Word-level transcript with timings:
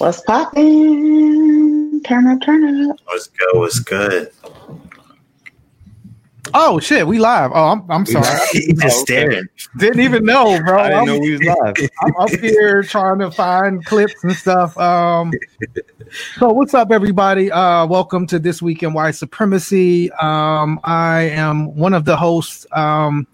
What's 0.00 0.22
poppin'? 0.22 2.00
Turn 2.04 2.26
up, 2.26 2.40
turn 2.40 2.90
up. 2.90 2.96
What's 3.04 3.26
good? 3.26 3.58
What's 3.58 3.80
good? 3.80 4.32
Oh 6.54 6.80
shit, 6.80 7.06
we 7.06 7.18
live. 7.18 7.50
Oh, 7.54 7.66
I'm 7.66 7.90
I'm 7.90 8.06
sorry. 8.06 8.26
He 8.52 8.72
just 8.72 9.00
staring. 9.00 9.44
Didn't 9.76 10.00
even 10.00 10.24
know, 10.24 10.58
bro. 10.64 10.80
I 10.80 10.84
didn't 10.84 11.00
I'm, 11.00 11.06
know 11.06 11.18
we 11.18 11.32
was 11.32 11.42
live. 11.42 11.74
I'm 12.02 12.16
up 12.16 12.30
here 12.30 12.82
trying 12.82 13.18
to 13.18 13.30
find 13.30 13.84
clips 13.84 14.24
and 14.24 14.32
stuff. 14.32 14.74
Um, 14.78 15.34
so 16.38 16.48
what's 16.48 16.72
up, 16.72 16.90
everybody? 16.90 17.52
Uh, 17.52 17.84
welcome 17.84 18.26
to 18.28 18.38
this 18.38 18.62
week 18.62 18.82
in 18.82 18.94
white 18.94 19.16
supremacy. 19.16 20.10
Um, 20.12 20.80
I 20.82 21.24
am 21.24 21.76
one 21.76 21.92
of 21.92 22.06
the 22.06 22.16
hosts, 22.16 22.66
um, 22.72 23.26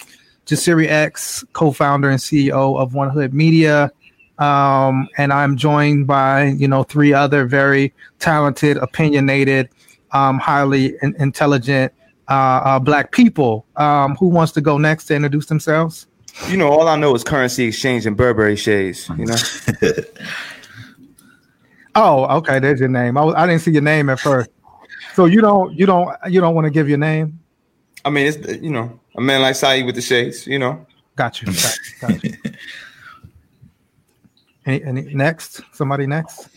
Jasiri 0.47 0.89
X, 0.89 1.45
co-founder 1.53 2.11
and 2.11 2.19
CEO 2.19 2.77
of 2.77 2.93
One 2.93 3.11
Hood 3.11 3.33
Media. 3.33 3.93
Um, 4.39 5.09
and 5.17 5.33
I'm 5.33 5.57
joined 5.57 6.07
by 6.07 6.47
you 6.47 6.69
know 6.69 6.83
three 6.83 7.13
other 7.13 7.47
very 7.47 7.95
talented, 8.19 8.77
opinionated, 8.77 9.69
um, 10.13 10.39
highly 10.39 10.95
in- 11.03 11.17
intelligent 11.19 11.93
uh, 12.29 12.61
uh, 12.65 12.79
black 12.79 13.13
people. 13.13 13.67
Um, 13.77 14.17
who 14.17 14.29
wants 14.29 14.53
to 14.53 14.61
go 14.61 14.79
next 14.79 15.07
to 15.07 15.15
introduce 15.15 15.47
themselves? 15.47 16.07
You 16.49 16.59
know, 16.59 16.69
all 16.69 16.87
I 16.87 16.97
know 16.97 17.15
is 17.15 17.25
currency 17.25 17.65
exchange 17.65 18.05
and 18.05 18.15
Burberry 18.17 18.57
shades. 18.57 19.09
You 19.17 19.25
know, 19.25 19.37
Oh, 21.97 22.27
okay. 22.37 22.59
There's 22.59 22.79
your 22.79 22.91
name. 22.91 23.17
I, 23.17 23.25
was, 23.25 23.35
I 23.35 23.47
didn't 23.47 23.63
see 23.63 23.71
your 23.71 23.83
name 23.83 24.11
at 24.11 24.21
first. 24.21 24.51
So 25.15 25.25
you 25.25 25.41
don't 25.41 25.73
you 25.73 25.87
don't 25.87 26.15
you 26.29 26.43
don't 26.43 26.55
want 26.55 26.67
to 26.67 26.71
give 26.71 26.91
your 26.91 26.99
name? 26.99 27.41
I 28.05 28.11
mean, 28.11 28.27
it's 28.27 28.63
you 28.63 28.71
know, 28.71 29.01
a 29.17 29.21
man 29.21 29.41
like 29.41 29.57
Saeed 29.57 29.87
with 29.87 29.95
the 29.95 30.03
shades. 30.03 30.47
You 30.47 30.59
know, 30.59 30.87
Got 31.17 31.41
you. 31.41 31.47
Got, 31.47 31.79
got 32.01 32.25
you. 32.25 32.35
Any, 34.67 34.83
any 34.85 35.15
next? 35.15 35.61
Somebody 35.73 36.07
next? 36.07 36.49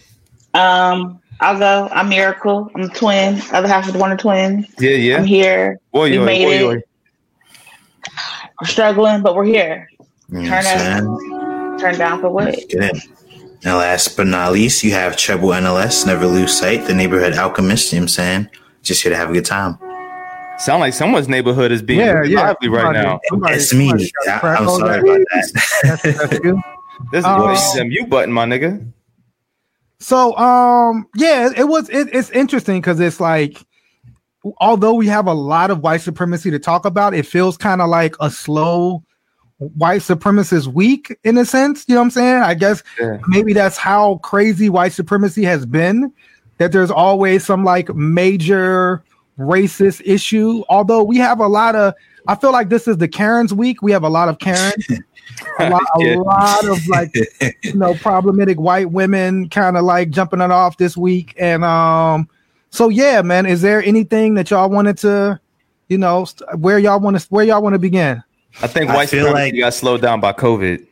Um, 0.53 1.19
I'll 1.39 1.57
go. 1.59 1.87
I'm 1.91 2.09
Miracle. 2.09 2.69
I'm 2.75 2.81
a 2.83 2.89
twin. 2.89 3.39
Other 3.53 3.67
half 3.67 3.87
of 3.87 3.93
the 3.93 3.99
Wonder 3.99 4.17
Twins. 4.17 4.67
yeah, 4.79 4.91
yeah. 4.91 5.17
I'm 5.17 5.25
here. 5.25 5.79
Boy, 5.93 6.09
we 6.09 6.15
yo, 6.15 6.25
made 6.25 6.45
boy, 6.45 6.51
it. 6.51 6.61
yo. 6.61 6.81
We're 8.61 8.67
struggling, 8.67 9.21
but 9.21 9.35
we're 9.35 9.45
here. 9.45 9.89
You 10.31 10.47
Turn 10.47 10.63
what 10.65 11.79
turn 11.79 11.97
down 11.97 12.19
for 12.19 12.29
what? 12.29 12.53
saying? 12.55 12.67
Get 12.69 12.95
in. 12.95 13.01
And 13.63 13.75
last 13.77 14.15
but 14.17 14.27
not 14.27 14.51
least, 14.53 14.83
you 14.83 14.91
have 14.91 15.15
Treble 15.17 15.49
NLS, 15.49 16.05
Never 16.05 16.25
Lose 16.27 16.57
Sight, 16.57 16.87
the 16.87 16.93
neighborhood 16.93 17.33
alchemist. 17.33 17.91
You 17.93 17.99
know 17.99 18.03
what 18.03 18.05
I'm 18.05 18.07
saying? 18.09 18.49
Just 18.83 19.03
here 19.03 19.11
to 19.11 19.17
have 19.17 19.29
a 19.29 19.33
good 19.33 19.45
time. 19.45 19.77
Sound 20.59 20.81
like 20.81 20.93
someone's 20.93 21.27
neighborhood 21.29 21.71
is 21.71 21.81
being 21.81 21.99
Yeah, 21.99 22.11
really 22.13 22.33
yeah. 22.33 22.41
lively 22.41 22.67
right 22.69 22.81
Somebody- 22.83 23.05
now. 23.07 23.19
somebody- 23.29 23.55
It's 23.55 23.73
me. 23.73 23.91
I, 24.27 24.39
I'm 24.57 24.67
sorry 24.67 24.99
about 24.99 25.19
that. 25.31 25.61
That's, 25.83 26.01
that's 26.17 26.43
you. 26.43 26.61
This 27.11 27.19
is 27.19 27.25
Oh. 27.27 27.43
what 27.45 27.75
you 27.75 27.85
mute 27.85 28.09
button, 28.09 28.33
my 28.33 28.45
nigga. 28.45 28.85
So 29.99 30.35
um 30.37 31.07
yeah, 31.15 31.49
it 31.55 31.67
was 31.67 31.89
it, 31.89 32.09
it's 32.13 32.29
interesting 32.31 32.79
because 32.81 32.99
it's 32.99 33.19
like 33.19 33.61
although 34.61 34.93
we 34.93 35.07
have 35.07 35.27
a 35.27 35.33
lot 35.33 35.69
of 35.71 35.79
white 35.81 36.01
supremacy 36.01 36.49
to 36.51 36.59
talk 36.59 36.85
about, 36.85 37.13
it 37.13 37.25
feels 37.25 37.57
kind 37.57 37.81
of 37.81 37.89
like 37.89 38.15
a 38.21 38.29
slow 38.31 39.03
white 39.57 40.01
supremacist 40.01 40.67
week 40.67 41.13
in 41.25 41.37
a 41.37 41.43
sense. 41.45 41.83
You 41.87 41.95
know 41.95 42.01
what 42.01 42.05
I'm 42.05 42.11
saying? 42.11 42.43
I 42.43 42.53
guess 42.53 42.81
Yeah. 42.99 43.17
maybe 43.27 43.51
that's 43.51 43.77
how 43.77 44.17
crazy 44.23 44.69
white 44.69 44.93
supremacy 44.93 45.43
has 45.43 45.65
been. 45.65 46.13
That 46.59 46.71
there's 46.71 46.91
always 46.91 47.45
some 47.45 47.65
like 47.65 47.93
major 47.93 49.03
racist 49.37 50.01
issue. 50.05 50.63
Although 50.69 51.03
we 51.03 51.17
have 51.17 51.39
a 51.39 51.47
lot 51.47 51.75
of, 51.75 51.93
I 52.27 52.35
feel 52.35 52.51
like 52.53 52.69
this 52.69 52.87
is 52.87 52.97
the 52.97 53.07
Karens 53.07 53.53
week. 53.53 53.81
We 53.81 53.91
have 53.91 54.03
a 54.03 54.09
lot 54.09 54.29
of 54.29 54.39
Karens, 54.39 54.87
a 55.59 55.69
lot, 55.69 55.81
a 55.81 55.99
Yeah. 56.03 56.15
lot 56.15 56.65
of 56.67 56.87
like 56.87 57.13
you 57.63 57.73
know 57.73 57.93
problematic 57.95 58.59
white 58.59 58.91
women 58.91 59.49
kind 59.49 59.77
of 59.77 59.83
like 59.85 60.09
jumping 60.09 60.41
it 60.41 60.51
off 60.51 60.77
this 60.77 60.95
week. 60.97 61.33
And 61.37 61.63
um, 61.63 62.29
so 62.71 62.89
yeah, 62.89 63.21
man. 63.21 63.45
Is 63.45 63.61
there 63.61 63.83
anything 63.83 64.33
that 64.35 64.49
y'all 64.51 64.69
wanted 64.69 64.97
to, 64.99 65.39
you 65.87 65.97
know, 65.97 66.25
st- 66.25 66.59
where 66.59 66.79
y'all 66.79 66.99
want 66.99 67.19
to 67.19 67.27
where 67.29 67.43
y'all 67.45 67.61
want 67.61 67.73
to 67.73 67.79
begin? 67.79 68.23
I 68.61 68.67
think 68.67 68.89
I 68.89 68.95
white 68.95 69.09
feel 69.09 69.25
supremacy 69.25 69.51
like- 69.53 69.59
got 69.59 69.73
slowed 69.73 70.01
down 70.01 70.19
by 70.19 70.33
COVID. 70.33 70.85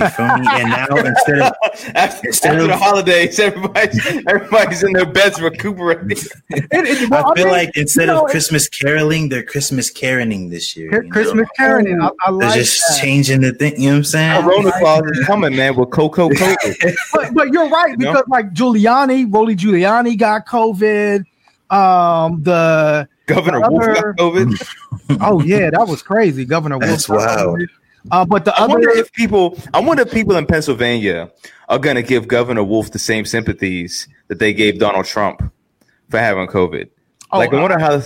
You 0.00 0.08
feel 0.08 0.38
me? 0.38 0.46
And 0.50 0.68
now 0.70 0.86
instead 0.96 1.38
of 1.40 1.52
after, 1.94 2.26
Instead 2.28 2.50
after 2.52 2.62
of- 2.62 2.68
the 2.68 2.76
holidays, 2.76 3.38
everybody's 3.40 4.06
everybody's 4.28 4.82
in 4.84 4.92
their 4.92 5.06
beds 5.06 5.40
recuperating. 5.40 6.10
It, 6.50 6.68
it, 6.70 7.10
well, 7.10 7.30
I 7.32 7.34
feel 7.34 7.44
mean, 7.46 7.52
like 7.52 7.76
instead 7.76 8.02
you 8.02 8.14
know, 8.14 8.24
of 8.24 8.30
Christmas 8.30 8.68
caroling, 8.68 9.28
they're 9.28 9.42
Christmas 9.42 9.90
caroling 9.90 10.48
this 10.50 10.76
year. 10.76 10.88
Chr- 10.90 10.96
you 10.96 11.02
know? 11.02 11.10
Christmas 11.10 11.48
Karen, 11.56 12.00
I, 12.00 12.06
I 12.06 12.10
They're 12.26 12.32
like 12.32 12.54
just 12.54 12.80
that. 12.88 13.00
changing 13.02 13.40
the 13.40 13.52
thing. 13.52 13.74
You 13.80 13.88
know 13.88 13.94
what 13.94 13.98
I'm 13.98 14.04
saying? 14.04 14.42
Corona 14.42 14.72
Claus 14.78 15.02
is 15.10 15.26
coming, 15.26 15.56
man, 15.56 15.74
with 15.76 15.90
Coco 15.90 16.28
COVID. 16.30 16.94
but, 17.12 17.34
but 17.34 17.48
you're 17.52 17.68
right 17.68 17.90
You 17.90 17.96
know? 18.06 18.12
because 18.12 18.28
like 18.28 18.52
Giuliani, 18.54 19.32
Rudy 19.32 19.56
Giuliani 19.56 20.16
got 20.16 20.46
COVID. 20.46 21.24
Um, 21.70 22.42
the 22.42 23.08
Governor 23.26 23.60
The 23.60 23.70
Wolf 23.70 23.84
got 23.84 24.16
COVID. 24.16 25.18
oh 25.20 25.40
yeah, 25.42 25.70
that 25.70 25.86
was 25.88 26.02
crazy, 26.02 26.44
Governor. 26.44 26.78
Wolf 26.78 26.90
That's 26.90 27.08
wild. 27.08 27.58
COVID. 27.58 27.68
Uh, 28.10 28.24
but 28.24 28.44
the 28.44 28.54
I 28.54 28.66
wonder 28.66 28.90
if 28.90 29.12
people, 29.12 29.58
I 29.72 29.80
wonder 29.80 30.02
if 30.02 30.12
people 30.12 30.36
in 30.36 30.46
Pennsylvania 30.46 31.30
are 31.68 31.78
going 31.78 31.96
to 31.96 32.02
give 32.02 32.28
Governor 32.28 32.62
Wolf 32.62 32.90
the 32.90 32.98
same 32.98 33.24
sympathies 33.24 34.08
that 34.28 34.38
they 34.38 34.52
gave 34.52 34.78
Donald 34.78 35.06
Trump 35.06 35.42
for 36.10 36.18
having 36.18 36.46
COVID. 36.46 36.88
Oh, 37.32 37.38
like, 37.38 37.52
I 37.52 37.60
wonder 37.60 37.78
how. 37.78 38.02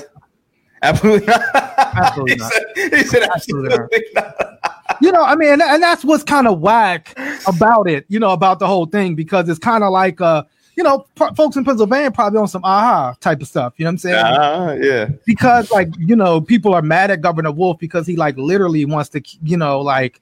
Absolutely 0.82 1.26
not. 1.26 1.42
Absolutely 1.54 2.32
he 2.34 2.38
not. 2.38 2.52
Said, 2.52 2.64
he 2.76 3.02
said 3.02 3.22
Absolutely 3.34 3.72
absolutely 3.74 4.04
not. 4.14 4.58
you 5.00 5.10
know, 5.10 5.24
I 5.24 5.34
mean, 5.34 5.54
and, 5.54 5.62
and 5.62 5.82
that's 5.82 6.04
what's 6.04 6.22
kind 6.22 6.46
of 6.46 6.60
whack 6.60 7.18
about 7.46 7.88
it, 7.88 8.04
you 8.08 8.20
know, 8.20 8.30
about 8.30 8.60
the 8.60 8.66
whole 8.66 8.86
thing 8.86 9.16
because 9.16 9.48
it's 9.48 9.58
kind 9.58 9.82
of 9.82 9.90
like, 9.90 10.20
uh, 10.20 10.44
you 10.78 10.84
know, 10.84 11.04
p- 11.16 11.34
folks 11.34 11.56
in 11.56 11.64
Pennsylvania 11.64 12.08
probably 12.08 12.38
on 12.38 12.46
some 12.46 12.62
aha 12.62 13.12
type 13.18 13.42
of 13.42 13.48
stuff. 13.48 13.74
You 13.78 13.84
know 13.84 13.88
what 13.88 13.92
I'm 13.94 13.98
saying? 13.98 14.24
Ah, 14.24 14.72
yeah. 14.74 15.08
because 15.26 15.72
like 15.72 15.88
you 15.98 16.14
know 16.14 16.40
people 16.40 16.72
are 16.72 16.82
mad 16.82 17.10
at 17.10 17.20
governor 17.20 17.50
wolf 17.50 17.80
because 17.80 18.06
he 18.06 18.14
like 18.14 18.36
literally 18.36 18.84
wants 18.84 19.08
to 19.10 19.22
you 19.42 19.56
know 19.56 19.80
like 19.80 20.20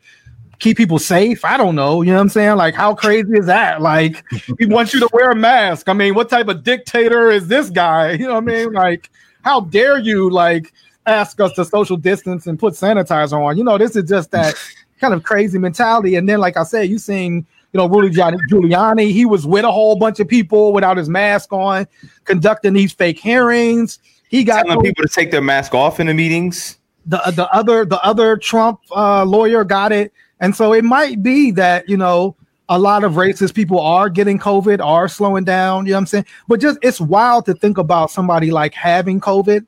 keep 0.58 0.78
people 0.78 0.98
safe. 0.98 1.44
I 1.44 1.58
don't 1.58 1.74
know 1.74 2.00
you 2.00 2.10
know 2.10 2.16
what 2.16 2.22
i'm 2.22 2.28
saying? 2.30 2.56
Like 2.56 2.74
how 2.74 2.94
crazy 2.94 3.34
is 3.34 3.44
that? 3.44 3.82
Like 3.82 4.24
he 4.58 4.64
wants 4.76 4.94
you 4.94 5.00
to 5.00 5.10
wear 5.12 5.30
a 5.30 5.36
mask. 5.36 5.90
I 5.90 5.92
mean 5.92 6.14
what 6.14 6.30
type 6.30 6.48
of 6.48 6.64
dictator 6.64 7.30
is 7.30 7.46
this 7.48 7.68
guy? 7.68 8.12
You 8.20 8.26
know 8.26 8.40
what 8.40 8.44
i 8.44 8.46
mean? 8.46 8.72
Like 8.72 9.10
how 9.42 9.60
dare 9.60 9.98
you 9.98 10.30
like 10.30 10.72
ask 11.04 11.38
us 11.38 11.52
to 11.52 11.66
social 11.66 11.98
distance 11.98 12.46
and 12.46 12.58
put 12.58 12.72
sanitizer 12.72 13.44
on? 13.44 13.58
You 13.58 13.64
know 13.64 13.76
this 13.76 13.94
is 13.94 14.08
just 14.08 14.30
that 14.30 14.54
kind 15.02 15.12
of 15.12 15.22
crazy 15.22 15.58
mentality. 15.58 16.14
And 16.14 16.26
then 16.26 16.38
like 16.38 16.56
i 16.56 16.62
said 16.62 16.88
you 16.88 16.98
seen 16.98 17.46
you 17.76 17.82
know 17.82 17.88
Rudy 17.88 18.16
Giuliani, 18.16 19.10
he 19.12 19.26
was 19.26 19.46
with 19.46 19.64
a 19.64 19.70
whole 19.70 19.96
bunch 19.96 20.18
of 20.18 20.26
people 20.26 20.72
without 20.72 20.96
his 20.96 21.08
mask 21.08 21.52
on 21.52 21.86
conducting 22.24 22.72
these 22.72 22.92
fake 22.92 23.18
hearings 23.18 23.98
he 24.28 24.44
got 24.44 24.66
Telling 24.66 24.82
people 24.82 25.04
to 25.04 25.12
take 25.12 25.30
their 25.30 25.40
mask 25.40 25.74
off 25.74 26.00
in 26.00 26.06
the 26.08 26.14
meetings. 26.14 26.78
the 27.06 27.18
the 27.34 27.48
other 27.54 27.84
the 27.84 28.02
other 28.02 28.36
Trump 28.36 28.80
uh, 28.94 29.24
lawyer 29.24 29.64
got 29.64 29.92
it, 29.92 30.12
and 30.40 30.54
so 30.54 30.72
it 30.72 30.84
might 30.84 31.22
be 31.22 31.50
that 31.52 31.88
you 31.88 31.96
know 31.96 32.34
a 32.68 32.78
lot 32.78 33.04
of 33.04 33.12
racist 33.12 33.54
people 33.54 33.80
are 33.80 34.08
getting 34.08 34.38
COVID, 34.38 34.84
are 34.84 35.06
slowing 35.06 35.44
down. 35.44 35.86
You 35.86 35.92
know 35.92 35.96
what 35.96 36.00
I'm 36.00 36.06
saying? 36.06 36.26
But 36.48 36.60
just 36.60 36.78
it's 36.82 37.00
wild 37.00 37.46
to 37.46 37.54
think 37.54 37.78
about 37.78 38.10
somebody 38.10 38.50
like 38.50 38.74
having 38.74 39.20
COVID 39.20 39.64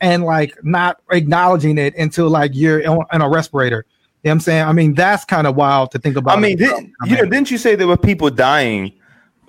and 0.00 0.24
like 0.24 0.56
not 0.64 1.00
acknowledging 1.10 1.76
it 1.76 1.94
until 1.96 2.30
like 2.30 2.52
you're 2.54 2.88
on 2.88 3.20
a 3.20 3.28
respirator. 3.28 3.84
You 4.22 4.28
know 4.28 4.30
what 4.30 4.34
I'm 4.34 4.40
saying? 4.40 4.64
I 4.64 4.72
mean, 4.72 4.94
that's 4.94 5.24
kind 5.24 5.46
of 5.46 5.54
wild 5.54 5.92
to 5.92 5.98
think 5.98 6.16
about. 6.16 6.36
I 6.36 6.40
mean, 6.40 6.56
did, 6.56 6.72
I 6.72 7.06
you 7.06 7.16
know, 7.16 7.24
didn't 7.24 7.50
you 7.50 7.58
say 7.58 7.76
there 7.76 7.86
were 7.86 7.96
people 7.96 8.30
dying 8.30 8.92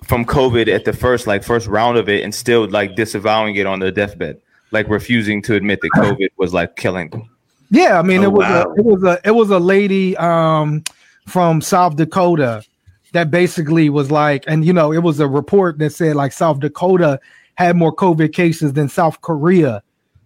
from 0.04 0.24
COVID 0.24 0.68
at 0.72 0.84
the 0.84 0.92
first, 0.92 1.26
like, 1.26 1.42
first 1.42 1.66
round 1.66 1.98
of 1.98 2.08
it, 2.08 2.22
and 2.22 2.32
still 2.34 2.68
like 2.70 2.94
disavowing 2.94 3.56
it 3.56 3.66
on 3.66 3.80
their 3.80 3.90
deathbed, 3.90 4.40
like 4.70 4.88
refusing 4.88 5.42
to 5.42 5.56
admit 5.56 5.80
that 5.82 5.90
COVID 5.96 6.28
was 6.36 6.54
like 6.54 6.76
killing 6.76 7.10
them? 7.10 7.28
Yeah, 7.70 7.98
I 7.98 8.02
mean, 8.02 8.20
Oh, 8.20 8.24
it 8.24 8.32
was 8.32 8.46
wow. 8.46 8.62
a 8.62 8.74
it 8.74 8.84
was 8.84 9.02
a 9.02 9.20
it 9.24 9.30
was 9.32 9.50
a 9.50 9.58
lady 9.58 10.16
um 10.16 10.84
from 11.26 11.60
South 11.60 11.96
Dakota 11.96 12.62
that 13.12 13.30
basically 13.30 13.90
was 13.90 14.10
like, 14.10 14.44
and 14.46 14.64
you 14.64 14.72
know, 14.72 14.92
it 14.92 15.02
was 15.02 15.18
a 15.20 15.26
report 15.26 15.78
that 15.78 15.90
said 15.90 16.16
like 16.16 16.32
South 16.32 16.60
Dakota 16.60 17.20
had 17.56 17.76
more 17.76 17.94
COVID 17.94 18.32
cases 18.32 18.72
than 18.72 18.88
South 18.88 19.20
Korea. 19.20 19.82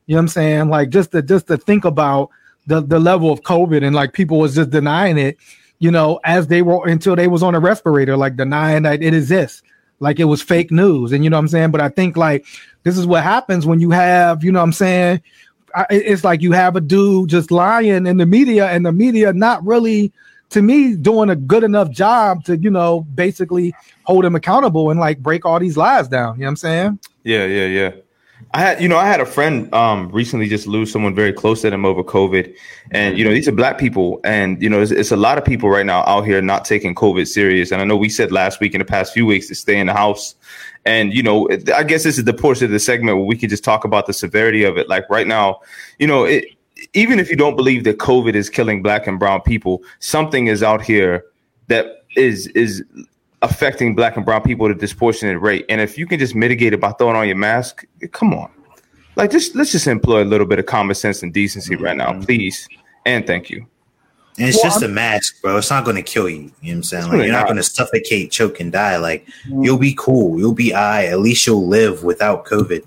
You 0.06 0.14
know 0.14 0.18
what 0.18 0.22
I'm 0.22 0.28
saying? 0.28 0.68
Like 0.68 0.90
just 0.90 1.12
to 1.12 1.22
just 1.22 1.46
to 1.48 1.56
think 1.56 1.84
about 1.84 2.30
the 2.66 2.80
the 2.80 2.98
level 2.98 3.30
of 3.30 3.42
COVID 3.42 3.84
and 3.84 3.94
like 3.94 4.12
people 4.12 4.38
was 4.38 4.54
just 4.54 4.70
denying 4.70 5.18
it, 5.18 5.38
you 5.78 5.90
know, 5.90 6.20
as 6.24 6.46
they 6.48 6.62
were 6.62 6.86
until 6.86 7.16
they 7.16 7.28
was 7.28 7.42
on 7.42 7.54
a 7.54 7.60
respirator, 7.60 8.16
like 8.16 8.36
denying 8.36 8.82
that 8.84 9.02
it 9.02 9.14
exists. 9.14 9.62
Like 10.00 10.18
it 10.18 10.24
was 10.24 10.42
fake 10.42 10.70
news. 10.70 11.12
And 11.12 11.24
you 11.24 11.30
know 11.30 11.36
what 11.36 11.42
I'm 11.42 11.48
saying? 11.48 11.70
But 11.70 11.80
I 11.80 11.88
think 11.88 12.16
like 12.16 12.46
this 12.82 12.98
is 12.98 13.06
what 13.06 13.22
happens 13.22 13.64
when 13.64 13.80
you 13.80 13.90
have, 13.90 14.44
you 14.44 14.52
know 14.52 14.58
what 14.58 14.64
I'm 14.64 14.72
saying, 14.72 15.22
I, 15.74 15.86
it's 15.90 16.24
like 16.24 16.42
you 16.42 16.52
have 16.52 16.76
a 16.76 16.80
dude 16.80 17.30
just 17.30 17.50
lying 17.50 18.06
in 18.06 18.16
the 18.16 18.26
media 18.26 18.66
and 18.68 18.86
the 18.86 18.92
media 18.92 19.32
not 19.32 19.64
really 19.64 20.12
to 20.50 20.62
me 20.62 20.94
doing 20.94 21.30
a 21.30 21.36
good 21.36 21.64
enough 21.64 21.90
job 21.90 22.44
to 22.44 22.56
you 22.56 22.70
know 22.70 23.00
basically 23.14 23.74
hold 24.04 24.24
him 24.24 24.36
accountable 24.36 24.90
and 24.90 25.00
like 25.00 25.18
break 25.18 25.44
all 25.44 25.58
these 25.58 25.76
lies 25.76 26.06
down 26.06 26.34
you 26.34 26.40
know 26.40 26.46
what 26.46 26.50
i'm 26.50 26.56
saying 26.56 26.98
Yeah, 27.24 27.46
yeah, 27.46 27.66
yeah. 27.66 27.90
I 28.54 28.60
had, 28.60 28.80
you 28.80 28.86
know, 28.86 28.96
I 28.96 29.06
had 29.06 29.20
a 29.20 29.26
friend 29.26 29.72
um, 29.74 30.10
recently 30.10 30.48
just 30.48 30.68
lose 30.68 30.92
someone 30.92 31.12
very 31.12 31.32
close 31.32 31.62
to 31.62 31.70
them 31.70 31.84
over 31.84 32.04
COVID, 32.04 32.54
and 32.92 33.18
you 33.18 33.24
know, 33.24 33.32
these 33.32 33.48
are 33.48 33.52
black 33.52 33.78
people, 33.78 34.20
and 34.22 34.62
you 34.62 34.70
know, 34.70 34.80
it's, 34.80 34.92
it's, 34.92 35.10
a 35.10 35.16
lot 35.16 35.38
of 35.38 35.44
people 35.44 35.68
right 35.68 35.84
now 35.84 36.04
out 36.06 36.24
here 36.24 36.40
not 36.40 36.64
taking 36.64 36.94
COVID 36.94 37.26
serious. 37.26 37.72
And 37.72 37.82
I 37.82 37.84
know 37.84 37.96
we 37.96 38.08
said 38.08 38.30
last 38.30 38.60
week 38.60 38.72
in 38.72 38.78
the 38.78 38.84
past 38.84 39.12
few 39.12 39.26
weeks 39.26 39.48
to 39.48 39.56
stay 39.56 39.76
in 39.76 39.88
the 39.88 39.92
house, 39.92 40.36
and 40.84 41.12
you 41.12 41.20
know, 41.20 41.48
I 41.74 41.82
guess 41.82 42.04
this 42.04 42.16
is 42.16 42.24
the 42.24 42.32
portion 42.32 42.66
of 42.66 42.70
the 42.70 42.78
segment 42.78 43.16
where 43.16 43.26
we 43.26 43.36
can 43.36 43.48
just 43.48 43.64
talk 43.64 43.84
about 43.84 44.06
the 44.06 44.12
severity 44.12 44.62
of 44.62 44.78
it. 44.78 44.88
Like 44.88 45.10
right 45.10 45.26
now, 45.26 45.58
you 45.98 46.06
know, 46.06 46.22
it, 46.22 46.44
even 46.92 47.18
if 47.18 47.30
you 47.30 47.36
don't 47.36 47.56
believe 47.56 47.82
that 47.84 47.98
COVID 47.98 48.36
is 48.36 48.48
killing 48.48 48.84
black 48.84 49.08
and 49.08 49.18
brown 49.18 49.40
people, 49.40 49.82
something 49.98 50.46
is 50.46 50.62
out 50.62 50.80
here 50.80 51.24
that 51.66 52.04
is 52.16 52.46
is 52.48 52.84
affecting 53.44 53.94
black 53.94 54.16
and 54.16 54.24
brown 54.24 54.42
people 54.42 54.66
at 54.66 54.72
a 54.72 54.74
disproportionate 54.74 55.40
rate. 55.40 55.66
And 55.68 55.80
if 55.80 55.96
you 55.98 56.06
can 56.06 56.18
just 56.18 56.34
mitigate 56.34 56.72
it 56.72 56.80
by 56.80 56.92
throwing 56.92 57.16
on 57.16 57.26
your 57.26 57.36
mask, 57.36 57.84
come 58.12 58.34
on. 58.34 58.50
Like 59.16 59.30
just 59.30 59.54
let's 59.54 59.70
just 59.70 59.86
employ 59.86 60.22
a 60.22 60.24
little 60.24 60.46
bit 60.46 60.58
of 60.58 60.66
common 60.66 60.94
sense 60.94 61.22
and 61.22 61.32
decency 61.32 61.76
right 61.76 61.96
now, 61.96 62.10
mm-hmm. 62.10 62.22
please. 62.22 62.68
And 63.06 63.26
thank 63.26 63.50
you. 63.50 63.66
And 64.38 64.48
it's 64.48 64.56
well, 64.56 64.64
just 64.64 64.82
I'm, 64.82 64.90
a 64.90 64.92
mask, 64.92 65.40
bro. 65.42 65.56
It's 65.58 65.70
not 65.70 65.84
going 65.84 65.96
to 65.96 66.02
kill 66.02 66.28
you. 66.28 66.36
You 66.36 66.42
know 66.42 66.50
what 66.60 66.72
I'm 66.72 66.82
saying? 66.82 67.04
Like, 67.04 67.12
really 67.12 67.26
you're 67.26 67.32
not, 67.34 67.40
not 67.40 67.46
going 67.46 67.56
to 67.58 67.62
suffocate, 67.62 68.32
choke, 68.32 68.58
and 68.58 68.72
die. 68.72 68.96
Like, 68.96 69.26
mm-hmm. 69.46 69.62
you'll 69.62 69.78
be 69.78 69.94
cool. 69.96 70.38
You'll 70.38 70.54
be 70.54 70.74
I. 70.74 71.04
At 71.04 71.20
least 71.20 71.46
you'll 71.46 71.68
live 71.68 72.02
without 72.02 72.44
COVID. 72.44 72.84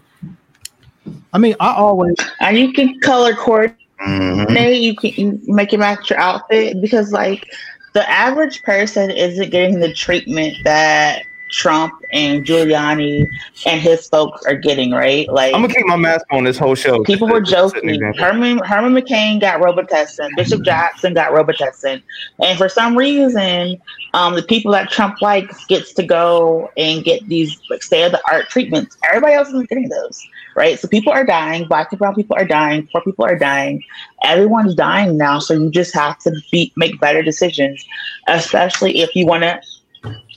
I 1.32 1.38
mean, 1.38 1.56
I 1.62 1.74
always. 1.74 2.16
And 2.42 2.58
you 2.58 2.74
can 2.74 3.00
color 3.00 3.34
coordinate. 3.34 3.78
Mm-hmm. 4.06 4.74
You 4.74 4.96
can 4.96 5.42
make 5.46 5.72
it 5.72 5.80
match 5.80 6.10
your 6.10 6.20
outfit 6.20 6.82
because, 6.82 7.14
like, 7.14 7.46
the 7.94 8.10
average 8.10 8.64
person 8.64 9.12
isn't 9.12 9.52
getting 9.52 9.80
the 9.80 9.94
treatment 9.94 10.64
that 10.64 11.27
Trump 11.52 11.94
and 12.12 12.46
Giuliani 12.46 13.28
and 13.66 13.82
his 13.82 14.08
folks 14.08 14.46
are 14.46 14.56
getting, 14.56 14.92
right? 14.92 15.28
Like 15.30 15.54
I'm 15.54 15.62
gonna 15.62 15.74
keep 15.74 15.86
my 15.86 15.96
mask 15.96 16.26
on 16.32 16.44
this 16.44 16.58
whole 16.58 16.76
show. 16.76 17.04
People 17.04 17.28
were 17.28 17.42
joking. 17.42 18.02
Herman 18.18 18.60
Herman 18.60 18.94
McCain 18.94 19.40
got 19.40 19.62
Robitussin, 19.62 20.30
Bishop 20.36 20.64
Jackson 20.64 21.14
got 21.14 21.32
Robitussin, 21.32 22.02
and 22.40 22.58
for 22.58 22.70
some 22.70 22.98
reason, 22.98 23.82
um, 24.14 24.36
the 24.36 24.44
people 24.44 24.72
that 24.72 24.90
Trump 24.90 25.22
likes 25.22 25.66
gets 25.66 25.94
to 25.94 26.04
go 26.04 26.72
and 26.78 27.04
get 27.04 27.28
these 27.28 27.60
like 27.70 27.84
state 27.84 28.04
of 28.04 28.12
the 28.12 28.22
art 28.32 28.50
treatments. 28.50 28.98
Everybody 29.06 29.34
else 29.34 29.48
isn't 29.50 29.70
getting 29.70 29.90
those, 29.90 30.28
right? 30.56 30.80
So 30.80 30.88
people 30.88 31.14
are 31.14 31.26
dying. 31.26 31.68
Black 31.68 31.92
and 31.92 32.00
brown 32.00 32.16
people 32.16 32.36
are 32.38 32.46
dying. 32.46 32.88
Poor 32.92 33.02
people 33.02 33.26
are 33.26 33.38
dying. 33.38 33.84
Everyone's 34.24 34.76
dying 34.76 35.18
now. 35.18 35.40
So 35.40 35.54
you 35.54 35.70
just 35.70 35.94
have 35.94 36.18
to 36.20 36.32
be 36.52 36.74
make 36.76 37.00
better 37.00 37.22
decisions, 37.22 37.86
especially 38.28 39.00
if 39.00 39.16
you 39.16 39.26
want 39.26 39.44
to 39.44 39.62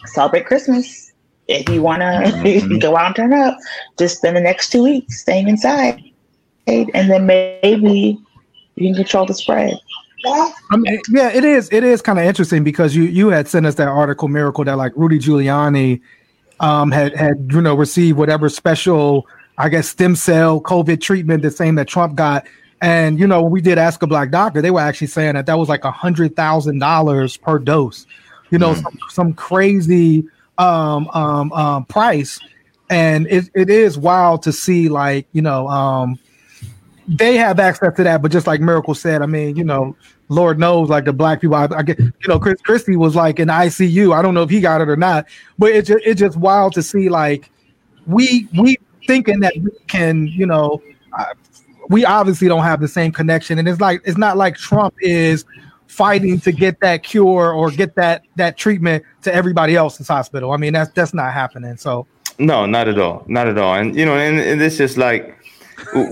celebrate 0.06 0.46
Christmas. 0.46 1.12
If 1.48 1.68
you 1.68 1.82
want 1.82 2.00
to 2.00 2.06
mm-hmm. 2.06 2.78
go 2.80 2.96
out 2.96 3.06
and 3.06 3.16
turn 3.16 3.32
up, 3.32 3.56
just 3.98 4.18
spend 4.18 4.36
the 4.36 4.40
next 4.40 4.70
two 4.70 4.84
weeks 4.84 5.20
staying 5.20 5.48
inside, 5.48 6.02
and 6.66 7.10
then 7.10 7.26
maybe 7.26 8.18
you 8.76 8.88
can 8.88 8.94
control 8.94 9.26
the 9.26 9.34
spread. 9.34 9.78
I 10.24 10.76
mean, 10.76 11.00
yeah, 11.10 11.30
it 11.30 11.44
is. 11.44 11.68
It 11.72 11.82
is 11.82 12.02
kind 12.02 12.18
of 12.18 12.24
interesting 12.24 12.62
because 12.62 12.94
you 12.94 13.04
you 13.04 13.28
had 13.28 13.48
sent 13.48 13.66
us 13.66 13.76
that 13.76 13.88
article, 13.88 14.28
miracle, 14.28 14.64
that 14.64 14.76
like 14.76 14.92
Rudy 14.94 15.18
Giuliani 15.18 16.00
um, 16.60 16.90
had 16.90 17.16
had 17.16 17.48
you 17.50 17.60
know 17.60 17.74
received 17.74 18.18
whatever 18.18 18.48
special, 18.48 19.26
I 19.58 19.68
guess, 19.68 19.88
stem 19.88 20.14
cell 20.16 20.60
COVID 20.60 21.00
treatment, 21.00 21.42
the 21.42 21.50
same 21.50 21.76
that 21.76 21.88
Trump 21.88 22.16
got. 22.16 22.46
And 22.82 23.18
you 23.18 23.26
know, 23.26 23.42
when 23.42 23.52
we 23.52 23.60
did 23.60 23.78
ask 23.78 24.02
a 24.02 24.06
black 24.06 24.30
doctor, 24.30 24.62
they 24.62 24.70
were 24.70 24.80
actually 24.80 25.08
saying 25.08 25.34
that 25.34 25.46
that 25.46 25.58
was 25.58 25.68
like 25.68 25.84
a 25.84 25.90
hundred 25.90 26.36
thousand 26.36 26.78
dollars 26.78 27.36
per 27.36 27.58
dose 27.58 28.06
you 28.50 28.58
know, 28.58 28.74
mm. 28.74 28.82
some, 28.82 28.98
some 29.08 29.32
crazy 29.32 30.24
um, 30.58 31.08
um, 31.08 31.52
um, 31.52 31.84
price. 31.86 32.38
And 32.88 33.26
it, 33.28 33.50
it 33.54 33.70
is 33.70 33.96
wild 33.96 34.42
to 34.42 34.52
see, 34.52 34.88
like, 34.88 35.26
you 35.32 35.42
know, 35.42 35.68
um, 35.68 36.18
they 37.06 37.36
have 37.36 37.58
access 37.58 37.94
to 37.96 38.04
that, 38.04 38.22
but 38.22 38.30
just 38.30 38.46
like 38.46 38.60
Miracle 38.60 38.94
said, 38.94 39.22
I 39.22 39.26
mean, 39.26 39.56
you 39.56 39.64
know, 39.64 39.96
Lord 40.28 40.58
knows, 40.58 40.88
like 40.88 41.04
the 41.04 41.12
black 41.12 41.40
people, 41.40 41.56
I, 41.56 41.68
I 41.76 41.82
get, 41.82 41.98
you 41.98 42.12
know, 42.28 42.38
Chris 42.38 42.60
Christie 42.62 42.96
was 42.96 43.16
like 43.16 43.40
in 43.40 43.48
ICU. 43.48 44.14
I 44.14 44.22
don't 44.22 44.34
know 44.34 44.42
if 44.42 44.50
he 44.50 44.60
got 44.60 44.80
it 44.80 44.88
or 44.88 44.96
not, 44.96 45.26
but 45.58 45.72
it's 45.72 45.88
just, 45.88 46.04
it's 46.04 46.20
just 46.20 46.36
wild 46.36 46.72
to 46.74 46.82
see, 46.82 47.08
like, 47.08 47.50
we 48.06 48.48
we 48.58 48.76
thinking 49.06 49.40
that 49.40 49.54
we 49.56 49.70
can, 49.88 50.26
you 50.28 50.46
know, 50.46 50.80
uh, 51.18 51.26
we 51.88 52.04
obviously 52.04 52.48
don't 52.48 52.62
have 52.62 52.80
the 52.80 52.88
same 52.88 53.12
connection, 53.12 53.58
and 53.58 53.68
it's 53.68 53.80
like 53.80 54.00
it's 54.04 54.18
not 54.18 54.36
like 54.36 54.56
Trump 54.56 54.94
is 55.00 55.44
fighting 55.90 56.38
to 56.38 56.52
get 56.52 56.78
that 56.80 57.02
cure 57.02 57.52
or 57.52 57.70
get 57.70 57.96
that 57.96 58.22
that 58.36 58.56
treatment 58.56 59.04
to 59.22 59.34
everybody 59.34 59.74
else's 59.74 60.06
hospital. 60.06 60.52
I 60.52 60.56
mean, 60.56 60.72
that's 60.72 60.90
that's 60.92 61.12
not 61.12 61.32
happening. 61.32 61.76
So 61.76 62.06
no, 62.38 62.64
not 62.64 62.88
at 62.88 62.98
all, 62.98 63.24
not 63.26 63.48
at 63.48 63.58
all. 63.58 63.74
And 63.74 63.94
you 63.96 64.06
know, 64.06 64.14
and, 64.14 64.38
and 64.38 64.62
it's 64.62 64.76
just 64.76 64.96
like 64.96 65.36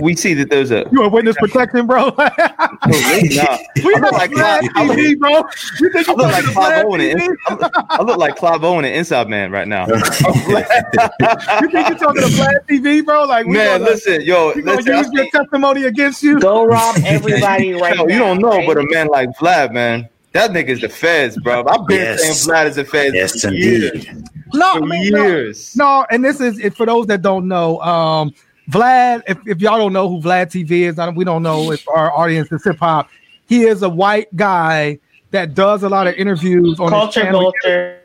we 0.01 0.17
see 0.17 0.35
that 0.35 0.51
there's 0.51 0.71
a 0.71 0.85
you 0.91 1.03
a 1.03 1.09
witness 1.09 1.37
protection, 1.37 1.87
bro. 1.87 2.09
no, 2.09 2.15
We 3.77 3.95
look 3.95 4.13
like 4.13 4.33
Clive, 4.33 4.63
I 4.75 4.85
look, 4.85 4.99
TV, 4.99 5.19
bro. 5.19 5.43
You 5.81 5.93
think 5.93 6.09
I 6.09 6.13
look 6.13 6.33
like 6.33 6.45
Clive 6.45 6.85
Owen 6.85 7.01
and 7.01 7.39
I 7.47 8.03
look 8.03 8.19
like 8.19 8.37
Clive 8.37 8.65
Owen 8.65 8.85
and 8.85 8.95
Inside 8.95 9.29
Man 9.29 9.51
right 9.51 9.69
now. 9.69 9.87
you 9.89 9.97
think 9.97 11.89
you're 11.89 11.99
talking 11.99 12.23
to 12.23 12.29
Vlad 12.29 12.67
TV, 12.69 13.05
bro? 13.05 13.25
Like, 13.25 13.47
man, 13.47 13.81
gonna, 13.81 13.91
listen, 13.91 14.23
yo, 14.23 14.53
you 14.55 14.63
listen, 14.63 14.97
use 14.97 15.11
your 15.13 15.31
testimony 15.31 15.85
against 15.85 16.23
you. 16.23 16.41
Go 16.41 16.65
rob 16.65 16.97
everybody 17.05 17.75
right 17.75 17.97
now. 17.97 18.07
You 18.07 18.19
don't 18.19 18.41
know, 18.41 18.51
right? 18.51 18.67
but 18.67 18.79
a 18.79 18.87
man 18.91 19.09
like 19.09 19.31
Vlad, 19.39 19.73
man, 19.73 20.09
that 20.33 20.51
nigga's 20.51 20.81
the 20.81 20.89
feds, 20.89 21.39
bro. 21.39 21.67
I've 21.67 21.87
been 21.87 21.99
yes. 21.99 22.23
saying 22.23 22.35
Vlad 22.35 22.67
is 22.69 22.77
the 22.77 22.85
feds. 22.85 23.15
Yes, 23.15 23.45
indeed. 23.45 23.61
Years. 23.63 24.07
No, 24.55 24.73
I 24.75 24.81
mean, 24.81 25.03
years. 25.03 25.77
No, 25.77 26.01
no, 26.01 26.07
and 26.11 26.25
this 26.25 26.41
is 26.41 26.75
for 26.75 26.87
those 26.87 27.07
that 27.07 27.23
don't 27.23 27.49
know. 27.49 27.81
Um, 27.81 28.35
Vlad, 28.69 29.23
if, 29.27 29.39
if 29.47 29.61
y'all 29.61 29.79
don't 29.79 29.93
know 29.93 30.09
who 30.09 30.21
Vlad 30.21 30.47
TV 30.47 30.83
is, 30.83 31.17
we 31.17 31.25
don't 31.25 31.43
know 31.43 31.73
if 31.73 31.89
our 31.89 32.13
audience 32.13 32.53
is 32.53 32.63
hip 32.63 32.79
hop. 32.79 33.09
He 33.47 33.63
is 33.63 33.83
a 33.83 33.89
white 33.89 34.35
guy 34.37 34.99
that 35.31 35.55
does 35.55 35.83
a 35.83 35.89
lot 35.89 36.07
of 36.07 36.15
interviews 36.15 36.79
on 36.79 36.91
Culture 36.91 37.31
Vulture. 37.31 38.01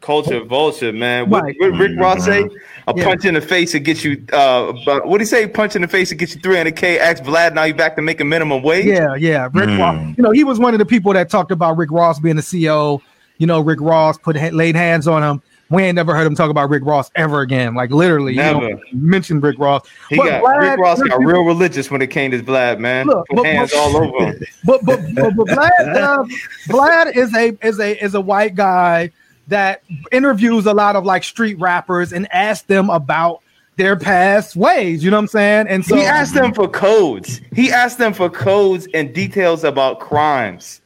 Culture 0.00 0.44
Vulture, 0.44 0.92
man. 0.92 1.30
What, 1.30 1.42
right. 1.42 1.56
what 1.58 1.72
Rick 1.72 1.98
Ross 1.98 2.24
say? 2.24 2.42
A 2.86 2.94
yeah. 2.94 3.04
punch 3.04 3.24
in 3.24 3.34
the 3.34 3.40
face 3.40 3.72
to 3.72 3.80
get 3.80 4.04
you. 4.04 4.24
Uh, 4.32 4.72
what 5.04 5.18
do 5.18 5.18
he 5.18 5.24
say? 5.24 5.48
Punch 5.48 5.74
in 5.74 5.82
the 5.82 5.88
face 5.88 6.10
to 6.10 6.14
get 6.14 6.34
you 6.34 6.40
300k. 6.40 6.98
Ask 6.98 7.22
Vlad. 7.22 7.54
Now 7.54 7.64
you 7.64 7.74
back 7.74 7.96
to 7.96 8.02
making 8.02 8.28
minimum 8.28 8.62
wage. 8.62 8.84
Yeah, 8.84 9.14
yeah. 9.14 9.48
Rick 9.52 9.70
mm. 9.70 9.78
Ross. 9.78 10.16
You 10.16 10.22
know, 10.22 10.30
he 10.30 10.44
was 10.44 10.58
one 10.60 10.74
of 10.74 10.78
the 10.78 10.86
people 10.86 11.12
that 11.14 11.30
talked 11.30 11.50
about 11.50 11.76
Rick 11.76 11.90
Ross 11.90 12.20
being 12.20 12.36
the 12.36 12.42
CEO. 12.42 13.00
You 13.38 13.46
know, 13.46 13.60
Rick 13.60 13.80
Ross 13.80 14.18
put 14.18 14.36
laid 14.36 14.76
hands 14.76 15.08
on 15.08 15.22
him 15.22 15.42
we 15.70 15.82
ain't 15.82 15.94
never 15.96 16.14
heard 16.14 16.26
him 16.26 16.34
talk 16.34 16.50
about 16.50 16.68
Rick 16.68 16.84
Ross 16.84 17.10
ever 17.14 17.40
again. 17.40 17.74
Like 17.74 17.90
literally, 17.90 18.34
never 18.34 18.68
you 18.68 18.74
know, 18.74 18.80
mentioned 18.92 19.42
Rick 19.42 19.58
Ross. 19.58 19.86
He 20.10 20.16
but 20.16 20.26
got 20.26 20.42
Vlad, 20.42 20.60
Rick 20.60 20.78
Ross 20.78 21.02
got 21.02 21.24
real 21.24 21.44
religious 21.44 21.90
when 21.90 22.02
it 22.02 22.08
came 22.08 22.30
to 22.30 22.42
Vlad, 22.42 22.78
man. 22.78 23.06
Look, 23.06 23.26
but, 23.30 23.46
hands 23.46 23.72
but, 23.72 23.78
all 23.78 23.96
over 23.96 24.26
him. 24.26 24.42
But 24.64 24.84
but 24.84 25.00
but, 25.14 25.36
but 25.36 25.46
Vlad, 25.46 25.96
uh, 25.96 26.24
Vlad 26.68 27.16
is 27.16 27.34
a 27.34 27.56
is 27.66 27.80
a 27.80 28.02
is 28.02 28.14
a 28.14 28.20
white 28.20 28.54
guy 28.54 29.10
that 29.48 29.82
interviews 30.10 30.66
a 30.66 30.72
lot 30.72 30.96
of 30.96 31.04
like 31.04 31.24
street 31.24 31.58
rappers 31.58 32.12
and 32.12 32.32
asks 32.32 32.66
them 32.66 32.88
about 32.90 33.42
their 33.76 33.96
past 33.96 34.56
ways. 34.56 35.04
You 35.04 35.10
know 35.10 35.16
what 35.16 35.22
I'm 35.22 35.28
saying? 35.28 35.66
And 35.68 35.84
so 35.84 35.96
he 35.96 36.02
asked 36.02 36.34
them 36.34 36.54
for 36.54 36.68
codes. 36.68 37.40
He 37.54 37.70
asked 37.70 37.98
them 37.98 38.12
for 38.14 38.30
codes 38.30 38.86
and 38.94 39.12
details 39.14 39.64
about 39.64 40.00
crimes. 40.00 40.80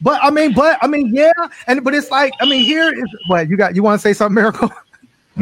But 0.00 0.22
I 0.22 0.30
mean, 0.30 0.52
but 0.52 0.78
I 0.82 0.86
mean, 0.86 1.14
yeah, 1.14 1.30
and 1.66 1.82
but 1.84 1.94
it's 1.94 2.10
like 2.10 2.32
I 2.40 2.46
mean, 2.46 2.64
here 2.64 2.92
is 2.92 3.16
what 3.26 3.48
you 3.48 3.56
got. 3.56 3.74
You 3.74 3.82
want 3.82 4.00
to 4.00 4.02
say 4.02 4.12
something, 4.12 4.34
Miracle? 4.34 4.70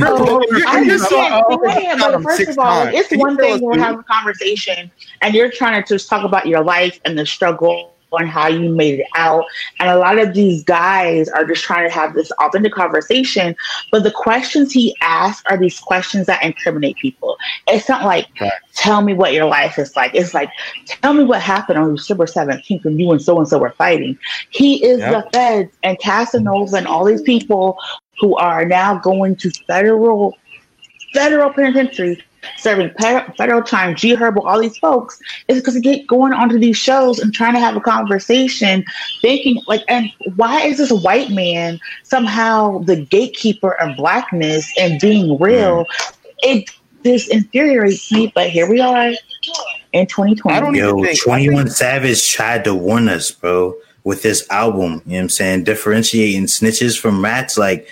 oh, 0.00 0.44
I 0.66 0.80
understand. 0.80 1.44
but 1.48 2.22
first 2.22 2.48
of 2.50 2.58
all, 2.58 2.84
times. 2.84 2.94
it's 2.94 3.08
Can 3.08 3.18
one 3.18 3.38
thing 3.38 3.62
when 3.62 3.78
we 3.78 3.82
have 3.82 3.98
a 3.98 4.02
conversation 4.02 4.90
and 5.22 5.34
you're 5.34 5.50
trying 5.50 5.82
to 5.82 5.88
just 5.88 6.10
talk 6.10 6.24
about 6.24 6.46
your 6.46 6.62
life 6.62 7.00
and 7.06 7.18
the 7.18 7.24
struggle 7.24 7.94
on 8.12 8.26
how 8.26 8.48
you 8.48 8.68
made 8.68 9.00
it 9.00 9.06
out. 9.14 9.44
And 9.78 9.88
a 9.88 9.96
lot 9.96 10.18
of 10.18 10.34
these 10.34 10.64
guys 10.64 11.28
are 11.28 11.44
just 11.44 11.62
trying 11.62 11.88
to 11.88 11.94
have 11.94 12.14
this 12.14 12.30
authentic 12.32 12.72
conversation. 12.72 13.54
But 13.90 14.02
the 14.02 14.10
questions 14.10 14.72
he 14.72 14.96
asks 15.00 15.42
are 15.50 15.56
these 15.56 15.78
questions 15.78 16.26
that 16.26 16.42
incriminate 16.44 16.96
people. 16.96 17.36
It's 17.68 17.88
not 17.88 18.04
like, 18.04 18.28
right. 18.40 18.52
tell 18.74 19.02
me 19.02 19.14
what 19.14 19.32
your 19.32 19.46
life 19.46 19.78
is 19.78 19.94
like. 19.96 20.14
It's 20.14 20.34
like, 20.34 20.50
tell 20.86 21.14
me 21.14 21.24
what 21.24 21.42
happened 21.42 21.78
on 21.78 21.94
December 21.94 22.26
17th 22.26 22.84
when 22.84 22.98
you 22.98 23.10
and 23.12 23.22
so 23.22 23.38
and 23.38 23.48
so 23.48 23.58
were 23.58 23.70
fighting. 23.70 24.18
He 24.50 24.84
is 24.84 24.98
yep. 24.98 25.24
the 25.24 25.30
feds 25.30 25.76
and 25.82 25.98
Casanova 25.98 26.76
and 26.76 26.86
all 26.86 27.04
these 27.04 27.22
people 27.22 27.78
who 28.20 28.36
are 28.36 28.64
now 28.64 28.98
going 28.98 29.36
to 29.36 29.50
federal 29.66 30.36
federal 31.12 31.52
penitentiary 31.52 32.22
serving 32.58 32.90
federal 33.36 33.62
time, 33.62 33.94
G 33.94 34.14
Herbo, 34.14 34.44
all 34.44 34.60
these 34.60 34.78
folks, 34.78 35.20
is 35.48 35.58
because 35.58 35.74
they 35.74 35.80
get 35.80 36.06
going 36.06 36.32
onto 36.32 36.58
these 36.58 36.76
shows 36.76 37.18
and 37.18 37.32
trying 37.32 37.54
to 37.54 37.60
have 37.60 37.76
a 37.76 37.80
conversation, 37.80 38.84
thinking 39.20 39.60
like, 39.66 39.82
and 39.88 40.10
why 40.36 40.62
is 40.62 40.78
this 40.78 40.90
white 40.90 41.30
man 41.30 41.80
somehow 42.02 42.78
the 42.80 42.96
gatekeeper 42.96 43.72
of 43.80 43.96
blackness 43.96 44.72
and 44.78 45.00
being 45.00 45.38
real? 45.38 45.84
Mm. 45.84 46.14
It 46.44 46.70
this 47.02 47.28
infuriates 47.28 48.12
me, 48.12 48.32
but 48.34 48.50
here 48.50 48.68
we 48.68 48.80
are 48.80 49.12
in 49.92 50.06
2020. 50.06 50.56
I 50.56 50.60
don't 50.60 50.74
Yo, 50.74 51.04
21 51.24 51.68
Savage 51.70 52.30
tried 52.30 52.64
to 52.64 52.74
warn 52.74 53.08
us, 53.08 53.30
bro, 53.30 53.74
with 54.04 54.22
this 54.22 54.48
album. 54.50 55.02
You 55.04 55.12
know 55.12 55.16
what 55.16 55.22
I'm 55.22 55.28
saying? 55.28 55.64
Differentiating 55.64 56.44
snitches 56.44 56.98
from 56.98 57.22
rats. 57.22 57.58
Like, 57.58 57.88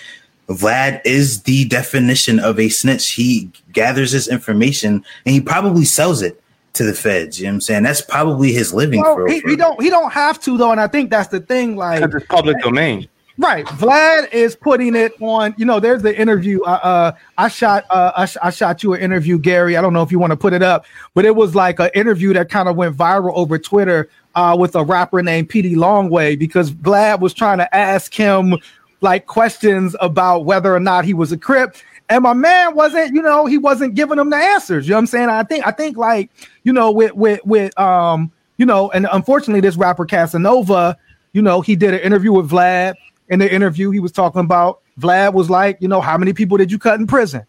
Vlad 0.53 1.01
is 1.05 1.43
the 1.43 1.65
definition 1.65 2.39
of 2.39 2.59
a 2.59 2.69
snitch. 2.69 3.11
He 3.11 3.51
gathers 3.71 4.11
this 4.11 4.27
information 4.27 5.03
and 5.25 5.35
he 5.35 5.41
probably 5.41 5.85
sells 5.85 6.21
it 6.21 6.41
to 6.73 6.83
the 6.83 6.93
feds. 6.93 7.39
You 7.39 7.45
know 7.45 7.51
what 7.51 7.55
I'm 7.55 7.61
saying? 7.61 7.83
That's 7.83 8.01
probably 8.01 8.51
his 8.51 8.73
living. 8.73 9.01
Well, 9.01 9.15
for, 9.15 9.27
he, 9.27 9.41
for 9.41 9.49
he 9.49 9.55
don't 9.55 9.81
he 9.81 9.89
don't 9.89 10.11
have 10.11 10.39
to 10.41 10.57
though, 10.57 10.71
and 10.71 10.79
I 10.79 10.87
think 10.87 11.09
that's 11.09 11.29
the 11.29 11.39
thing. 11.39 11.75
Like 11.75 12.01
it's 12.01 12.25
public 12.27 12.59
domain. 12.61 13.07
Right, 13.37 13.65
Vlad 13.65 14.31
is 14.33 14.55
putting 14.55 14.95
it 14.95 15.13
on. 15.19 15.55
You 15.57 15.65
know, 15.65 15.79
there's 15.79 16.03
the 16.03 16.15
interview. 16.15 16.61
Uh, 16.61 16.79
uh 16.83 17.11
I 17.37 17.47
shot. 17.47 17.85
Uh, 17.89 18.11
I, 18.15 18.25
sh- 18.25 18.37
I, 18.43 18.51
shot 18.51 18.83
you 18.83 18.93
an 18.93 19.01
interview, 19.01 19.39
Gary. 19.39 19.77
I 19.77 19.81
don't 19.81 19.93
know 19.93 20.03
if 20.03 20.11
you 20.11 20.19
want 20.19 20.31
to 20.31 20.37
put 20.37 20.53
it 20.53 20.61
up, 20.61 20.85
but 21.13 21.25
it 21.25 21.35
was 21.35 21.55
like 21.55 21.79
an 21.79 21.89
interview 21.95 22.33
that 22.33 22.49
kind 22.49 22.69
of 22.69 22.75
went 22.75 22.95
viral 22.95 23.33
over 23.33 23.57
Twitter 23.57 24.09
uh, 24.35 24.55
with 24.59 24.75
a 24.75 24.83
rapper 24.83 25.23
named 25.23 25.49
Pee 25.49 25.61
Wee 25.61 25.75
Longway 25.75 26.37
because 26.37 26.71
Vlad 26.71 27.19
was 27.19 27.33
trying 27.33 27.57
to 27.57 27.75
ask 27.75 28.13
him 28.13 28.55
like 29.01 29.25
questions 29.25 29.95
about 29.99 30.45
whether 30.45 30.73
or 30.73 30.79
not 30.79 31.05
he 31.05 31.13
was 31.13 31.31
a 31.31 31.37
Crip, 31.37 31.75
and 32.09 32.23
my 32.23 32.33
man 32.33 32.75
wasn't. 32.75 33.13
You 33.13 33.21
know, 33.21 33.45
he 33.45 33.57
wasn't 33.57 33.95
giving 33.95 34.17
them 34.17 34.29
the 34.29 34.37
answers. 34.37 34.87
You 34.87 34.91
know 34.91 34.97
what 34.97 35.01
I'm 35.01 35.07
saying? 35.07 35.29
I 35.29 35.43
think. 35.43 35.67
I 35.67 35.71
think 35.71 35.97
like 35.97 36.29
you 36.63 36.73
know 36.73 36.91
with 36.91 37.13
with 37.13 37.41
with 37.45 37.77
um 37.79 38.31
you 38.57 38.65
know, 38.65 38.91
and 38.91 39.07
unfortunately, 39.11 39.61
this 39.61 39.75
rapper 39.75 40.05
Casanova, 40.05 40.95
you 41.33 41.41
know, 41.41 41.61
he 41.61 41.75
did 41.75 41.95
an 41.95 41.99
interview 42.01 42.31
with 42.31 42.49
Vlad 42.49 42.93
in 43.31 43.39
the 43.39 43.51
interview, 43.51 43.89
he 43.89 43.99
was 43.99 44.11
talking 44.11 44.41
about 44.41 44.81
Vlad 44.99 45.33
was 45.33 45.49
like, 45.49 45.77
you 45.79 45.87
know, 45.87 46.01
how 46.01 46.17
many 46.17 46.33
people 46.33 46.57
did 46.57 46.71
you 46.71 46.77
cut 46.77 46.99
in 46.99 47.07
prison? 47.07 47.43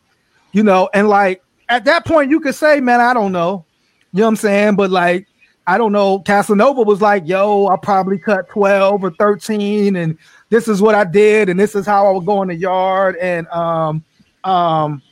You 0.52 0.62
know, 0.62 0.88
and 0.94 1.08
like 1.08 1.42
at 1.68 1.84
that 1.84 2.06
point, 2.06 2.30
you 2.30 2.40
could 2.40 2.54
say, 2.54 2.80
man, 2.80 3.00
I 3.00 3.12
don't 3.12 3.32
know. 3.32 3.66
You 4.12 4.20
know 4.20 4.26
what 4.26 4.28
I'm 4.28 4.36
saying? 4.36 4.76
But 4.76 4.90
like, 4.90 5.26
I 5.66 5.78
don't 5.78 5.92
know. 5.92 6.18
Casanova 6.20 6.82
was 6.82 7.00
like, 7.00 7.26
yo, 7.26 7.68
I 7.68 7.76
probably 7.76 8.18
cut 8.18 8.48
12 8.48 9.04
or 9.04 9.10
13, 9.12 9.96
and 9.96 10.18
this 10.50 10.66
is 10.66 10.82
what 10.82 10.94
I 10.94 11.04
did, 11.04 11.48
and 11.48 11.58
this 11.58 11.74
is 11.74 11.86
how 11.86 12.06
I 12.06 12.10
would 12.10 12.26
go 12.26 12.42
in 12.42 12.48
the 12.48 12.54
yard. 12.54 13.16
And 13.16 13.46
um, 13.48 14.04
um, 14.44 15.02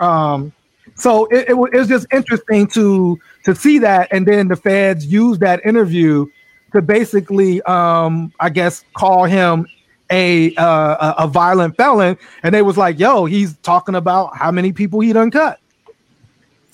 um, 0.00 0.52
so 0.96 1.26
it, 1.26 1.48
it, 1.48 1.50
it 1.50 1.54
was 1.54 1.88
just 1.88 2.06
interesting 2.12 2.66
to 2.68 3.18
to 3.44 3.54
see 3.54 3.78
that, 3.78 4.08
and 4.10 4.26
then 4.26 4.48
the 4.48 4.56
feds 4.56 5.06
used 5.06 5.40
that 5.40 5.64
interview 5.64 6.26
to 6.72 6.82
basically, 6.82 7.62
um, 7.62 8.32
I 8.40 8.50
guess, 8.50 8.84
call 8.94 9.24
him 9.24 9.66
a 10.10 10.54
uh, 10.56 11.14
a 11.18 11.28
violent 11.28 11.76
felon, 11.76 12.18
and 12.42 12.54
they 12.54 12.62
was 12.62 12.76
like, 12.76 12.98
"Yo, 12.98 13.26
he's 13.26 13.56
talking 13.58 13.94
about 13.94 14.36
how 14.36 14.50
many 14.50 14.72
people 14.72 15.00
he 15.00 15.12
done 15.12 15.30
cut." 15.30 15.60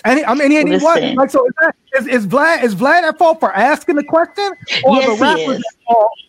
And 0.07 0.19
he, 0.19 0.25
I 0.25 0.35
mean, 0.35 0.51
he, 0.51 0.59
he 0.59 0.79
what? 0.79 1.03
Like, 1.03 1.31
so 1.31 1.47
is, 1.47 1.53
that, 1.61 1.77
is, 1.99 2.07
is 2.07 2.27
Vlad 2.27 2.63
is 2.63 2.75
Vlad 2.75 3.03
at 3.03 3.19
fault 3.19 3.41
for 3.41 3.53
asking 3.53 3.97
the 3.97 4.05
question, 4.05 4.53
or 4.85 4.97
yes, 4.97 5.07
the 5.07 5.23
rapper 5.23 5.63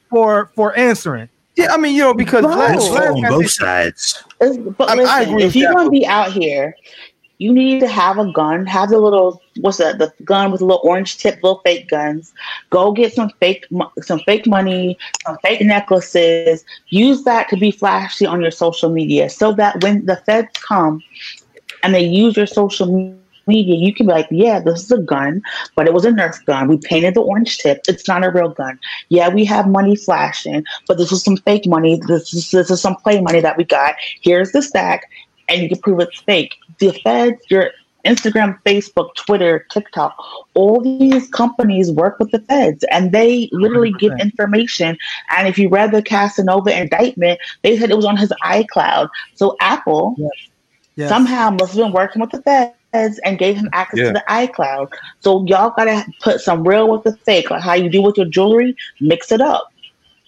for 0.10 0.52
for 0.56 0.78
answering? 0.78 1.30
Yeah, 1.56 1.74
I 1.74 1.78
mean, 1.78 1.96
you 1.96 2.04
know, 2.04 2.14
because 2.14 2.44
Vlad, 2.44 2.76
Vlad 2.76 3.16
on 3.16 3.30
both 3.30 3.52
sides. 3.52 4.24
But 4.40 4.50
listen, 4.50 4.76
I, 4.80 5.04
I 5.04 5.22
agree 5.22 5.44
if 5.44 5.56
you're 5.56 5.74
gonna 5.74 5.90
be 5.90 6.06
out 6.06 6.32
here 6.32 6.76
you 7.40 7.54
need 7.54 7.80
to 7.82 7.88
have 7.88 8.18
a 8.18 8.32
gun, 8.32 8.66
have 8.66 8.90
the 8.90 8.98
little 8.98 9.42
what's 9.62 9.78
that 9.78 10.00
the 10.00 10.12
gun 10.24 10.52
with 10.52 10.62
a 10.62 10.66
little 10.66 10.82
orange 10.84 11.18
tip, 11.18 11.36
little 11.36 11.62
fake 11.64 11.88
guns. 11.90 12.34
Go 12.70 12.92
get 12.92 13.14
some 13.14 13.30
fake 13.40 13.66
some 14.02 14.20
fake 14.22 14.48
money, 14.48 14.98
some 15.26 15.38
fake 15.44 15.62
necklaces. 15.62 16.66
Use 16.90 17.24
that 17.24 17.48
to 17.50 17.58
be 17.58 17.72
flashy 17.72 18.26
on 18.26 18.42
your 18.42 18.52
social 18.52 18.90
media, 18.90 19.30
so 19.30 19.52
that 19.54 19.84
when 19.84 20.06
the 20.06 20.18
feds 20.26 20.50
come 20.54 21.04
and 21.84 21.94
they 21.94 22.04
use 22.04 22.36
your 22.36 22.48
social 22.48 22.88
media, 23.48 23.76
you 23.76 23.94
can 23.94 24.08
be 24.08 24.14
like, 24.14 24.28
yeah, 24.32 24.60
this 24.60 24.84
is 24.84 24.92
a 24.92 24.98
gun, 24.98 25.42
but 25.76 25.88
it 25.88 25.94
was 25.94 26.06
a 26.06 26.12
Nerf 26.12 26.44
gun. 26.46 26.68
We 26.68 26.78
painted 26.78 27.16
the 27.16 27.22
orange 27.22 27.58
tip. 27.58 27.82
It's 27.88 28.08
not 28.08 28.26
a 28.26 28.32
real 28.32 28.50
gun. 28.50 28.80
Yeah, 29.10 29.30
we 29.30 29.46
have 29.46 29.68
money 29.68 29.96
flashing, 29.96 30.64
but 30.88 30.98
this 30.98 31.12
was 31.12 31.24
some 31.24 31.38
fake 31.38 31.66
money. 31.66 32.00
This 32.08 32.34
is, 32.34 32.52
this 32.52 32.72
is 32.72 32.82
some 32.82 32.96
play 32.96 33.22
money 33.22 33.40
that 33.42 33.58
we 33.58 33.64
got. 33.64 33.96
Here's 34.22 34.52
the 34.52 34.62
stack 34.62 35.10
and 35.48 35.62
you 35.62 35.70
can 35.70 35.80
prove 35.80 36.00
it's 36.00 36.20
fake. 36.22 36.56
The 36.80 36.92
feds, 37.04 37.42
your 37.50 37.72
Instagram, 38.06 38.58
Facebook, 38.66 39.16
Twitter, 39.16 39.66
TikTok, 39.70 40.16
all 40.54 40.82
these 40.82 41.28
companies 41.30 41.92
work 41.92 42.20
with 42.20 42.32
the 42.32 42.40
feds 42.40 42.84
and 42.92 43.12
they 43.12 43.50
literally 43.52 43.92
100%. 43.94 44.00
give 44.00 44.14
information. 44.20 44.98
And 45.36 45.48
if 45.48 45.58
you 45.58 45.70
read 45.70 45.92
the 45.92 46.02
Casanova 46.02 46.80
indictment, 46.80 47.40
they 47.64 47.78
said 47.78 47.90
it 47.90 47.98
was 47.98 48.06
on 48.06 48.18
his 48.18 48.32
iCloud. 48.44 49.10
So 49.36 49.58
Apple 49.60 50.16
yes. 50.18 50.32
Yes. 50.96 51.10
somehow 51.10 51.50
must 51.52 51.74
have 51.74 51.86
been 51.86 51.92
working 51.92 52.22
with 52.22 52.32
the 52.32 52.42
feds 52.42 52.74
and 53.24 53.38
gave 53.38 53.56
him 53.56 53.70
access 53.74 54.00
yeah. 54.00 54.08
to 54.08 54.14
the 54.14 54.24
iCloud. 54.30 54.92
So 55.20 55.46
y'all 55.46 55.74
gotta 55.76 56.06
put 56.22 56.42
some 56.42 56.68
real 56.68 56.90
with 56.90 57.04
the 57.04 57.16
fake, 57.18 57.50
like 57.50 57.62
how 57.62 57.74
you 57.74 57.90
do 57.90 58.02
with 58.02 58.18
your 58.18 58.28
jewelry, 58.28 58.76
mix 59.00 59.32
it 59.32 59.42
up. 59.42 59.72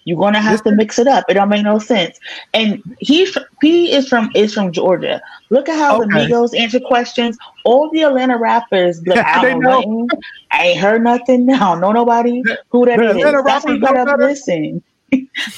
You're 0.06 0.18
gonna 0.18 0.42
have 0.42 0.64
to 0.64 0.72
mix 0.72 0.98
it 0.98 1.08
up. 1.08 1.26
It 1.30 1.36
don't 1.36 1.50
make 1.50 1.64
no 1.64 1.78
sense. 1.78 2.20
And 2.54 2.82
he 3.00 3.32
he 3.62 3.92
is 3.92 4.08
from 4.08 4.32
is 4.34 4.54
from 4.54 4.72
Georgia. 4.72 5.22
Look 5.52 5.70
at 5.70 5.78
how 5.78 6.02
okay. 6.02 6.08
the 6.08 6.34
Migos 6.34 6.58
answer 6.58 6.80
questions. 6.80 7.38
All 7.64 7.92
the 7.92 8.04
Atlanta 8.04 8.38
rappers, 8.38 9.06
like 9.06 9.20
Allen 9.20 9.60
Wayne, 9.60 10.08
I 10.52 10.68
ain't 10.70 10.80
heard 10.80 11.04
nothing. 11.04 11.46
now. 11.46 11.76
know 11.76 11.92
nobody 11.92 12.42
who 12.70 12.86
that 12.86 13.00
is. 13.00 13.22
That's 13.22 13.66
why 13.66 13.74
you 13.74 13.80
gotta 13.80 14.18
listen. 14.18 14.82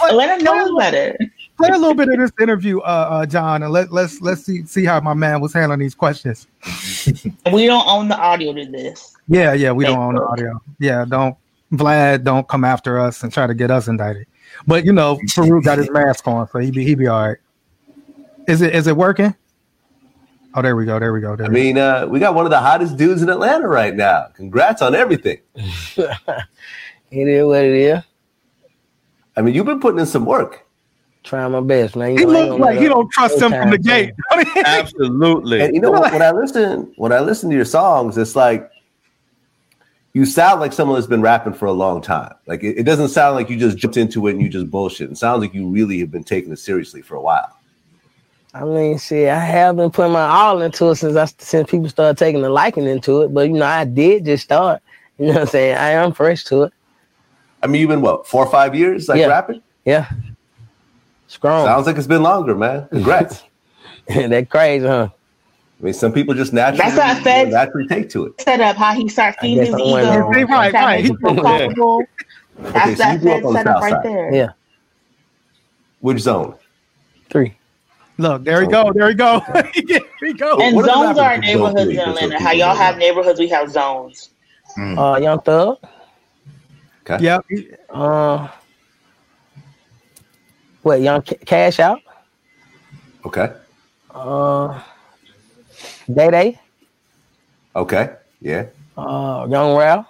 Atlanta 0.03 0.43
knows 0.43 0.77
better. 0.77 1.15
Play 1.61 1.69
a 1.69 1.77
little 1.77 1.93
bit 1.93 2.09
of 2.09 2.17
this 2.17 2.31
interview, 2.41 2.79
uh, 2.79 3.07
uh, 3.09 3.25
John, 3.25 3.63
and 3.63 3.71
let 3.71 3.91
let's 3.91 4.21
let's 4.21 4.43
see 4.43 4.65
see 4.65 4.83
how 4.83 4.99
my 4.99 5.13
man 5.13 5.41
was 5.41 5.53
handling 5.53 5.79
these 5.79 5.95
questions. 5.95 6.47
we 7.53 7.67
don't 7.67 7.87
own 7.87 8.07
the 8.07 8.17
audio 8.17 8.53
to 8.53 8.65
this. 8.65 9.15
Yeah, 9.27 9.53
yeah, 9.53 9.71
we 9.71 9.85
don't 9.85 9.99
own 9.99 10.15
the 10.15 10.23
audio. 10.23 10.61
Yeah, 10.79 11.05
don't 11.07 11.37
Vlad, 11.71 12.23
don't 12.23 12.47
come 12.47 12.63
after 12.63 12.99
us 12.99 13.23
and 13.23 13.31
try 13.31 13.47
to 13.47 13.53
get 13.53 13.71
us 13.71 13.87
indicted. 13.87 14.27
But 14.67 14.85
you 14.85 14.93
know, 14.93 15.17
Farouk 15.27 15.63
got 15.63 15.77
his 15.77 15.89
mask 15.89 16.27
on, 16.27 16.47
so 16.49 16.59
he 16.59 16.71
be 16.71 16.83
he 16.83 16.95
be 16.95 17.07
all 17.07 17.27
right. 17.27 17.37
Is 18.47 18.61
it 18.61 18.75
is 18.75 18.87
it 18.87 18.97
working? 18.97 19.35
Oh, 20.53 20.61
there 20.61 20.75
we 20.75 20.85
go. 20.85 20.99
There 20.99 21.13
we 21.13 21.21
go. 21.21 21.35
There 21.35 21.47
I 21.47 21.49
mean, 21.49 21.77
uh, 21.77 22.07
we 22.07 22.19
got 22.19 22.35
one 22.35 22.45
of 22.45 22.51
the 22.51 22.59
hottest 22.59 22.97
dudes 22.97 23.21
in 23.21 23.29
Atlanta 23.29 23.67
right 23.67 23.95
now. 23.95 24.27
Congrats 24.35 24.81
on 24.81 24.95
everything. 24.95 25.39
it 25.55 26.17
is 27.11 27.45
what 27.45 27.63
it 27.63 27.73
is. 27.73 28.03
I 29.37 29.41
mean, 29.41 29.55
you've 29.55 29.65
been 29.65 29.79
putting 29.79 29.99
in 29.99 30.05
some 30.05 30.25
work. 30.25 30.67
Trying 31.23 31.51
my 31.51 31.61
best, 31.61 31.95
man. 31.95 32.11
You 32.11 32.19
he 32.19 32.25
looks 32.25 32.59
like 32.59 32.79
he 32.79 32.87
don't 32.87 33.09
trust 33.11 33.39
him 33.39 33.51
from 33.51 33.69
the 33.69 33.77
gate. 33.77 34.13
Absolutely. 34.65 35.61
And 35.61 35.75
you 35.75 35.81
know, 35.81 35.91
what? 35.91 36.11
when 36.11 36.21
I 36.21 36.31
listen, 36.31 36.91
when 36.95 37.13
I 37.13 37.19
listen 37.19 37.49
to 37.51 37.55
your 37.55 37.65
songs, 37.65 38.17
it's 38.17 38.35
like 38.35 38.71
you 40.13 40.25
sound 40.25 40.59
like 40.59 40.73
someone 40.73 40.97
that's 40.97 41.07
been 41.07 41.21
rapping 41.21 41.53
for 41.53 41.67
a 41.67 41.71
long 41.71 42.01
time. 42.01 42.33
Like 42.47 42.63
it, 42.63 42.79
it, 42.79 42.83
doesn't 42.83 43.09
sound 43.09 43.35
like 43.35 43.49
you 43.49 43.57
just 43.57 43.77
jumped 43.77 43.97
into 43.97 44.27
it 44.27 44.31
and 44.31 44.41
you 44.41 44.49
just 44.49 44.71
bullshit. 44.71 45.11
It 45.11 45.17
sounds 45.17 45.41
like 45.41 45.53
you 45.53 45.67
really 45.69 45.99
have 45.99 46.11
been 46.11 46.23
taking 46.23 46.51
it 46.51 46.59
seriously 46.59 47.03
for 47.03 47.15
a 47.15 47.21
while. 47.21 47.55
I 48.53 48.65
mean, 48.65 48.97
see, 48.97 49.27
I 49.27 49.39
have 49.39 49.77
been 49.77 49.91
putting 49.91 50.11
my 50.11 50.27
all 50.27 50.61
into 50.61 50.89
it 50.89 50.95
since 50.95 51.15
I 51.15 51.25
since 51.25 51.69
people 51.69 51.87
started 51.87 52.17
taking 52.17 52.41
the 52.41 52.49
liking 52.49 52.85
into 52.85 53.21
it. 53.21 53.33
But 53.33 53.47
you 53.47 53.53
know, 53.53 53.65
I 53.65 53.85
did 53.85 54.25
just 54.25 54.43
start. 54.43 54.81
You 55.17 55.27
know 55.27 55.33
what 55.33 55.41
I'm 55.41 55.47
saying? 55.47 55.77
I 55.77 55.91
am 55.91 56.13
fresh 56.13 56.43
to 56.45 56.63
it. 56.63 56.73
I 57.61 57.67
mean, 57.67 57.81
you've 57.81 57.89
been 57.89 58.01
what 58.01 58.25
four 58.25 58.43
or 58.43 58.51
five 58.51 58.73
years 58.73 59.07
like 59.07 59.19
yeah. 59.19 59.27
rapping? 59.27 59.61
Yeah. 59.85 60.09
Strong. 61.31 61.65
Sounds 61.65 61.87
like 61.87 61.95
it's 61.95 62.07
been 62.07 62.23
longer, 62.23 62.55
man. 62.55 62.87
Congrats. 62.89 63.43
And 64.07 64.33
that 64.33 64.49
crazy, 64.49 64.85
huh? 64.85 65.09
I 65.79 65.83
mean, 65.83 65.93
some 65.93 66.11
people 66.11 66.33
just 66.33 66.51
naturally, 66.51 66.91
That's 66.91 66.99
how 66.99 67.23
Fed 67.23 67.51
naturally 67.51 67.87
take 67.87 68.09
to 68.09 68.25
it. 68.25 68.41
Set 68.41 68.59
up 68.59 68.75
how 68.75 68.93
he 68.93 69.07
starts 69.07 69.37
feeding 69.39 69.67
his 69.67 69.75
ego. 69.75 70.27
Right, 70.27 70.73
right. 70.73 71.05
He's 71.05 71.15
comfortable. 71.23 72.03
That's 72.57 72.99
okay, 72.99 73.19
so 73.19 73.19
that 73.19 73.21
Fed 73.21 73.53
set 73.53 73.67
up 73.67 73.81
right 73.81 73.91
side. 73.91 74.03
there. 74.03 74.33
Yeah. 74.33 74.49
Which 76.01 76.19
zone? 76.19 76.55
Three. 77.29 77.55
Look, 78.17 78.43
there 78.43 78.59
we 78.59 78.67
go. 78.67 78.91
There 78.91 79.05
we 79.05 79.13
go. 79.13 79.41
there 79.53 80.01
we 80.21 80.33
go. 80.33 80.59
And 80.59 80.75
what 80.75 80.85
zones 80.85 81.17
are 81.17 81.37
neighborhoods 81.37 81.91
in 81.91 81.99
Atlanta. 81.99 82.43
How 82.43 82.51
y'all 82.51 82.75
have 82.75 82.97
neighborhoods, 82.97 83.39
we 83.39 83.47
have 83.49 83.69
zones. 83.69 84.31
Mm. 84.77 84.97
Uh, 84.97 85.19
Young 85.19 85.39
Thug. 85.41 85.77
Okay. 87.03 87.23
Yep. 87.23 87.45
Uh, 87.89 88.47
what? 90.83 91.01
Young 91.01 91.21
Cash 91.21 91.79
Out. 91.79 91.99
Okay. 93.25 93.53
Uh, 94.09 94.81
Day 96.11 96.31
Day. 96.31 96.59
Okay. 97.75 98.15
Yeah. 98.41 98.65
Uh, 98.97 99.47
Young 99.49 99.75
Ralph. 99.77 100.07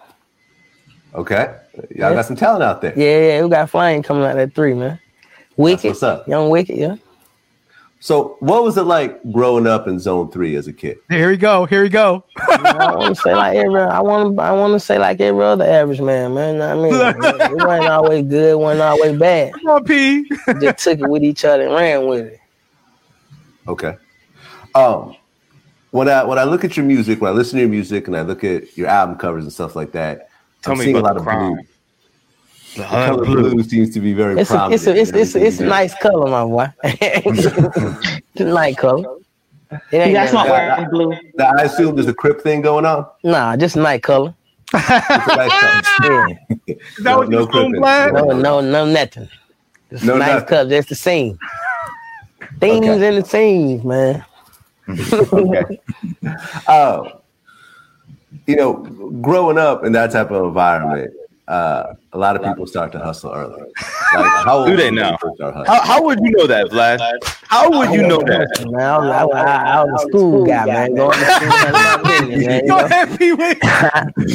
Okay. 1.13 1.55
Y'all 1.75 1.85
yeah. 1.89 2.13
got 2.13 2.25
some 2.25 2.35
talent 2.35 2.63
out 2.63 2.81
there. 2.81 2.93
Yeah, 2.97 3.35
yeah. 3.35 3.43
We 3.43 3.49
got 3.49 3.69
Flame 3.69 4.01
coming 4.01 4.23
out 4.23 4.37
at 4.37 4.53
three, 4.55 4.73
man. 4.73 4.99
Wicked. 5.57 5.77
That's 5.77 6.01
what's 6.01 6.03
up? 6.03 6.27
Young 6.27 6.49
Wicked, 6.49 6.77
yeah. 6.77 6.95
So, 8.03 8.35
what 8.39 8.63
was 8.63 8.77
it 8.79 8.83
like 8.83 9.21
growing 9.31 9.67
up 9.67 9.87
in 9.87 9.99
Zone 9.99 10.31
Three 10.31 10.55
as 10.55 10.67
a 10.67 10.73
kid? 10.73 10.97
Here 11.07 11.29
we 11.29 11.37
go. 11.37 11.65
Here 11.65 11.83
we 11.83 11.89
go. 11.89 12.23
I 12.39 12.95
want 12.95 13.15
to 13.15 13.21
say 13.21 13.35
like 13.35 13.55
every. 13.55 13.79
I 13.79 13.99
want 14.01 14.35
to. 14.35 14.41
I 14.41 14.51
want 14.53 14.73
to 14.73 14.79
say 14.79 14.97
like 14.97 15.21
every 15.21 15.43
other 15.43 15.65
average 15.65 16.01
man, 16.01 16.33
man. 16.33 16.55
You 16.55 16.59
know 16.61 16.71
I 16.71 17.13
mean, 17.13 17.51
it 17.59 17.63
wasn't 17.63 17.89
always 17.89 18.25
good. 18.25 18.55
wasn't 18.57 18.81
always 18.81 19.19
bad. 19.19 19.53
Come 19.53 19.67
on, 19.67 19.83
P. 19.83 20.27
just 20.59 20.83
took 20.83 20.97
it 20.99 21.07
with 21.07 21.23
each 21.23 21.45
other 21.45 21.67
and 21.67 21.75
ran 21.75 22.07
with 22.07 22.25
it. 22.25 22.39
Okay. 23.67 23.95
Um, 24.73 25.15
when 25.91 26.09
I 26.09 26.23
when 26.23 26.39
I 26.39 26.43
look 26.45 26.63
at 26.63 26.75
your 26.75 26.87
music, 26.87 27.21
when 27.21 27.31
I 27.31 27.35
listen 27.35 27.57
to 27.57 27.61
your 27.61 27.69
music, 27.69 28.07
and 28.07 28.17
I 28.17 28.23
look 28.23 28.43
at 28.43 28.75
your 28.75 28.87
album 28.87 29.15
covers 29.17 29.43
and 29.43 29.53
stuff 29.53 29.75
like 29.75 29.91
that, 29.91 30.29
Tell 30.63 30.73
I'm 30.73 30.79
me 30.79 30.85
seeing 30.85 30.97
a 30.97 31.01
lot 31.01 31.17
of 31.17 31.21
crime. 31.23 31.53
blue. 31.53 31.63
The 32.75 32.83
color 32.83 33.25
blue. 33.25 33.51
blue 33.51 33.63
seems 33.63 33.93
to 33.93 33.99
be 33.99 34.13
very 34.13 34.39
it's 34.39 34.51
a, 34.51 34.69
it's 34.71 34.87
a, 34.87 34.95
it's, 34.95 35.11
it's, 35.11 35.35
it's 35.35 35.59
a 35.59 35.65
nice 35.65 35.93
color, 35.95 36.29
my 36.29 36.45
boy. 36.45 36.73
it's 36.83 38.39
nice 38.39 38.75
color. 38.75 39.17
It 39.91 39.97
ain't 39.97 40.13
That's 40.13 40.33
not 40.33 40.47
wearing 40.49 40.89
blue. 40.89 41.13
I 41.39 41.63
assume 41.63 41.95
there's 41.95 42.07
a 42.07 42.13
crip 42.13 42.41
thing 42.41 42.61
going 42.61 42.85
on. 42.85 43.05
Nah, 43.23 43.55
just 43.57 43.75
night 43.75 44.03
color. 44.03 44.33
nice 44.73 45.05
color. 45.05 45.27
yeah. 46.03 46.27
Is 46.67 46.77
that 46.99 47.03
no, 47.03 47.17
what 47.17 47.53
you 47.53 47.69
no, 47.79 48.09
no, 48.09 48.31
no, 48.31 48.61
no, 48.61 48.85
nothing. 48.85 49.29
Just 49.89 50.03
no, 50.03 50.17
nice 50.17 50.29
nothing. 50.29 50.47
color. 50.47 50.69
That's 50.69 50.89
the 50.89 50.95
scene. 50.95 51.37
Things 52.59 52.85
okay. 52.87 53.07
and 53.07 53.23
the 53.23 53.27
scenes, 53.27 53.83
man. 53.83 54.25
okay. 54.89 55.81
Oh, 56.67 57.21
you 58.47 58.55
know, 58.55 58.73
growing 59.21 59.57
up 59.57 59.83
in 59.85 59.93
that 59.93 60.11
type 60.11 60.31
of 60.31 60.45
environment, 60.45 61.13
uh, 61.51 61.95
a 62.13 62.17
lot 62.17 62.37
of 62.37 62.43
people 62.43 62.65
start 62.65 62.93
to 62.93 62.99
hustle 62.99 63.31
early. 63.33 63.61
Like, 64.13 64.45
how 64.45 64.65
do 64.65 64.75
they 64.75 64.91
know? 64.91 65.17
How, 65.39 65.81
how 65.83 66.03
would 66.03 66.19
you 66.19 66.31
know 66.31 66.45
that, 66.45 66.67
Vlad? 66.67 66.99
How 67.47 67.71
would 67.71 67.91
you 67.91 68.05
know 68.05 68.17
that? 68.17 68.67
Man, 68.69 68.81
I, 68.81 69.23
was, 69.23 69.35
I, 69.35 69.41
I, 69.41 69.79
I 69.79 69.83
was 69.85 70.03
a 70.03 70.07
school 70.09 70.45
guy, 70.45 70.65
man. 70.65 70.95
Going 70.95 71.17
to 71.17 71.25
school, 71.25 72.67
Go 72.67 72.85
ahead, 72.85 73.17
Pee 73.17 73.31
Wee. 73.31 73.55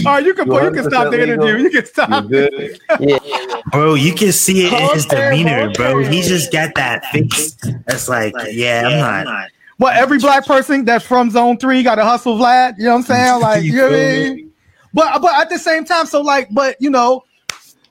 All 0.06 0.14
right, 0.14 0.24
you 0.24 0.32
can 0.32 0.50
you 0.50 0.70
can 0.70 0.84
stop 0.84 1.10
the 1.10 1.22
interview. 1.22 1.56
You 1.58 1.68
can 1.68 1.84
stop. 1.84 2.24
yeah. 3.00 3.60
Bro, 3.70 3.96
you 3.96 4.14
can 4.14 4.32
see 4.32 4.66
it 4.66 4.72
in 4.72 4.94
his 4.94 5.04
demeanor, 5.04 5.70
bro. 5.74 5.98
He 5.98 6.22
just 6.22 6.50
got 6.50 6.74
that 6.76 7.04
face. 7.12 7.54
That's 7.86 8.08
like, 8.08 8.32
yeah, 8.50 8.86
I'm 8.86 9.24
not. 9.26 9.50
Well, 9.78 9.92
every 9.92 10.18
black 10.18 10.46
person 10.46 10.86
that's 10.86 11.04
from 11.04 11.30
Zone 11.30 11.58
Three 11.58 11.82
got 11.82 11.96
to 11.96 12.04
hustle, 12.04 12.38
Vlad. 12.38 12.78
You 12.78 12.84
know 12.84 12.92
what 12.92 12.96
I'm 12.96 13.02
saying? 13.02 13.40
Like, 13.42 13.62
you 13.62 13.76
know 13.76 13.90
what 13.90 13.92
I 13.92 13.96
mean? 13.96 14.45
But 14.96 15.20
but 15.20 15.34
at 15.38 15.50
the 15.50 15.58
same 15.58 15.84
time, 15.84 16.06
so 16.06 16.22
like, 16.22 16.48
but 16.52 16.80
you 16.80 16.88
know, 16.88 17.22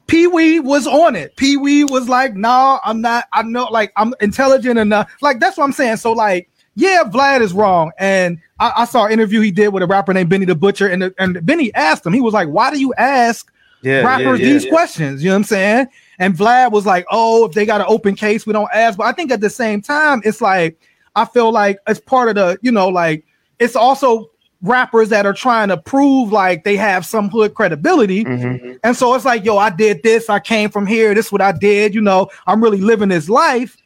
Pee 0.08 0.26
Wee 0.26 0.60
was 0.60 0.88
on 0.88 1.16
it. 1.16 1.36
Pee 1.36 1.56
Wee 1.56 1.84
was 1.84 2.10
like, 2.10 2.34
"Nah, 2.36 2.80
I'm 2.84 3.00
not. 3.00 3.26
I 3.32 3.44
know, 3.44 3.66
like, 3.66 3.94
I'm 3.96 4.16
intelligent 4.22 4.80
enough. 4.80 5.14
Like, 5.22 5.40
that's 5.40 5.56
what 5.56 5.66
I'm 5.66 5.72
saying. 5.72 5.98
So, 5.98 6.14
like, 6.14 6.50
yeah, 6.74 7.04
Vlad 7.06 7.42
is 7.42 7.54
wrong. 7.54 7.92
And 8.00 8.40
I, 8.60 8.74
I 8.78 8.86
saw 8.86 9.06
an 9.06 9.12
interview 9.12 9.40
he 9.42 9.52
did 9.52 9.68
with 9.68 9.84
a 9.84 9.86
rapper 9.86 10.16
named 10.16 10.32
Benny 10.32 10.46
the 10.46 10.56
Butcher, 10.56 10.88
and 10.88 11.04
the, 11.04 11.14
and 11.20 11.46
Benny 11.46 11.72
asked 11.76 12.08
him. 12.08 12.12
He 12.12 12.22
was 12.22 12.34
like, 12.34 12.48
"Why 12.48 12.72
do 12.72 12.80
you 12.80 12.92
ask 12.96 13.54
yeah, 13.84 14.02
rappers 14.02 14.40
yeah, 14.40 14.48
yeah, 14.48 14.54
these 14.54 14.66
questions?" 14.66 15.24
You 15.24 15.30
know 15.30 15.36
what 15.36 15.40
I'm 15.42 15.44
saying? 15.44 15.88
And 16.18 16.36
Vlad 16.36 16.72
was 16.72 16.88
like, 16.88 17.06
"Oh, 17.12 17.46
if 17.46 17.52
they 17.52 17.68
got 17.68 17.82
an 17.82 17.88
open 17.88 18.16
case, 18.16 18.48
we 18.48 18.54
don't 18.54 18.70
ask." 18.74 18.98
But 18.98 19.06
I 19.06 19.12
think 19.12 19.32
at 19.32 19.42
the 19.42 19.52
same 19.52 19.80
time, 19.80 20.24
it's 20.26 20.42
like 20.42 20.80
I 21.16 21.26
feel 21.26 21.52
like 21.52 21.78
it's 21.88 22.00
part 22.00 22.30
of 22.30 22.36
the, 22.36 22.58
you 22.64 22.72
know, 22.72 22.88
like 22.88 23.26
it's 23.60 23.76
also 23.76 24.32
rappers 24.66 25.10
that 25.10 25.26
are 25.26 25.34
trying 25.34 25.70
to 25.70 25.78
prove 25.78 26.32
like 26.32 26.64
they 26.64 26.76
have 26.76 27.06
some 27.06 27.30
hood 27.30 27.54
credibility. 27.54 28.26
Mm-hmm. 28.26 28.74
And 28.84 28.96
so 28.96 29.14
it's 29.14 29.26
like, 29.26 29.46
yo, 29.46 29.58
I 29.58 29.70
did 29.70 30.04
this, 30.04 30.30
I 30.30 30.40
came 30.40 30.70
from 30.70 30.86
here, 30.86 31.14
this 31.14 31.28
is 31.28 31.32
what 31.32 31.42
I 31.42 31.52
did, 31.52 31.94
you 31.94 32.02
know, 32.02 32.30
I'm 32.48 32.64
really 32.64 32.82
living 32.82 33.10
this 33.10 33.30
life. 33.30 33.78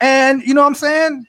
And 0.00 0.42
you 0.42 0.54
know 0.54 0.62
what 0.62 0.68
I'm 0.68 0.74
saying? 0.74 1.26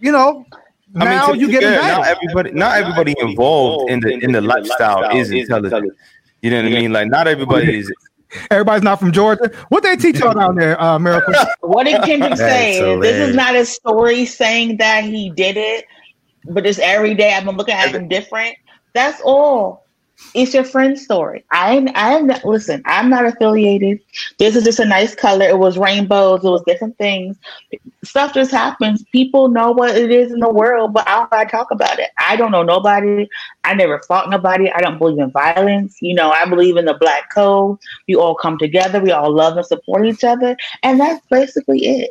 You 0.00 0.12
know, 0.12 0.46
I 0.94 1.04
now 1.04 1.28
mean, 1.28 1.40
you 1.40 1.50
get 1.50 1.62
not 1.62 2.06
everybody 2.06 2.52
not 2.52 2.78
everybody 2.78 3.14
involved 3.18 3.90
in 3.90 4.00
the 4.00 4.12
in 4.12 4.32
the 4.32 4.40
lifestyle 4.40 5.16
is 5.16 5.30
intelligent. 5.30 5.92
You 6.40 6.50
know 6.50 6.62
what 6.62 6.66
I 6.66 6.68
mean? 6.68 6.92
Like 6.92 7.08
not 7.08 7.26
everybody 7.26 7.80
is 7.80 7.92
Everybody's 8.50 8.82
not 8.82 8.98
from 8.98 9.10
Georgia. 9.10 9.50
What 9.70 9.82
they 9.82 9.96
teach 9.96 10.18
y'all 10.18 10.34
down 10.34 10.54
there, 10.54 10.80
uh, 10.80 10.98
Miracle? 10.98 11.34
What 11.60 11.84
did 11.84 12.02
Kendrick 12.02 12.36
say? 12.36 12.78
This 13.00 13.28
is 13.28 13.34
not 13.34 13.56
a 13.56 13.64
story 13.64 14.26
saying 14.26 14.76
that 14.76 15.04
he 15.04 15.30
did 15.30 15.56
it 15.56 15.86
but 16.44 16.64
just 16.64 16.80
every 16.80 17.14
day 17.14 17.34
I've 17.34 17.44
been 17.44 17.56
looking 17.56 17.74
at 17.74 17.92
them 17.92 18.08
different. 18.08 18.56
That's 18.94 19.20
all. 19.24 19.88
It's 20.34 20.52
your 20.52 20.64
friend's 20.64 21.02
story. 21.02 21.44
I 21.52 21.76
am, 21.76 21.88
I 21.94 22.14
am 22.14 22.26
not 22.26 22.44
listen, 22.44 22.82
I'm 22.86 23.08
not 23.08 23.24
affiliated. 23.24 24.00
This 24.38 24.56
is 24.56 24.64
just 24.64 24.80
a 24.80 24.84
nice 24.84 25.14
color. 25.14 25.46
It 25.46 25.58
was 25.58 25.78
rainbows, 25.78 26.44
it 26.44 26.48
was 26.48 26.62
different 26.66 26.98
things. 26.98 27.38
Stuff 28.04 28.34
just 28.34 28.50
happens. 28.50 29.04
People 29.12 29.48
know 29.48 29.70
what 29.70 29.96
it 29.96 30.10
is 30.10 30.32
in 30.32 30.40
the 30.40 30.52
world, 30.52 30.92
but 30.92 31.06
I 31.08 31.26
don't 31.30 31.48
talk 31.48 31.70
about 31.70 31.98
it. 31.98 32.10
I 32.18 32.36
don't 32.36 32.50
know 32.50 32.62
nobody. 32.62 33.28
I 33.64 33.74
never 33.74 34.00
fought 34.08 34.28
nobody. 34.28 34.70
I 34.70 34.80
don't 34.80 34.98
believe 34.98 35.18
in 35.18 35.30
violence. 35.30 35.96
You 36.00 36.14
know, 36.14 36.30
I 36.30 36.44
believe 36.46 36.76
in 36.76 36.84
the 36.84 36.94
black 36.94 37.32
code. 37.32 37.78
We 38.06 38.16
all 38.16 38.34
come 38.34 38.58
together, 38.58 39.00
we 39.00 39.12
all 39.12 39.32
love 39.32 39.56
and 39.56 39.66
support 39.66 40.04
each 40.06 40.24
other. 40.24 40.56
And 40.82 41.00
that's 41.00 41.24
basically 41.30 41.86
it. 41.86 42.10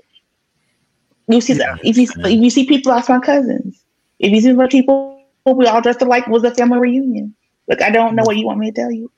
You 1.28 1.42
see 1.42 1.54
that 1.54 1.80
if 1.84 1.98
you 1.98 2.08
if 2.24 2.42
you 2.42 2.50
see 2.50 2.66
people 2.66 2.94
as 2.94 3.10
my 3.10 3.20
cousins 3.20 3.84
if 4.20 4.32
you 4.32 4.42
see 4.42 4.52
the 4.52 4.68
people 4.68 5.18
we 5.46 5.66
all 5.66 5.82
dressed 5.82 6.02
alike 6.02 6.28
was 6.28 6.44
a 6.44 6.54
family 6.54 6.80
reunion. 6.80 7.34
Like 7.68 7.82
I 7.82 7.90
don't 7.90 8.16
know 8.16 8.24
what 8.24 8.38
you 8.38 8.46
want 8.46 8.60
me 8.60 8.72
to 8.72 8.76
tell 8.76 8.92
you. 8.92 9.12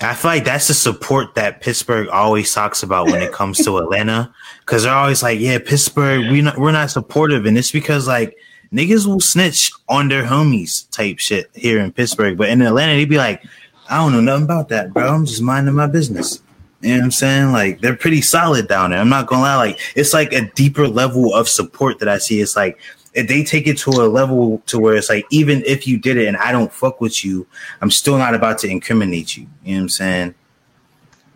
I 0.00 0.14
feel 0.14 0.30
like 0.32 0.44
that's 0.44 0.68
the 0.68 0.74
support 0.74 1.34
that 1.36 1.62
Pittsburgh 1.62 2.08
always 2.08 2.52
talks 2.52 2.82
about 2.82 3.06
when 3.06 3.22
it 3.22 3.32
comes 3.40 3.64
to 3.64 3.78
Atlanta, 3.78 4.34
because 4.60 4.82
they're 4.82 4.92
always 4.92 5.22
like, 5.22 5.40
"Yeah, 5.40 5.58
Pittsburgh, 5.58 6.30
we 6.30 6.42
not 6.42 6.58
we're 6.58 6.72
not 6.72 6.90
supportive," 6.90 7.46
and 7.46 7.56
it's 7.56 7.70
because 7.70 8.06
like 8.06 8.36
niggas 8.72 9.06
will 9.06 9.20
snitch 9.20 9.70
on 9.88 10.08
their 10.08 10.24
homies 10.24 10.90
type 10.90 11.18
shit 11.18 11.50
here 11.54 11.80
in 11.80 11.92
Pittsburgh, 11.92 12.36
but 12.36 12.48
in 12.50 12.60
Atlanta 12.60 12.94
they'd 12.94 13.08
be 13.08 13.16
like, 13.16 13.42
"I 13.88 13.98
don't 13.98 14.12
know 14.12 14.20
nothing 14.20 14.44
about 14.44 14.68
that, 14.68 14.92
bro. 14.92 15.08
I'm 15.08 15.26
just 15.26 15.42
minding 15.42 15.74
my 15.74 15.86
business." 15.86 16.40
You 16.82 16.90
know 16.90 16.98
what 16.98 17.04
I'm 17.04 17.10
saying? 17.12 17.52
Like 17.52 17.80
they're 17.80 17.96
pretty 17.96 18.20
solid 18.20 18.68
down 18.68 18.90
there. 18.90 19.00
I'm 19.00 19.08
not 19.08 19.26
gonna 19.26 19.40
lie. 19.40 19.56
Like 19.56 19.80
it's 19.96 20.12
like 20.12 20.34
a 20.34 20.50
deeper 20.50 20.86
level 20.86 21.34
of 21.34 21.48
support 21.48 21.98
that 22.00 22.08
I 22.10 22.18
see. 22.18 22.42
It's 22.42 22.56
like 22.56 22.78
they 23.14 23.44
take 23.44 23.66
it 23.66 23.78
to 23.78 23.90
a 23.90 24.08
level 24.08 24.62
to 24.66 24.78
where 24.78 24.96
it's 24.96 25.08
like 25.08 25.24
even 25.30 25.62
if 25.66 25.86
you 25.86 25.98
did 25.98 26.16
it 26.16 26.26
and 26.26 26.36
I 26.36 26.52
don't 26.52 26.72
fuck 26.72 27.00
with 27.00 27.24
you, 27.24 27.46
I'm 27.80 27.90
still 27.90 28.18
not 28.18 28.34
about 28.34 28.58
to 28.58 28.68
incriminate 28.68 29.36
you. 29.36 29.46
You 29.62 29.74
know 29.74 29.78
what 29.78 29.82
I'm 29.82 29.88
saying? 29.88 30.34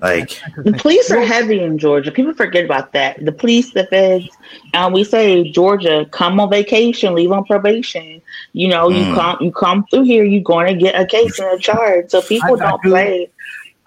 Like 0.00 0.40
the 0.56 0.72
police 0.74 1.10
are 1.10 1.24
heavy 1.24 1.60
in 1.60 1.76
Georgia. 1.76 2.12
People 2.12 2.32
forget 2.32 2.64
about 2.64 2.92
that. 2.92 3.24
The 3.24 3.32
police, 3.32 3.72
the 3.72 3.84
feds, 3.86 4.28
and 4.72 4.94
we 4.94 5.02
say 5.02 5.50
Georgia, 5.50 6.06
come 6.12 6.38
on 6.38 6.50
vacation, 6.50 7.14
leave 7.14 7.32
on 7.32 7.44
probation. 7.44 8.22
You 8.52 8.68
know, 8.68 8.88
mm. 8.88 8.98
you 8.98 9.14
come 9.14 9.38
you 9.40 9.50
come 9.50 9.84
through 9.90 10.04
here, 10.04 10.22
you're 10.22 10.42
going 10.42 10.72
to 10.72 10.74
get 10.74 10.94
a 10.94 11.04
case 11.04 11.40
and 11.40 11.48
a 11.48 11.58
charge. 11.58 12.10
So 12.10 12.22
people 12.22 12.54
I, 12.54 12.70
don't 12.70 12.74
I 12.74 12.76
do, 12.82 12.90
play. 12.90 13.30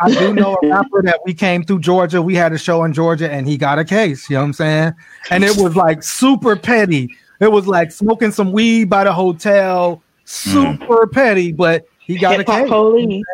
I 0.02 0.12
do 0.12 0.34
know 0.34 0.58
a 0.62 0.68
rapper 0.68 1.02
that 1.04 1.20
we 1.26 1.34
came 1.34 1.64
through 1.64 1.80
Georgia. 1.80 2.22
We 2.22 2.36
had 2.36 2.52
a 2.52 2.58
show 2.58 2.84
in 2.84 2.92
Georgia, 2.92 3.32
and 3.32 3.48
he 3.48 3.58
got 3.58 3.80
a 3.80 3.86
case. 3.86 4.30
You 4.30 4.36
know 4.36 4.42
what 4.42 4.48
I'm 4.48 4.54
saying? 4.54 4.94
And 5.30 5.44
it 5.46 5.56
was 5.56 5.78
like 5.78 6.04
super 6.04 6.58
petty. 6.58 7.16
It 7.42 7.52
was 7.52 7.68
like 7.68 7.92
smoking 7.92 8.32
some 8.32 8.52
weed 8.54 8.86
by 8.86 9.04
the 9.04 9.12
hotel, 9.12 10.02
super 10.26 11.08
mm. 11.08 11.12
petty, 11.12 11.52
but 11.52 11.86
he 12.00 12.18
got 12.18 12.38
Hip-hop 12.38 12.58
a 12.58 12.62
case. 12.62 12.70
Police. 12.70 13.26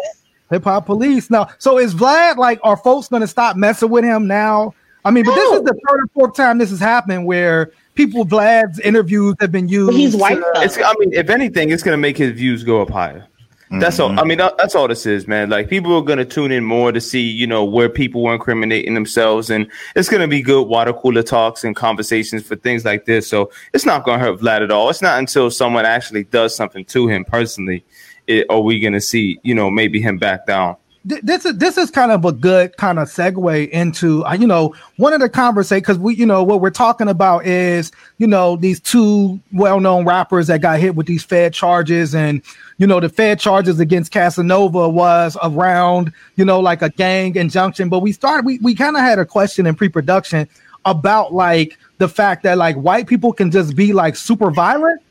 Hip 0.49 0.63
hop 0.63 0.85
police. 0.85 1.29
Now, 1.29 1.49
so 1.57 1.77
is 1.77 1.93
Vlad 1.93 2.37
like, 2.37 2.59
are 2.63 2.77
folks 2.77 3.09
going 3.09 3.21
to 3.21 3.27
stop 3.27 3.57
messing 3.57 3.89
with 3.89 4.05
him 4.05 4.27
now? 4.27 4.73
I 5.03 5.11
mean, 5.11 5.25
but 5.25 5.35
this 5.35 5.59
is 5.59 5.63
the 5.63 5.73
third 5.73 6.03
or 6.03 6.07
fourth 6.13 6.35
time 6.35 6.57
this 6.57 6.69
has 6.69 6.79
happened 6.79 7.25
where 7.25 7.71
people 7.95 8.25
Vlad's 8.25 8.79
interviews 8.79 9.35
have 9.39 9.51
been 9.51 9.67
used. 9.67 9.91
But 9.91 9.97
he's 9.97 10.15
white. 10.15 10.37
Uh, 10.37 10.53
I 10.55 10.95
mean, 10.99 11.13
if 11.13 11.29
anything, 11.29 11.69
it's 11.69 11.83
going 11.83 11.93
to 11.93 12.01
make 12.01 12.17
his 12.17 12.31
views 12.31 12.63
go 12.63 12.81
up 12.81 12.89
higher. 12.89 13.27
That's 13.69 13.97
mm-hmm. 13.97 14.17
all. 14.17 14.19
I 14.19 14.23
mean, 14.23 14.37
that's 14.37 14.75
all 14.75 14.87
this 14.87 15.05
is, 15.05 15.27
man. 15.27 15.49
Like 15.49 15.69
people 15.69 15.93
are 15.95 16.01
gonna 16.01 16.25
tune 16.25 16.51
in 16.51 16.63
more 16.63 16.91
to 16.91 17.01
see, 17.01 17.21
you 17.21 17.45
know, 17.45 17.65
where 17.65 17.89
people 17.89 18.23
were 18.23 18.33
incriminating 18.33 18.93
themselves, 18.93 19.49
and 19.49 19.69
it's 19.95 20.09
gonna 20.09 20.27
be 20.27 20.41
good 20.41 20.63
water 20.63 20.93
cooler 20.93 21.23
talks 21.23 21.63
and 21.63 21.75
conversations 21.75 22.47
for 22.47 22.55
things 22.55 22.85
like 22.85 23.05
this. 23.05 23.27
So 23.27 23.51
it's 23.73 23.85
not 23.85 24.05
gonna 24.05 24.19
hurt 24.19 24.39
Vlad 24.39 24.61
at 24.61 24.71
all. 24.71 24.89
It's 24.89 25.01
not 25.01 25.19
until 25.19 25.51
someone 25.51 25.85
actually 25.85 26.23
does 26.25 26.55
something 26.55 26.85
to 26.85 27.07
him 27.07 27.25
personally, 27.25 27.83
it, 28.27 28.45
are 28.49 28.61
we 28.61 28.79
gonna 28.79 29.01
see, 29.01 29.39
you 29.43 29.53
know, 29.53 29.69
maybe 29.69 30.01
him 30.01 30.17
back 30.17 30.45
down 30.45 30.77
this 31.07 31.45
is 31.45 31.57
this 31.57 31.77
is 31.77 31.89
kind 31.89 32.11
of 32.11 32.25
a 32.25 32.33
good 32.33 32.75
kind 32.75 32.99
of 32.99 33.07
segue 33.07 33.69
into 33.69 34.25
uh, 34.25 34.33
you 34.33 34.45
know 34.45 34.75
one 34.97 35.13
of 35.13 35.21
the 35.21 35.29
conversations 35.29 35.81
because 35.81 35.97
we 35.97 36.13
you 36.15 36.25
know 36.25 36.43
what 36.43 36.59
we're 36.59 36.69
talking 36.69 37.07
about 37.07 37.45
is 37.45 37.91
you 38.17 38.27
know 38.27 38.57
these 38.57 38.79
two 38.81 39.39
well-known 39.53 40.05
rappers 40.05 40.47
that 40.47 40.61
got 40.61 40.79
hit 40.79 40.95
with 40.95 41.07
these 41.07 41.23
Fed 41.23 41.53
charges 41.53 42.13
and 42.13 42.41
you 42.77 42.87
know 42.87 42.99
the 42.99 43.09
Fed 43.09 43.39
charges 43.39 43.79
against 43.79 44.11
Casanova 44.11 44.89
was 44.89 45.37
around 45.43 46.11
you 46.35 46.45
know 46.45 46.59
like 46.59 46.81
a 46.81 46.89
gang 46.89 47.35
injunction 47.35 47.89
but 47.89 47.99
we 47.99 48.11
started 48.11 48.45
we, 48.45 48.59
we 48.59 48.75
kind 48.75 48.95
of 48.95 49.01
had 49.01 49.19
a 49.19 49.25
question 49.25 49.65
in 49.65 49.75
pre-production 49.75 50.47
about 50.85 51.33
like 51.33 51.77
the 51.97 52.07
fact 52.07 52.43
that 52.43 52.57
like 52.57 52.75
white 52.75 53.07
people 53.07 53.33
can 53.33 53.51
just 53.51 53.75
be 53.75 53.93
like 53.93 54.15
super 54.15 54.51
violent 54.51 55.01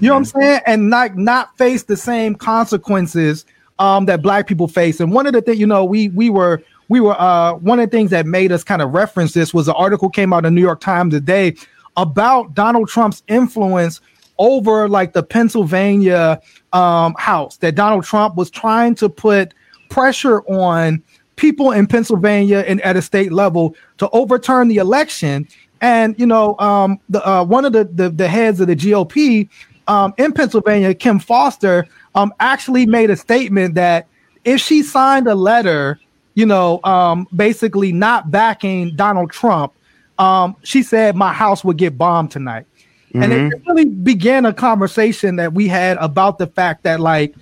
you 0.00 0.08
know 0.08 0.14
what 0.14 0.18
I'm 0.18 0.24
mm-hmm. 0.24 0.40
saying 0.40 0.60
and 0.66 0.90
not 0.90 1.16
not 1.16 1.56
face 1.58 1.84
the 1.84 1.96
same 1.96 2.34
consequences 2.34 3.44
um, 3.78 4.06
that 4.06 4.22
black 4.22 4.46
people 4.46 4.68
face. 4.68 5.00
And 5.00 5.12
one 5.12 5.26
of 5.26 5.32
the 5.32 5.42
things, 5.42 5.58
you 5.58 5.66
know, 5.66 5.84
we 5.84 6.08
we 6.10 6.30
were 6.30 6.62
we 6.88 7.00
were 7.00 7.20
uh, 7.20 7.54
one 7.54 7.80
of 7.80 7.90
the 7.90 7.96
things 7.96 8.10
that 8.10 8.26
made 8.26 8.52
us 8.52 8.64
kind 8.64 8.80
of 8.80 8.92
reference 8.94 9.32
this 9.32 9.52
was 9.52 9.68
an 9.68 9.74
article 9.76 10.08
came 10.08 10.32
out 10.32 10.44
in 10.44 10.54
the 10.54 10.60
New 10.60 10.66
York 10.66 10.80
Times 10.80 11.12
today 11.12 11.56
about 11.96 12.54
Donald 12.54 12.88
Trump's 12.88 13.22
influence 13.28 14.00
over 14.38 14.88
like 14.88 15.12
the 15.12 15.22
Pennsylvania 15.22 16.40
um, 16.72 17.14
House 17.18 17.56
that 17.58 17.74
Donald 17.74 18.04
Trump 18.04 18.36
was 18.36 18.50
trying 18.50 18.94
to 18.96 19.08
put 19.08 19.54
pressure 19.88 20.40
on 20.42 21.02
people 21.36 21.72
in 21.72 21.86
Pennsylvania 21.86 22.64
and 22.66 22.80
at 22.82 22.96
a 22.96 23.02
state 23.02 23.32
level 23.32 23.74
to 23.98 24.08
overturn 24.10 24.68
the 24.68 24.76
election. 24.76 25.46
And 25.80 26.18
you 26.18 26.26
know, 26.26 26.58
um, 26.58 26.98
the 27.08 27.26
uh, 27.26 27.44
one 27.44 27.64
of 27.64 27.72
the, 27.72 27.84
the, 27.84 28.10
the 28.10 28.28
heads 28.28 28.60
of 28.60 28.68
the 28.68 28.76
GOP 28.76 29.48
um, 29.88 30.14
in 30.16 30.32
Pennsylvania, 30.32 30.94
Kim 30.94 31.18
Foster, 31.18 31.86
um, 32.14 32.32
actually 32.40 32.86
made 32.86 33.10
a 33.10 33.16
statement 33.16 33.74
that 33.74 34.06
if 34.44 34.60
she 34.60 34.82
signed 34.82 35.26
a 35.26 35.34
letter 35.34 35.98
you 36.34 36.46
know, 36.46 36.80
um, 36.84 37.26
basically 37.34 37.92
not 37.92 38.30
backing 38.30 38.96
Donald 38.96 39.30
Trump, 39.30 39.72
um, 40.18 40.56
she 40.62 40.82
said 40.82 41.16
my 41.16 41.32
house 41.32 41.64
would 41.64 41.76
get 41.76 41.98
bombed 41.98 42.30
tonight. 42.30 42.66
Mm-hmm. 43.14 43.22
And 43.22 43.32
it 43.32 43.36
mm-hmm. 43.36 43.68
really 43.68 43.84
began 43.84 44.46
a 44.46 44.54
conversation 44.54 45.36
that 45.36 45.52
we 45.52 45.68
had 45.68 45.98
about 45.98 46.38
the 46.38 46.46
fact 46.46 46.84
that, 46.84 46.98
like, 46.98 47.34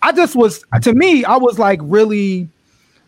I 0.00 0.12
just 0.12 0.34
was, 0.34 0.64
to 0.82 0.94
me, 0.94 1.24
I 1.24 1.36
was 1.36 1.58
like 1.58 1.80
really, 1.82 2.48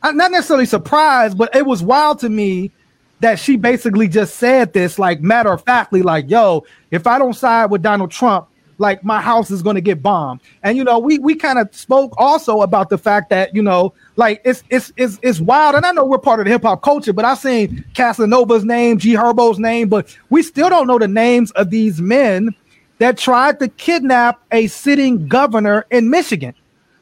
not 0.02 0.30
necessarily 0.30 0.66
surprised, 0.66 1.38
but 1.38 1.54
it 1.54 1.64
was 1.64 1.82
wild 1.82 2.18
to 2.20 2.28
me 2.28 2.72
that 3.20 3.38
she 3.38 3.56
basically 3.56 4.08
just 4.08 4.36
said 4.36 4.72
this, 4.72 4.98
like, 4.98 5.20
matter 5.20 5.50
of 5.50 5.62
factly, 5.64 6.02
like, 6.02 6.28
yo, 6.28 6.64
if 6.90 7.06
I 7.06 7.18
don't 7.18 7.34
side 7.34 7.70
with 7.70 7.82
Donald 7.82 8.10
Trump, 8.10 8.48
like 8.80 9.04
my 9.04 9.20
house 9.20 9.50
is 9.50 9.62
going 9.62 9.74
to 9.74 9.80
get 9.80 10.02
bombed. 10.02 10.40
And 10.62 10.76
you 10.76 10.82
know, 10.82 10.98
we 10.98 11.18
we 11.18 11.34
kind 11.34 11.58
of 11.58 11.72
spoke 11.74 12.14
also 12.16 12.62
about 12.62 12.88
the 12.88 12.98
fact 12.98 13.30
that 13.30 13.54
you 13.54 13.62
know, 13.62 13.92
like 14.16 14.40
it's 14.44 14.64
it's 14.70 14.92
it's 14.96 15.18
it's 15.22 15.40
wild. 15.40 15.74
And 15.74 15.84
I 15.84 15.92
know 15.92 16.04
we're 16.04 16.18
part 16.18 16.40
of 16.40 16.46
the 16.46 16.52
hip 16.52 16.62
hop 16.62 16.82
culture, 16.82 17.12
but 17.12 17.24
I've 17.24 17.38
seen 17.38 17.84
Casanova's 17.94 18.64
name, 18.64 18.98
G 18.98 19.12
Herbo's 19.12 19.58
name, 19.58 19.88
but 19.88 20.16
we 20.30 20.42
still 20.42 20.70
don't 20.70 20.86
know 20.86 20.98
the 20.98 21.08
names 21.08 21.50
of 21.52 21.70
these 21.70 22.00
men 22.00 22.54
that 22.98 23.18
tried 23.18 23.58
to 23.60 23.68
kidnap 23.68 24.42
a 24.50 24.66
sitting 24.66 25.28
governor 25.28 25.86
in 25.90 26.10
Michigan. 26.10 26.54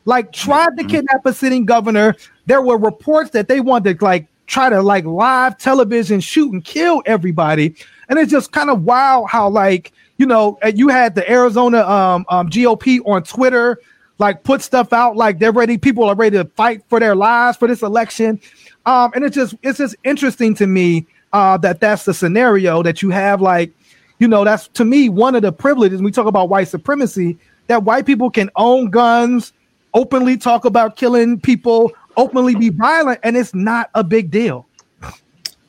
Like 0.05 0.33
tried 0.33 0.77
to 0.77 0.83
mm-hmm. 0.83 0.91
kidnap 0.91 1.27
a 1.27 1.33
sitting 1.33 1.65
governor. 1.65 2.17
There 2.47 2.63
were 2.63 2.79
reports 2.79 3.31
that 3.31 3.49
they 3.49 3.61
wanted 3.61 3.99
to 3.99 4.05
like 4.05 4.27
try 4.47 4.71
to 4.71 4.83
like 4.83 5.05
live 5.05 5.59
television 5.59 6.21
shoot 6.21 6.53
and 6.53 6.65
kill 6.65 7.03
everybody. 7.07 7.77
And 8.09 8.19
it's 8.19 8.31
just 8.31 8.53
kind 8.53 8.71
of 8.71 8.85
wild 8.85 9.29
how 9.29 9.49
like 9.49 9.93
you 10.19 10.27
know, 10.27 10.59
you 10.75 10.89
had 10.89 11.15
the 11.15 11.29
Arizona 11.31 11.81
um, 11.87 12.27
um, 12.29 12.51
GOP 12.51 13.01
on 13.07 13.23
Twitter, 13.23 13.79
like 14.19 14.43
put 14.43 14.61
stuff 14.61 14.93
out 14.93 15.17
like 15.17 15.39
they're 15.39 15.53
ready. 15.53 15.79
People 15.79 16.05
are 16.05 16.17
ready 16.17 16.37
to 16.37 16.45
fight 16.45 16.83
for 16.89 17.01
their 17.01 17.15
lives 17.15 17.57
for 17.57 17.69
this 17.69 17.83
election, 17.83 18.41
um, 18.85 19.13
and 19.15 19.25
it's 19.25 19.35
just 19.35 19.55
it's 19.63 19.79
just 19.79 19.95
interesting 20.05 20.55
to 20.57 20.67
me 20.67 21.07
uh, 21.33 21.57
that 21.59 21.81
that's 21.81 22.05
the 22.05 22.13
scenario 22.13 22.83
that 22.83 23.01
you 23.01 23.11
have. 23.11 23.41
Like, 23.41 23.73
you 24.19 24.27
know, 24.27 24.45
that's 24.45 24.67
to 24.69 24.85
me 24.85 25.09
one 25.09 25.37
of 25.37 25.43
the 25.43 25.53
privileges. 25.53 26.03
we 26.03 26.11
talk 26.11 26.27
about 26.27 26.49
white 26.49 26.69
supremacy 26.69 27.39
that 27.69 27.85
white 27.85 28.05
people 28.05 28.29
can 28.29 28.51
own 28.57 28.91
guns, 28.91 29.53
openly 29.95 30.37
talk 30.37 30.65
about 30.65 30.97
killing 30.97 31.39
people, 31.39 31.93
openly 32.17 32.57
be 32.57 32.71
violent, 32.71 33.21
and 33.23 33.37
it's 33.37 33.55
not 33.55 33.89
a 33.95 34.03
big 34.03 34.33
deal. 34.33 34.67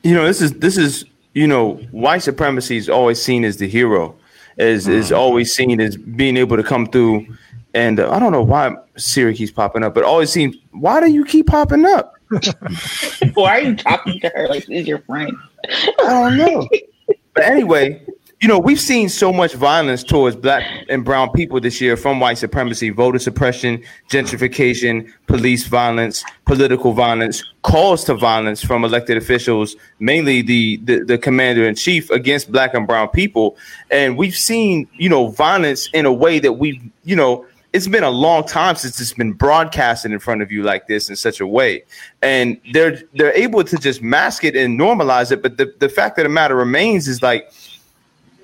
You 0.02 0.14
know, 0.14 0.24
this 0.24 0.42
is 0.42 0.54
this 0.54 0.76
is 0.76 1.04
you 1.34 1.46
know, 1.46 1.74
white 1.92 2.22
supremacy 2.22 2.76
is 2.76 2.88
always 2.88 3.22
seen 3.22 3.44
as 3.44 3.58
the 3.58 3.68
hero 3.68 4.16
is 4.60 4.86
is 4.86 5.06
mm-hmm. 5.06 5.16
always 5.16 5.54
seen 5.54 5.80
as 5.80 5.96
being 5.96 6.36
able 6.36 6.56
to 6.56 6.62
come 6.62 6.86
through. 6.86 7.26
And 7.72 8.00
uh, 8.00 8.10
I 8.10 8.18
don't 8.18 8.32
know 8.32 8.42
why 8.42 8.74
Siri 8.96 9.34
keeps 9.34 9.52
popping 9.52 9.82
up, 9.82 9.94
but 9.94 10.04
always 10.04 10.30
seems 10.30 10.56
why 10.72 11.00
do 11.00 11.10
you 11.10 11.24
keep 11.24 11.46
popping 11.46 11.84
up? 11.84 12.14
why 13.34 13.58
are 13.58 13.60
you 13.60 13.76
talking 13.76 14.20
to 14.20 14.28
her 14.34 14.48
like 14.48 14.64
she's 14.66 14.86
your 14.86 14.98
friend? 15.00 15.32
I 15.68 15.92
don't 15.98 16.36
know. 16.36 16.68
but 17.34 17.44
anyway, 17.44 18.04
you 18.40 18.48
know, 18.48 18.58
we've 18.58 18.80
seen 18.80 19.10
so 19.10 19.34
much 19.34 19.52
violence 19.52 20.02
towards 20.02 20.34
black 20.34 20.64
and 20.88 21.04
brown 21.04 21.30
people 21.32 21.60
this 21.60 21.78
year 21.78 21.94
from 21.94 22.20
white 22.20 22.38
supremacy, 22.38 22.88
voter 22.88 23.18
suppression, 23.18 23.82
gentrification, 24.08 25.12
police 25.26 25.66
violence, 25.66 26.24
political 26.46 26.92
violence, 26.92 27.44
calls 27.62 28.02
to 28.04 28.14
violence 28.14 28.64
from 28.64 28.82
elected 28.82 29.18
officials, 29.18 29.76
mainly 29.98 30.40
the, 30.40 30.78
the, 30.84 31.04
the 31.04 31.18
commander 31.18 31.68
in 31.68 31.74
chief 31.74 32.08
against 32.10 32.50
black 32.50 32.72
and 32.72 32.86
brown 32.86 33.08
people. 33.08 33.58
And 33.90 34.16
we've 34.16 34.36
seen, 34.36 34.88
you 34.94 35.10
know, 35.10 35.28
violence 35.28 35.90
in 35.92 36.06
a 36.06 36.12
way 36.12 36.38
that 36.38 36.54
we've, 36.54 36.80
you 37.04 37.16
know, 37.16 37.44
it's 37.74 37.88
been 37.88 38.02
a 38.02 38.10
long 38.10 38.44
time 38.46 38.74
since 38.74 39.00
it's 39.00 39.12
been 39.12 39.32
broadcasted 39.32 40.12
in 40.12 40.18
front 40.18 40.40
of 40.40 40.50
you 40.50 40.62
like 40.62 40.86
this 40.86 41.10
in 41.10 41.14
such 41.14 41.40
a 41.40 41.46
way. 41.46 41.84
And 42.22 42.58
they're 42.72 43.00
they're 43.14 43.32
able 43.34 43.62
to 43.62 43.76
just 43.76 44.02
mask 44.02 44.44
it 44.44 44.56
and 44.56 44.80
normalize 44.80 45.30
it. 45.30 45.40
But 45.40 45.56
the, 45.56 45.72
the 45.78 45.88
fact 45.88 46.18
of 46.18 46.24
the 46.24 46.30
matter 46.30 46.56
remains 46.56 47.06
is 47.06 47.22
like 47.22 47.52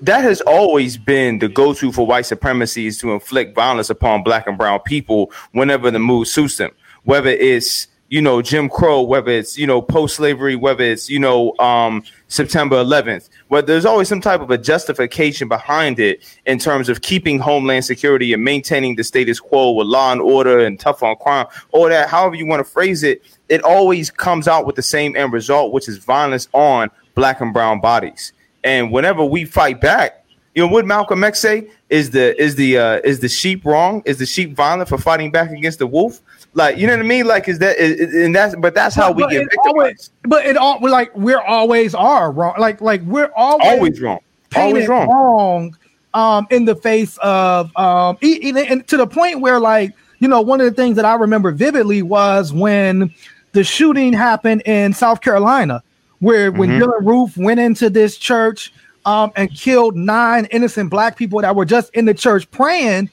that 0.01 0.23
has 0.23 0.41
always 0.41 0.97
been 0.97 1.39
the 1.39 1.47
go-to 1.47 1.91
for 1.91 2.05
white 2.05 2.25
supremacy 2.25 2.87
is 2.87 2.97
to 2.99 3.13
inflict 3.13 3.55
violence 3.55 3.89
upon 3.89 4.23
black 4.23 4.47
and 4.47 4.57
brown 4.57 4.79
people 4.81 5.31
whenever 5.51 5.91
the 5.91 5.99
mood 5.99 6.27
suits 6.27 6.57
them. 6.57 6.71
Whether 7.03 7.29
it's 7.29 7.87
you 8.09 8.21
know 8.21 8.41
jim 8.41 8.69
crow 8.69 9.01
whether 9.01 9.31
it's 9.31 9.57
you 9.57 9.67
know 9.67 9.81
post-slavery 9.81 10.55
whether 10.55 10.83
it's 10.83 11.09
you 11.09 11.19
know 11.19 11.53
um, 11.59 12.01
september 12.27 12.77
11th 12.77 13.29
where 13.49 13.61
there's 13.61 13.85
always 13.85 14.07
some 14.07 14.21
type 14.21 14.39
of 14.39 14.49
a 14.49 14.57
justification 14.57 15.47
behind 15.47 15.99
it 15.99 16.23
in 16.45 16.57
terms 16.57 16.87
of 16.87 17.01
keeping 17.01 17.37
homeland 17.37 17.83
security 17.83 18.31
and 18.31 18.43
maintaining 18.43 18.95
the 18.95 19.03
status 19.03 19.39
quo 19.39 19.71
with 19.71 19.87
law 19.87 20.11
and 20.11 20.21
order 20.21 20.59
and 20.59 20.79
tough 20.79 21.03
on 21.03 21.15
crime 21.17 21.45
or 21.71 21.89
that 21.89 22.07
however 22.07 22.35
you 22.35 22.45
want 22.45 22.65
to 22.65 22.71
phrase 22.71 23.03
it 23.03 23.21
it 23.49 23.61
always 23.63 24.09
comes 24.09 24.47
out 24.47 24.65
with 24.65 24.77
the 24.77 24.81
same 24.81 25.15
end 25.15 25.33
result 25.33 25.73
which 25.73 25.89
is 25.89 25.97
violence 25.97 26.47
on 26.53 26.89
black 27.13 27.41
and 27.41 27.51
brown 27.51 27.81
bodies 27.81 28.31
and 28.67 28.91
whenever 28.91 29.23
we 29.23 29.45
fight 29.45 29.79
back, 29.79 30.25
you 30.53 30.61
know 30.61 30.67
what 30.67 30.85
Malcolm 30.85 31.23
X 31.23 31.39
say 31.39 31.69
is 31.89 32.11
the 32.11 32.39
is 32.41 32.55
the 32.55 32.77
uh, 32.77 32.99
is 33.05 33.21
the 33.21 33.29
sheep 33.29 33.63
wrong? 33.63 34.01
Is 34.05 34.17
the 34.17 34.25
sheep 34.25 34.55
violent 34.55 34.89
for 34.89 34.97
fighting 34.97 35.31
back 35.31 35.51
against 35.51 35.79
the 35.79 35.87
wolf? 35.87 36.21
Like 36.53 36.77
you 36.77 36.85
know 36.85 36.93
what 36.93 37.05
I 37.05 37.07
mean? 37.07 37.27
Like 37.27 37.47
is 37.47 37.59
that 37.59 37.77
is, 37.77 38.13
and 38.13 38.35
that's 38.35 38.55
but 38.57 38.75
that's 38.75 38.93
how 38.93 39.13
but, 39.13 39.15
we 39.15 39.23
but 39.23 39.29
get 39.29 39.39
victimized. 39.43 39.67
Always, 39.67 40.11
but 40.23 40.45
it 40.45 40.57
all 40.57 40.79
like 40.81 41.15
we're 41.15 41.41
always 41.41 41.95
are 41.95 42.31
wrong. 42.31 42.55
Like 42.59 42.81
like 42.81 43.01
we're 43.03 43.31
always 43.37 43.67
always 43.67 44.01
wrong. 44.01 44.19
Always 44.55 44.87
wrong. 44.89 45.07
Wrong. 45.07 45.77
Um, 46.13 46.47
in 46.49 46.65
the 46.65 46.75
face 46.75 47.17
of 47.19 47.75
um, 47.77 48.17
and 48.21 48.85
to 48.87 48.97
the 48.97 49.07
point 49.07 49.39
where 49.39 49.61
like 49.61 49.93
you 50.19 50.27
know 50.27 50.41
one 50.41 50.59
of 50.59 50.65
the 50.65 50.73
things 50.73 50.97
that 50.97 51.05
I 51.05 51.15
remember 51.15 51.51
vividly 51.51 52.01
was 52.01 52.51
when 52.51 53.13
the 53.53 53.63
shooting 53.63 54.11
happened 54.11 54.63
in 54.65 54.91
South 54.91 55.21
Carolina 55.21 55.83
where 56.19 56.51
when 56.51 56.69
mm-hmm. 56.69 56.83
Dylann 56.83 57.05
Roof 57.05 57.37
went 57.37 57.59
into 57.59 57.89
this 57.89 58.17
church 58.17 58.73
um, 59.05 59.31
and 59.35 59.53
killed 59.53 59.95
nine 59.95 60.45
innocent 60.45 60.89
black 60.89 61.15
people 61.15 61.41
that 61.41 61.55
were 61.55 61.65
just 61.65 61.93
in 61.93 62.05
the 62.05 62.13
church 62.13 62.49
praying, 62.51 63.09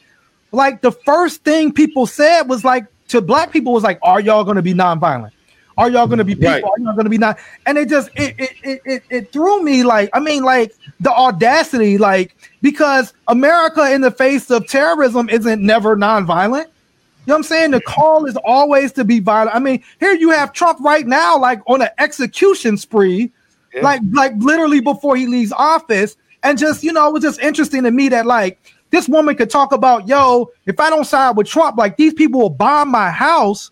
like 0.53 0.81
the 0.81 0.93
first 0.93 1.45
thing 1.45 1.73
people 1.73 2.07
said 2.07 2.43
was 2.43 2.65
like 2.65 2.87
to 3.09 3.21
black 3.21 3.53
people 3.53 3.73
was 3.73 3.85
like, 3.85 3.99
"Are 4.03 4.21
y'all 4.21 4.45
going 4.45 4.57
to 4.57 4.63
be 4.63 4.75
nonviolent? 4.75 5.31
Are 5.77 5.91
y'all 5.91 6.07
going 6.07 6.19
to 6.19 6.25
be 6.25 6.35
people? 6.35 6.51
Right. 6.51 6.63
Are 6.63 6.79
y'all 6.79 6.95
going 6.95 7.05
to 7.05 7.11
be 7.11 7.19
not?" 7.19 7.39
And 7.67 7.77
it 7.79 7.89
just 7.89 8.11
it 8.15 8.35
it 8.39 8.81
it 8.85 9.03
it 9.11 9.33
threw 9.33 9.63
me 9.63 9.83
like 9.83 10.11
I 10.13 10.21
mean 10.21 10.43
like 10.43 10.75
the 11.01 11.13
audacity 11.13 11.99
like 11.99 12.35
because 12.63 13.13
America 13.29 13.93
in 13.93 14.01
the 14.01 14.11
face 14.11 14.51
of 14.51 14.67
terrorism 14.67 15.29
isn't 15.29 15.61
never 15.61 15.97
nonviolent. 15.97 16.67
You 17.27 17.31
know 17.31 17.37
what 17.37 17.39
I'm 17.39 17.43
saying? 17.45 17.71
The 17.71 17.81
call 17.81 18.27
is 18.27 18.37
always 18.45 18.93
to 18.93 19.05
be 19.05 19.19
violent. 19.19 19.57
I 19.57 19.59
mean, 19.59 19.83
here 19.99 20.13
you 20.13 20.31
have 20.31 20.53
Trump 20.53 20.79
right 20.81 21.07
now, 21.07 21.39
like 21.39 21.63
on 21.67 21.81
an 21.81 21.89
execution 21.97 22.77
spree, 22.77 23.33
yeah. 23.73 23.81
like 23.83 24.03
like 24.13 24.35
literally 24.37 24.81
before 24.81 25.17
he 25.17 25.27
leaves 25.27 25.51
office. 25.53 26.17
And 26.43 26.59
just, 26.59 26.83
you 26.83 26.93
know, 26.93 27.09
it 27.09 27.13
was 27.15 27.23
just 27.23 27.41
interesting 27.41 27.85
to 27.85 27.91
me 27.91 28.11
that 28.11 28.27
like 28.27 28.61
this 28.91 29.09
woman 29.09 29.37
could 29.37 29.49
talk 29.49 29.73
about, 29.73 30.07
yo, 30.07 30.51
if 30.67 30.79
I 30.79 30.91
don't 30.91 31.07
side 31.07 31.39
with 31.39 31.47
Trump, 31.47 31.79
like 31.79 31.97
these 31.97 32.13
people 32.13 32.41
will 32.41 32.51
bomb 32.51 32.91
my 32.91 33.11
house. 33.11 33.71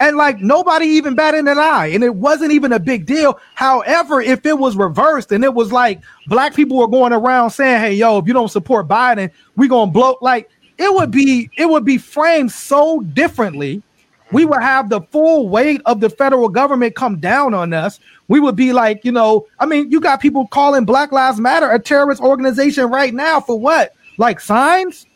And 0.00 0.16
like 0.16 0.38
nobody 0.38 0.86
even 0.86 1.16
batted 1.16 1.48
an 1.48 1.58
eye, 1.58 1.88
and 1.88 2.04
it 2.04 2.14
wasn't 2.14 2.52
even 2.52 2.72
a 2.72 2.78
big 2.78 3.04
deal. 3.04 3.40
However, 3.56 4.20
if 4.20 4.46
it 4.46 4.56
was 4.56 4.76
reversed 4.76 5.32
and 5.32 5.42
it 5.42 5.52
was 5.52 5.72
like 5.72 6.00
black 6.28 6.54
people 6.54 6.76
were 6.76 6.86
going 6.86 7.12
around 7.12 7.50
saying, 7.50 7.80
"Hey, 7.80 7.94
yo, 7.94 8.18
if 8.18 8.28
you 8.28 8.32
don't 8.32 8.48
support 8.48 8.86
Biden, 8.86 9.32
we 9.56 9.66
gonna 9.66 9.90
blow," 9.90 10.16
like 10.20 10.48
it 10.78 10.94
would 10.94 11.10
be 11.10 11.50
it 11.56 11.68
would 11.68 11.84
be 11.84 11.98
framed 11.98 12.52
so 12.52 13.00
differently. 13.00 13.82
We 14.30 14.44
would 14.44 14.60
have 14.60 14.90
the 14.90 15.00
full 15.00 15.48
weight 15.48 15.80
of 15.86 16.00
the 16.00 16.10
federal 16.10 16.48
government 16.48 16.94
come 16.94 17.18
down 17.18 17.54
on 17.54 17.72
us. 17.72 17.98
We 18.28 18.40
would 18.40 18.56
be 18.56 18.74
like, 18.74 19.04
you 19.04 19.12
know, 19.12 19.46
I 19.58 19.64
mean, 19.64 19.90
you 19.90 20.00
got 20.00 20.20
people 20.20 20.46
calling 20.48 20.84
Black 20.84 21.12
Lives 21.12 21.40
Matter 21.40 21.70
a 21.70 21.78
terrorist 21.78 22.20
organization 22.20 22.90
right 22.90 23.14
now 23.14 23.40
for 23.40 23.58
what? 23.58 23.94
Like 24.18 24.38
signs? 24.38 25.06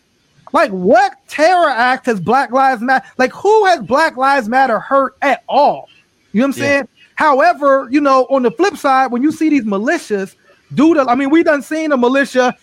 Like 0.52 0.70
what 0.70 1.16
terror 1.28 1.68
act 1.68 2.06
has 2.06 2.20
Black 2.20 2.52
Lives 2.52 2.82
Matter? 2.82 3.06
Like 3.18 3.32
who 3.32 3.66
has 3.66 3.80
Black 3.82 4.16
Lives 4.16 4.48
Matter 4.48 4.78
hurt 4.78 5.16
at 5.22 5.44
all? 5.48 5.88
You 6.32 6.40
know 6.40 6.48
what 6.48 6.56
I'm 6.56 6.62
yeah. 6.62 6.68
saying? 6.68 6.88
However, 7.14 7.88
you 7.90 8.00
know, 8.00 8.26
on 8.30 8.42
the 8.42 8.50
flip 8.50 8.76
side, 8.76 9.12
when 9.12 9.22
you 9.22 9.30
see 9.30 9.50
these 9.50 9.64
militias 9.64 10.34
do 10.74 10.94
the, 10.94 11.02
I 11.02 11.14
mean, 11.14 11.30
we 11.30 11.42
done 11.42 11.62
seen 11.62 11.92
a 11.92 11.96
militia 11.96 12.56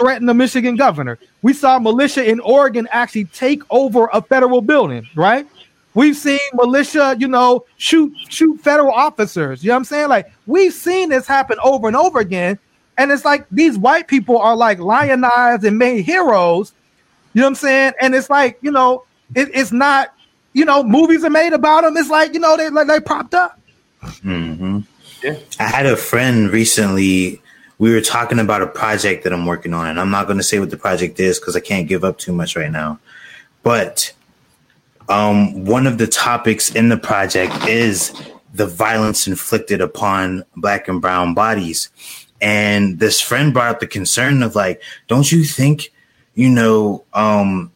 threaten 0.00 0.26
the 0.26 0.34
Michigan 0.34 0.76
governor. 0.76 1.18
We 1.42 1.52
saw 1.52 1.78
militia 1.78 2.28
in 2.28 2.40
Oregon 2.40 2.88
actually 2.90 3.26
take 3.26 3.62
over 3.70 4.08
a 4.12 4.22
federal 4.22 4.62
building, 4.62 5.06
right? 5.14 5.46
We've 5.94 6.16
seen 6.16 6.38
militia, 6.54 7.16
you 7.18 7.28
know, 7.28 7.66
shoot 7.76 8.12
shoot 8.28 8.60
federal 8.60 8.92
officers. 8.92 9.62
You 9.62 9.68
know 9.68 9.74
what 9.74 9.78
I'm 9.78 9.84
saying? 9.84 10.08
Like 10.08 10.32
we've 10.46 10.72
seen 10.72 11.10
this 11.10 11.26
happen 11.26 11.58
over 11.62 11.86
and 11.88 11.96
over 11.96 12.20
again. 12.20 12.58
And 12.96 13.10
it's 13.10 13.24
like 13.24 13.46
these 13.50 13.76
white 13.78 14.08
people 14.08 14.38
are 14.38 14.56
like 14.56 14.78
lionized 14.78 15.64
and 15.64 15.78
made 15.78 16.04
heroes. 16.04 16.72
You 17.32 17.40
know 17.40 17.46
what 17.46 17.50
I'm 17.50 17.54
saying? 17.56 17.92
And 18.00 18.14
it's 18.14 18.30
like, 18.30 18.58
you 18.62 18.70
know, 18.70 19.04
it, 19.34 19.48
it's 19.52 19.72
not, 19.72 20.14
you 20.52 20.64
know, 20.64 20.82
movies 20.82 21.24
are 21.24 21.30
made 21.30 21.52
about 21.52 21.82
them. 21.82 21.96
It's 21.96 22.10
like, 22.10 22.34
you 22.34 22.40
know, 22.40 22.56
they 22.56 22.70
like 22.70 22.86
they 22.86 23.00
propped 23.00 23.34
up. 23.34 23.60
Mm-hmm. 24.02 24.80
Yeah. 25.22 25.38
I 25.58 25.64
had 25.64 25.86
a 25.86 25.96
friend 25.96 26.50
recently 26.50 27.42
we 27.80 27.94
were 27.94 28.02
talking 28.02 28.38
about 28.38 28.60
a 28.60 28.66
project 28.66 29.24
that 29.24 29.32
I'm 29.32 29.46
working 29.46 29.72
on, 29.72 29.86
and 29.88 29.98
I'm 29.98 30.10
not 30.10 30.26
going 30.26 30.36
to 30.36 30.44
say 30.44 30.58
what 30.58 30.68
the 30.68 30.76
project 30.76 31.18
is 31.18 31.40
because 31.40 31.56
I 31.56 31.60
can't 31.60 31.88
give 31.88 32.04
up 32.04 32.18
too 32.18 32.30
much 32.30 32.54
right 32.54 32.70
now. 32.70 33.00
But 33.62 34.12
um, 35.08 35.64
one 35.64 35.86
of 35.86 35.96
the 35.96 36.06
topics 36.06 36.74
in 36.74 36.90
the 36.90 36.98
project 36.98 37.66
is 37.66 38.12
the 38.52 38.66
violence 38.66 39.26
inflicted 39.26 39.80
upon 39.80 40.44
black 40.56 40.88
and 40.88 41.00
brown 41.00 41.32
bodies. 41.32 41.88
And 42.38 42.98
this 42.98 43.18
friend 43.18 43.50
brought 43.54 43.70
up 43.74 43.80
the 43.80 43.86
concern 43.86 44.42
of 44.42 44.54
like, 44.54 44.82
don't 45.08 45.32
you 45.32 45.44
think, 45.44 45.90
you 46.34 46.50
know, 46.50 47.04
um, 47.14 47.72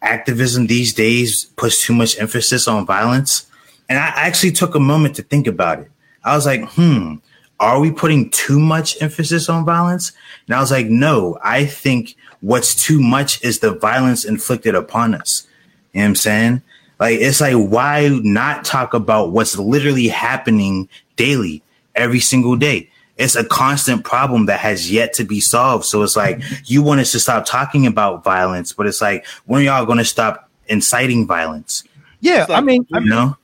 activism 0.00 0.66
these 0.66 0.94
days 0.94 1.44
puts 1.44 1.84
too 1.84 1.92
much 1.92 2.18
emphasis 2.18 2.66
on 2.66 2.86
violence? 2.86 3.46
And 3.86 3.98
I 3.98 4.06
actually 4.16 4.52
took 4.52 4.74
a 4.74 4.80
moment 4.80 5.16
to 5.16 5.22
think 5.22 5.46
about 5.46 5.80
it. 5.80 5.90
I 6.24 6.34
was 6.34 6.46
like, 6.46 6.66
hmm, 6.70 7.16
are 7.60 7.78
we 7.78 7.92
putting 7.92 8.30
too 8.30 8.58
much 8.58 9.00
emphasis 9.00 9.48
on 9.48 9.64
violence? 9.64 10.12
And 10.46 10.56
I 10.56 10.60
was 10.60 10.70
like, 10.70 10.86
no, 10.86 11.38
I 11.44 11.66
think 11.66 12.16
what's 12.40 12.74
too 12.74 13.00
much 13.00 13.44
is 13.44 13.60
the 13.60 13.72
violence 13.72 14.24
inflicted 14.24 14.74
upon 14.74 15.14
us. 15.14 15.46
You 15.92 16.00
know 16.00 16.04
what 16.04 16.08
I'm 16.08 16.14
saying? 16.16 16.62
Like, 16.98 17.20
it's 17.20 17.40
like, 17.40 17.54
why 17.54 18.08
not 18.22 18.64
talk 18.64 18.94
about 18.94 19.32
what's 19.32 19.56
literally 19.56 20.08
happening 20.08 20.88
daily, 21.16 21.62
every 21.94 22.20
single 22.20 22.56
day? 22.56 22.90
It's 23.16 23.36
a 23.36 23.44
constant 23.44 24.04
problem 24.04 24.46
that 24.46 24.60
has 24.60 24.90
yet 24.90 25.12
to 25.14 25.24
be 25.24 25.40
solved. 25.40 25.84
So 25.84 26.02
it's 26.02 26.16
like, 26.16 26.42
you 26.64 26.82
want 26.82 27.00
us 27.00 27.12
to 27.12 27.20
stop 27.20 27.44
talking 27.44 27.86
about 27.86 28.24
violence, 28.24 28.72
but 28.72 28.86
it's 28.86 29.02
like, 29.02 29.26
when 29.44 29.60
are 29.60 29.64
y'all 29.64 29.86
going 29.86 29.98
to 29.98 30.04
stop 30.04 30.48
inciting 30.68 31.26
violence? 31.26 31.84
Yeah. 32.20 32.46
Like, 32.48 32.50
I 32.50 32.60
mean, 32.62 32.86
you 32.88 33.00
know, 33.00 33.36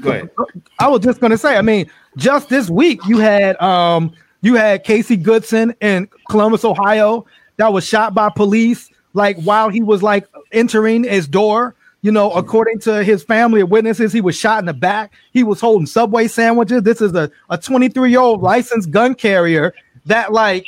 go 0.00 0.10
ahead. 0.10 0.30
I 0.78 0.86
was 0.86 1.00
just 1.00 1.18
going 1.18 1.32
to 1.32 1.38
say, 1.38 1.56
I 1.56 1.62
mean, 1.62 1.90
just 2.16 2.48
this 2.48 2.70
week 2.70 3.00
you 3.06 3.18
had, 3.18 3.60
um, 3.60 4.12
you 4.42 4.54
had 4.54 4.84
Casey 4.84 5.16
Goodson 5.16 5.74
in 5.80 6.08
Columbus, 6.28 6.64
Ohio, 6.64 7.26
that 7.56 7.72
was 7.72 7.86
shot 7.86 8.14
by 8.14 8.28
police, 8.28 8.90
like 9.14 9.40
while 9.42 9.68
he 9.68 9.82
was 9.82 10.02
like 10.02 10.26
entering 10.52 11.04
his 11.04 11.26
door 11.26 11.74
you 12.06 12.12
know, 12.12 12.30
according 12.30 12.78
to 12.78 13.02
his 13.02 13.24
family 13.24 13.62
of 13.62 13.70
witnesses, 13.72 14.12
he 14.12 14.20
was 14.20 14.36
shot 14.36 14.60
in 14.60 14.66
the 14.66 14.72
back. 14.72 15.12
He 15.32 15.42
was 15.42 15.60
holding 15.60 15.86
Subway 15.86 16.28
sandwiches. 16.28 16.84
This 16.84 17.00
is 17.00 17.12
a, 17.16 17.28
a 17.50 17.58
23 17.58 18.10
year 18.10 18.20
old 18.20 18.42
licensed 18.42 18.92
gun 18.92 19.16
carrier 19.16 19.74
that, 20.04 20.32
like, 20.32 20.64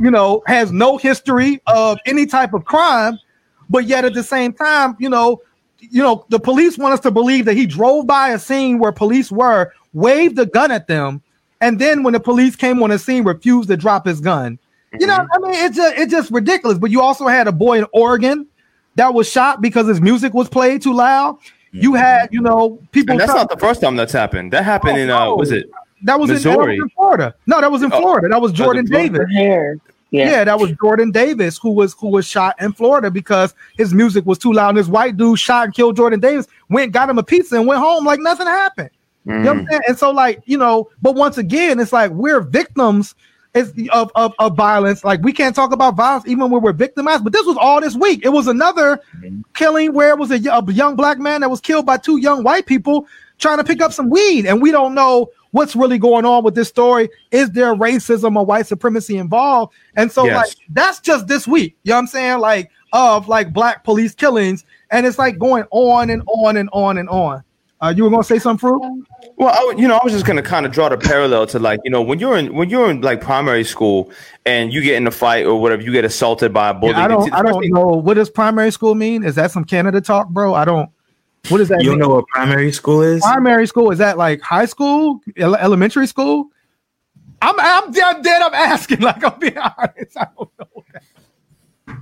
you 0.00 0.10
know, 0.10 0.42
has 0.46 0.72
no 0.72 0.96
history 0.96 1.60
of 1.66 1.98
any 2.06 2.24
type 2.24 2.54
of 2.54 2.64
crime. 2.64 3.18
But 3.68 3.84
yet 3.84 4.06
at 4.06 4.14
the 4.14 4.22
same 4.22 4.54
time, 4.54 4.96
you 4.98 5.10
know, 5.10 5.42
you 5.80 6.02
know, 6.02 6.24
the 6.28 6.40
police 6.40 6.76
want 6.76 6.94
us 6.94 7.00
to 7.00 7.10
believe 7.10 7.44
that 7.44 7.54
he 7.54 7.66
drove 7.66 8.06
by 8.06 8.30
a 8.30 8.38
scene 8.38 8.78
where 8.78 8.92
police 8.92 9.30
were, 9.30 9.72
waved 9.92 10.38
a 10.38 10.46
gun 10.46 10.70
at 10.70 10.86
them, 10.88 11.22
and 11.60 11.78
then 11.78 12.02
when 12.02 12.12
the 12.12 12.20
police 12.20 12.56
came 12.56 12.82
on 12.82 12.90
the 12.90 12.98
scene, 12.98 13.24
refused 13.24 13.68
to 13.68 13.76
drop 13.76 14.06
his 14.06 14.20
gun. 14.20 14.58
You 14.98 15.06
know, 15.06 15.18
mm-hmm. 15.18 15.44
I 15.44 15.50
mean, 15.50 15.64
it's 15.66 15.76
just 15.76 15.98
it's 15.98 16.10
just 16.10 16.30
ridiculous. 16.30 16.78
But 16.78 16.90
you 16.90 17.02
also 17.02 17.26
had 17.26 17.46
a 17.46 17.52
boy 17.52 17.78
in 17.78 17.86
Oregon 17.92 18.46
that 18.94 19.12
was 19.12 19.28
shot 19.28 19.60
because 19.60 19.86
his 19.86 20.00
music 20.00 20.34
was 20.34 20.48
played 20.48 20.82
too 20.82 20.94
loud. 20.94 21.38
You 21.70 21.94
had, 21.94 22.30
you 22.32 22.40
know, 22.40 22.78
people. 22.92 23.12
And 23.12 23.20
that's 23.20 23.34
not 23.34 23.50
the 23.50 23.56
first 23.56 23.80
time 23.80 23.96
that's 23.96 24.12
happened. 24.12 24.52
That 24.52 24.64
happened 24.64 24.98
oh, 24.98 25.02
in 25.02 25.10
uh, 25.10 25.34
was 25.34 25.52
it? 25.52 25.70
That 26.02 26.18
was, 26.18 26.30
in, 26.30 26.36
in, 26.36 26.88
Florida. 26.90 27.34
No, 27.46 27.60
that 27.60 27.70
was 27.70 27.82
in 27.82 27.92
oh, 27.92 28.00
Florida. 28.00 28.28
That 28.28 28.40
was 28.40 28.52
Jordan 28.52 28.86
Davis. 28.86 29.20
Yeah. 30.10 30.30
yeah, 30.30 30.44
that 30.44 30.58
was 30.58 30.72
Jordan 30.80 31.10
Davis 31.10 31.58
who 31.58 31.70
was 31.70 31.92
who 31.94 32.08
was 32.08 32.26
shot 32.26 32.56
in 32.60 32.72
Florida 32.72 33.10
because 33.10 33.54
his 33.76 33.92
music 33.92 34.24
was 34.24 34.38
too 34.38 34.52
loud. 34.52 34.70
And 34.70 34.78
this 34.78 34.88
white 34.88 35.16
dude 35.18 35.38
shot 35.38 35.66
and 35.66 35.74
killed 35.74 35.96
Jordan 35.96 36.20
Davis. 36.20 36.46
Went 36.70 36.92
got 36.92 37.10
him 37.10 37.18
a 37.18 37.22
pizza 37.22 37.56
and 37.56 37.66
went 37.66 37.80
home 37.80 38.06
like 38.06 38.20
nothing 38.20 38.46
happened. 38.46 38.90
Mm. 39.26 39.32
You 39.32 39.38
know 39.38 39.40
what 39.40 39.58
I'm 39.58 39.64
mm. 39.64 39.70
saying? 39.70 39.82
And 39.88 39.98
so, 39.98 40.10
like 40.10 40.42
you 40.46 40.56
know, 40.56 40.88
but 41.02 41.14
once 41.14 41.36
again, 41.36 41.78
it's 41.78 41.92
like 41.92 42.10
we're 42.12 42.40
victims 42.40 43.14
of, 43.54 44.10
of, 44.14 44.34
of 44.38 44.56
violence. 44.56 45.04
Like 45.04 45.20
we 45.22 45.32
can't 45.32 45.54
talk 45.54 45.72
about 45.72 45.96
violence 45.96 46.26
even 46.26 46.50
when 46.50 46.62
we're 46.62 46.72
victimized. 46.72 47.24
But 47.24 47.32
this 47.32 47.46
was 47.46 47.56
all 47.58 47.80
this 47.80 47.96
week. 47.96 48.24
It 48.24 48.30
was 48.30 48.46
another 48.46 49.00
mm-hmm. 49.16 49.40
killing 49.54 49.92
where 49.94 50.10
it 50.10 50.18
was 50.18 50.30
a, 50.30 50.36
a 50.36 50.72
young 50.72 50.96
black 50.96 51.18
man 51.18 51.40
that 51.42 51.50
was 51.50 51.60
killed 51.60 51.86
by 51.86 51.96
two 51.96 52.18
young 52.18 52.42
white 52.42 52.66
people 52.66 53.06
trying 53.38 53.58
to 53.58 53.64
pick 53.64 53.80
up 53.80 53.92
some 53.92 54.10
weed, 54.10 54.46
and 54.46 54.60
we 54.60 54.70
don't 54.70 54.94
know 54.94 55.30
what's 55.50 55.74
really 55.74 55.98
going 55.98 56.24
on 56.24 56.44
with 56.44 56.54
this 56.54 56.68
story. 56.68 57.08
Is 57.30 57.50
there 57.50 57.74
racism 57.74 58.36
or 58.36 58.44
white 58.44 58.66
supremacy 58.66 59.16
involved? 59.16 59.72
And 59.96 60.10
so, 60.10 60.24
yes. 60.24 60.36
like, 60.36 60.56
that's 60.70 61.00
just 61.00 61.26
this 61.26 61.46
week. 61.46 61.76
You 61.84 61.90
know 61.90 61.96
what 61.96 62.00
I'm 62.00 62.06
saying? 62.08 62.38
Like, 62.40 62.70
of 62.92 63.28
like 63.28 63.52
black 63.52 63.84
police 63.84 64.14
killings, 64.14 64.64
and 64.90 65.06
it's 65.06 65.18
like 65.18 65.38
going 65.38 65.64
on 65.70 66.10
and 66.10 66.22
on 66.26 66.56
and 66.56 66.68
on 66.72 66.98
and 66.98 67.08
on. 67.08 67.42
Uh, 67.80 67.94
you 67.96 68.02
were 68.02 68.10
gonna 68.10 68.24
say 68.24 68.40
something, 68.40 68.58
Fruit? 68.58 69.06
Well, 69.36 69.50
I, 69.50 69.78
you 69.78 69.86
know, 69.86 69.96
I 69.96 70.00
was 70.02 70.12
just 70.12 70.26
gonna 70.26 70.42
kind 70.42 70.66
of 70.66 70.72
draw 70.72 70.88
the 70.88 70.96
parallel 70.96 71.46
to 71.48 71.60
like, 71.60 71.78
you 71.84 71.90
know, 71.90 72.02
when 72.02 72.18
you're 72.18 72.36
in 72.36 72.54
when 72.54 72.70
you're 72.70 72.90
in 72.90 73.02
like 73.02 73.20
primary 73.20 73.62
school 73.62 74.10
and 74.46 74.72
you 74.72 74.82
get 74.82 74.96
in 74.96 75.06
a 75.06 75.12
fight 75.12 75.46
or 75.46 75.60
whatever, 75.60 75.82
you 75.82 75.92
get 75.92 76.04
assaulted 76.04 76.52
by 76.52 76.70
a 76.70 76.74
bully. 76.74 76.92
Yeah, 76.92 77.04
I 77.04 77.08
don't, 77.08 77.32
I 77.32 77.42
don't 77.42 77.64
know 77.68 77.86
what 77.86 78.14
does 78.14 78.30
primary 78.30 78.72
school 78.72 78.96
mean. 78.96 79.22
Is 79.22 79.36
that 79.36 79.52
some 79.52 79.64
Canada 79.64 80.00
talk, 80.00 80.28
bro? 80.30 80.54
I 80.54 80.64
don't. 80.64 80.90
What 81.48 81.58
does 81.58 81.68
that? 81.68 81.82
You 81.82 81.90
mean? 81.90 82.00
know 82.00 82.08
what 82.10 82.26
primary 82.28 82.72
school 82.72 83.02
is? 83.02 83.22
Primary 83.22 83.66
school 83.66 83.90
is 83.90 83.98
that 83.98 84.18
like 84.18 84.40
high 84.40 84.66
school, 84.66 85.20
ele- 85.36 85.56
elementary 85.56 86.06
school? 86.06 86.48
I'm, 87.40 87.54
I'm, 87.58 87.84
I'm 88.02 88.22
dead. 88.22 88.42
I'm 88.42 88.54
asking. 88.54 89.00
Like, 89.02 89.22
I'll 89.22 89.38
be 89.38 89.56
honest. 89.56 90.16
I 90.16 90.26
don't 90.36 90.50
know. 90.58 90.84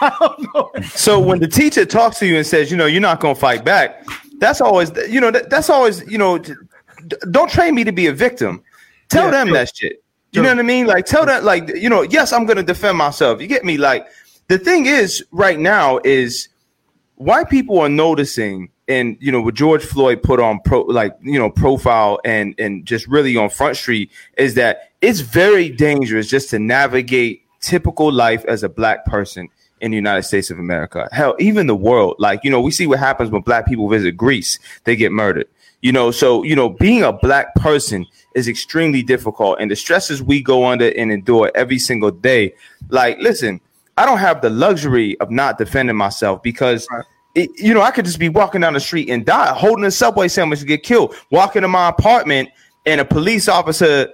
I 0.00 0.16
don't 0.20 0.54
know. 0.54 0.70
So 0.88 1.20
when 1.20 1.38
the 1.38 1.48
teacher 1.48 1.84
talks 1.84 2.18
to 2.18 2.26
you 2.26 2.36
and 2.36 2.46
says, 2.46 2.70
you 2.70 2.76
know, 2.76 2.86
you're 2.86 3.00
not 3.00 3.20
gonna 3.20 3.34
fight 3.34 3.64
back, 3.64 4.04
that's 4.38 4.60
always 4.60 4.90
you 5.08 5.20
know 5.20 5.30
that, 5.30 5.50
that's 5.50 5.68
always 5.68 6.08
you 6.10 6.18
know 6.18 6.38
don't 7.30 7.50
train 7.50 7.74
me 7.74 7.84
to 7.84 7.92
be 7.92 8.06
a 8.06 8.12
victim 8.12 8.62
tell 9.08 9.26
yeah, 9.26 9.44
them 9.44 9.50
that 9.52 9.74
shit 9.76 10.02
you 10.32 10.42
know 10.42 10.48
what 10.48 10.58
i 10.58 10.62
mean 10.62 10.86
like 10.86 11.04
tell 11.04 11.26
them 11.26 11.44
like 11.44 11.68
you 11.74 11.88
know 11.88 12.02
yes 12.02 12.32
i'm 12.32 12.46
gonna 12.46 12.62
defend 12.62 12.96
myself 12.96 13.40
you 13.40 13.46
get 13.46 13.64
me 13.64 13.76
like 13.76 14.06
the 14.48 14.58
thing 14.58 14.86
is 14.86 15.24
right 15.32 15.58
now 15.58 15.98
is 16.04 16.48
white 17.18 17.50
people 17.50 17.78
are 17.80 17.88
noticing 17.88 18.70
and 18.86 19.16
you 19.20 19.30
know 19.30 19.40
what 19.40 19.54
george 19.54 19.84
floyd 19.84 20.22
put 20.22 20.38
on 20.40 20.60
pro 20.64 20.82
like 20.82 21.16
you 21.20 21.38
know 21.38 21.50
profile 21.50 22.20
and 22.24 22.54
and 22.58 22.86
just 22.86 23.06
really 23.08 23.36
on 23.36 23.50
front 23.50 23.76
street 23.76 24.10
is 24.36 24.54
that 24.54 24.92
it's 25.00 25.20
very 25.20 25.68
dangerous 25.68 26.28
just 26.28 26.48
to 26.50 26.58
navigate 26.58 27.42
typical 27.60 28.12
life 28.12 28.44
as 28.46 28.62
a 28.62 28.68
black 28.68 29.04
person 29.04 29.48
in 29.80 29.90
the 29.90 29.96
United 29.96 30.22
States 30.22 30.50
of 30.50 30.58
America. 30.58 31.08
Hell, 31.12 31.36
even 31.38 31.66
the 31.66 31.76
world. 31.76 32.16
Like, 32.18 32.42
you 32.42 32.50
know, 32.50 32.60
we 32.60 32.70
see 32.70 32.86
what 32.86 32.98
happens 32.98 33.30
when 33.30 33.42
black 33.42 33.66
people 33.66 33.88
visit 33.88 34.16
Greece, 34.16 34.58
they 34.84 34.96
get 34.96 35.12
murdered. 35.12 35.46
You 35.80 35.92
know, 35.92 36.10
so, 36.10 36.42
you 36.42 36.56
know, 36.56 36.68
being 36.68 37.04
a 37.04 37.12
black 37.12 37.54
person 37.54 38.04
is 38.34 38.48
extremely 38.48 39.02
difficult. 39.02 39.58
And 39.60 39.70
the 39.70 39.76
stresses 39.76 40.20
we 40.20 40.42
go 40.42 40.66
under 40.66 40.88
and 40.88 41.12
endure 41.12 41.52
every 41.54 41.78
single 41.78 42.10
day. 42.10 42.54
Like, 42.88 43.18
listen, 43.20 43.60
I 43.98 44.06
don't 44.06 44.18
have 44.18 44.40
the 44.40 44.50
luxury 44.50 45.18
of 45.20 45.30
not 45.30 45.58
defending 45.58 45.96
myself 45.96 46.42
because. 46.42 46.86
Right. 46.90 47.04
It, 47.34 47.50
you 47.56 47.72
know, 47.72 47.82
I 47.82 47.92
could 47.92 48.06
just 48.06 48.18
be 48.18 48.30
walking 48.30 48.62
down 48.62 48.72
the 48.72 48.80
street 48.80 49.10
and 49.10 49.24
die, 49.24 49.52
holding 49.52 49.84
a 49.84 49.90
subway 49.92 50.26
sandwich 50.26 50.60
to 50.60 50.64
get 50.64 50.82
killed, 50.82 51.14
walking 51.30 51.62
to 51.62 51.68
my 51.68 51.88
apartment, 51.88 52.48
and 52.86 53.00
a 53.00 53.04
police 53.04 53.48
officer 53.48 54.08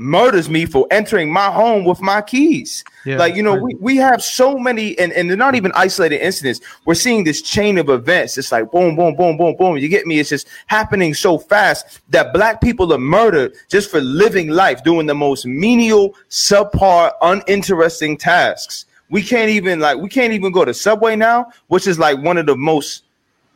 murders 0.00 0.48
me 0.48 0.64
for 0.64 0.86
entering 0.90 1.30
my 1.30 1.50
home 1.50 1.84
with 1.84 2.00
my 2.00 2.22
keys. 2.22 2.82
Yeah, 3.04 3.18
like, 3.18 3.36
you 3.36 3.42
know, 3.42 3.52
right. 3.52 3.62
we, 3.62 3.74
we 3.74 3.96
have 3.98 4.22
so 4.22 4.58
many, 4.58 4.98
and, 4.98 5.12
and 5.12 5.28
they're 5.28 5.36
not 5.36 5.54
even 5.54 5.70
isolated 5.74 6.24
incidents. 6.24 6.60
We're 6.86 6.94
seeing 6.94 7.24
this 7.24 7.42
chain 7.42 7.76
of 7.76 7.90
events. 7.90 8.38
It's 8.38 8.50
like 8.50 8.72
boom, 8.72 8.96
boom, 8.96 9.14
boom, 9.14 9.36
boom, 9.36 9.54
boom. 9.56 9.76
You 9.76 9.88
get 9.88 10.06
me? 10.06 10.18
It's 10.18 10.30
just 10.30 10.48
happening 10.66 11.12
so 11.12 11.38
fast 11.38 12.00
that 12.08 12.32
black 12.32 12.62
people 12.62 12.92
are 12.94 12.98
murdered 12.98 13.54
just 13.68 13.90
for 13.90 14.00
living 14.00 14.48
life, 14.48 14.82
doing 14.82 15.06
the 15.06 15.14
most 15.14 15.44
menial, 15.44 16.14
subpar, 16.30 17.12
uninteresting 17.20 18.16
tasks. 18.16 18.86
We 19.10 19.22
can't 19.22 19.50
even 19.50 19.80
like 19.80 19.98
we 19.98 20.08
can't 20.08 20.32
even 20.32 20.52
go 20.52 20.64
to 20.64 20.72
Subway 20.72 21.16
now, 21.16 21.50
which 21.66 21.86
is 21.86 21.98
like 21.98 22.22
one 22.22 22.38
of 22.38 22.46
the 22.46 22.56
most 22.56 23.04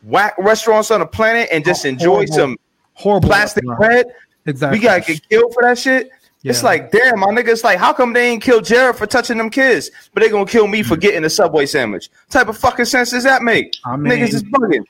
whack 0.02 0.34
restaurants 0.38 0.90
on 0.90 1.00
the 1.00 1.06
planet, 1.06 1.48
and 1.52 1.64
just 1.64 1.86
oh, 1.86 1.88
enjoy 1.88 2.26
horrible, 2.26 2.34
some 2.34 2.56
horrible 2.94 3.28
plastic 3.28 3.64
bread. 3.76 4.06
Exactly. 4.46 4.78
We 4.78 4.82
gotta 4.82 5.00
get 5.00 5.28
killed 5.28 5.54
for 5.54 5.62
that 5.62 5.78
shit. 5.78 6.10
Yeah. 6.42 6.50
It's 6.50 6.62
like, 6.62 6.90
damn, 6.90 7.20
my 7.20 7.28
nigga. 7.28 7.48
It's 7.48 7.64
like, 7.64 7.78
how 7.78 7.92
come 7.92 8.12
they 8.12 8.28
ain't 8.28 8.42
kill 8.42 8.60
Jared 8.60 8.96
for 8.96 9.06
touching 9.06 9.38
them 9.38 9.48
kids, 9.48 9.90
but 10.12 10.22
they 10.22 10.28
gonna 10.28 10.44
kill 10.44 10.66
me 10.66 10.82
for 10.82 10.96
getting 10.96 11.24
a 11.24 11.30
Subway 11.30 11.66
sandwich? 11.66 12.10
What 12.26 12.30
type 12.30 12.48
of 12.48 12.58
fucking 12.58 12.84
sense 12.84 13.10
does 13.10 13.24
that 13.24 13.42
make? 13.42 13.76
I 13.84 13.96
mean, 13.96 14.12
Niggas 14.12 14.34
is 14.34 14.42
bugging. 14.42 14.84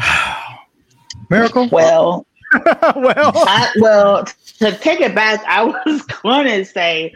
Miracle. 1.30 1.68
Well, 1.70 2.26
well, 2.96 3.32
I, 3.34 3.70
well. 3.80 4.24
To 4.58 4.72
take 4.72 5.00
it 5.00 5.14
back, 5.14 5.42
I 5.46 5.64
was 5.86 6.02
going 6.02 6.46
to 6.46 6.64
say 6.64 7.14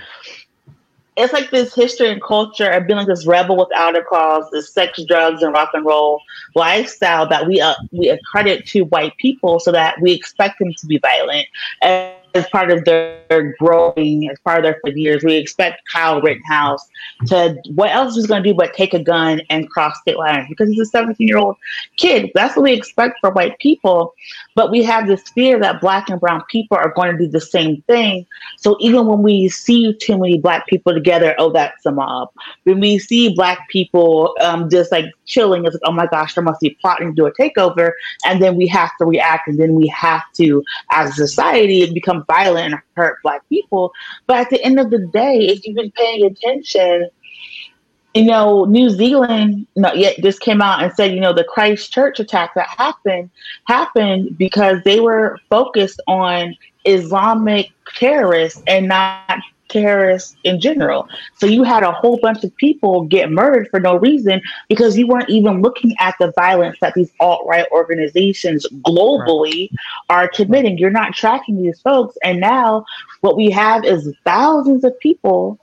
it's 1.18 1.32
like 1.32 1.50
this 1.50 1.74
history 1.74 2.10
and 2.10 2.22
culture 2.22 2.70
of 2.70 2.86
being 2.86 2.96
like 2.96 3.08
this 3.08 3.26
rebel 3.26 3.56
without 3.56 3.96
a 3.96 4.02
cause, 4.02 4.44
this 4.52 4.72
sex, 4.72 5.02
drugs, 5.04 5.42
and 5.42 5.52
rock 5.52 5.70
and 5.74 5.84
roll 5.84 6.22
lifestyle 6.54 7.28
that 7.28 7.46
we 7.46 7.60
uh, 7.60 7.74
we 7.92 8.08
accredit 8.08 8.66
to 8.66 8.82
white 8.82 9.16
people, 9.18 9.58
so 9.58 9.72
that 9.72 10.00
we 10.00 10.12
expect 10.12 10.58
them 10.60 10.72
to 10.78 10.86
be 10.86 10.98
violent. 10.98 11.46
As 11.82 12.46
part 12.48 12.70
of 12.70 12.84
their 12.84 13.56
growing, 13.58 14.28
as 14.30 14.38
part 14.40 14.64
of 14.64 14.76
their 14.84 14.96
years, 14.96 15.24
we 15.24 15.34
expect 15.34 15.82
Kyle 15.92 16.20
Rittenhouse 16.20 16.88
to 17.26 17.56
what 17.74 17.90
else 17.90 18.16
is 18.16 18.26
going 18.26 18.42
to 18.42 18.48
do 18.48 18.54
but 18.54 18.74
take 18.74 18.94
a 18.94 19.02
gun 19.02 19.40
and 19.50 19.68
cross 19.70 19.98
state 20.00 20.16
lines 20.16 20.46
because 20.48 20.68
he's 20.68 20.80
a 20.80 20.86
17 20.86 21.26
year 21.26 21.38
old 21.38 21.56
kid. 21.96 22.30
That's 22.34 22.56
what 22.56 22.62
we 22.62 22.72
expect 22.72 23.18
for 23.20 23.30
white 23.30 23.58
people. 23.58 24.14
But 24.54 24.70
we 24.70 24.82
have 24.84 25.06
this 25.06 25.22
fear 25.30 25.58
that 25.60 25.80
black 25.80 26.08
and 26.08 26.20
brown 26.20 26.42
people 26.48 26.76
are 26.76 26.92
going 26.94 27.12
to 27.12 27.18
do 27.18 27.28
the 27.28 27.40
same 27.40 27.82
thing. 27.82 28.26
So 28.56 28.76
even 28.80 29.06
when 29.06 29.22
we 29.22 29.48
see 29.48 29.94
too 29.94 30.18
many 30.18 30.38
black 30.38 30.66
people 30.66 30.92
together, 30.92 31.34
oh, 31.38 31.52
that's 31.52 31.84
a 31.86 31.92
mob. 31.92 32.30
When 32.64 32.80
we 32.80 32.98
see 32.98 33.34
black 33.34 33.68
people 33.68 34.34
um, 34.40 34.68
just 34.70 34.92
like 34.92 35.06
chilling, 35.26 35.64
it's 35.64 35.74
like, 35.74 35.82
oh 35.84 35.92
my 35.92 36.06
gosh, 36.06 36.34
there 36.34 36.44
must 36.44 36.60
be 36.60 36.76
plotting 36.80 37.08
to 37.08 37.14
do 37.14 37.26
a 37.26 37.32
takeover. 37.32 37.92
And 38.24 38.42
then 38.42 38.56
we 38.56 38.66
have 38.68 38.90
to 38.98 39.06
react. 39.06 39.48
And 39.48 39.58
then 39.58 39.74
we 39.74 39.86
have 39.88 40.22
to, 40.34 40.62
as 40.90 41.10
a 41.10 41.14
society, 41.14 41.92
become 41.92 42.24
violent 42.26 42.74
and 42.74 42.82
hurt 42.98 43.22
black 43.22 43.48
people. 43.48 43.92
But 44.26 44.38
at 44.38 44.50
the 44.50 44.62
end 44.62 44.78
of 44.78 44.90
the 44.90 44.98
day, 44.98 45.46
if 45.48 45.66
you've 45.66 45.76
been 45.76 45.92
paying 45.92 46.24
attention, 46.26 47.08
you 48.14 48.24
know, 48.24 48.64
New 48.64 48.90
Zealand 48.90 49.66
not 49.76 49.98
yet 49.98 50.16
just 50.18 50.40
came 50.40 50.60
out 50.60 50.82
and 50.82 50.92
said, 50.94 51.12
you 51.12 51.20
know, 51.20 51.32
the 51.32 51.44
Christchurch 51.44 52.18
attack 52.18 52.54
that 52.54 52.66
happened 52.68 53.30
happened 53.64 54.36
because 54.36 54.82
they 54.84 55.00
were 55.00 55.38
focused 55.48 56.00
on 56.06 56.56
Islamic 56.84 57.70
terrorists 57.94 58.62
and 58.66 58.88
not 58.88 59.40
terrorists 59.68 60.36
in 60.44 60.60
general. 60.60 61.08
So 61.36 61.46
you 61.46 61.62
had 61.62 61.82
a 61.82 61.92
whole 61.92 62.18
bunch 62.20 62.44
of 62.44 62.54
people 62.56 63.04
get 63.04 63.30
murdered 63.30 63.68
for 63.70 63.80
no 63.80 63.96
reason 63.96 64.40
because 64.68 64.96
you 64.96 65.06
weren't 65.06 65.30
even 65.30 65.62
looking 65.62 65.94
at 65.98 66.14
the 66.18 66.32
violence 66.32 66.78
that 66.80 66.94
these 66.94 67.10
alt 67.20 67.46
right 67.46 67.66
organizations 67.70 68.66
globally 68.86 69.70
right. 69.70 70.24
are 70.24 70.28
committing. 70.28 70.78
You're 70.78 70.90
not 70.90 71.14
tracking 71.14 71.62
these 71.62 71.80
folks. 71.80 72.16
And 72.24 72.40
now 72.40 72.84
what 73.20 73.36
we 73.36 73.50
have 73.50 73.84
is 73.84 74.12
thousands 74.24 74.84
of 74.84 74.98
people 75.00 75.58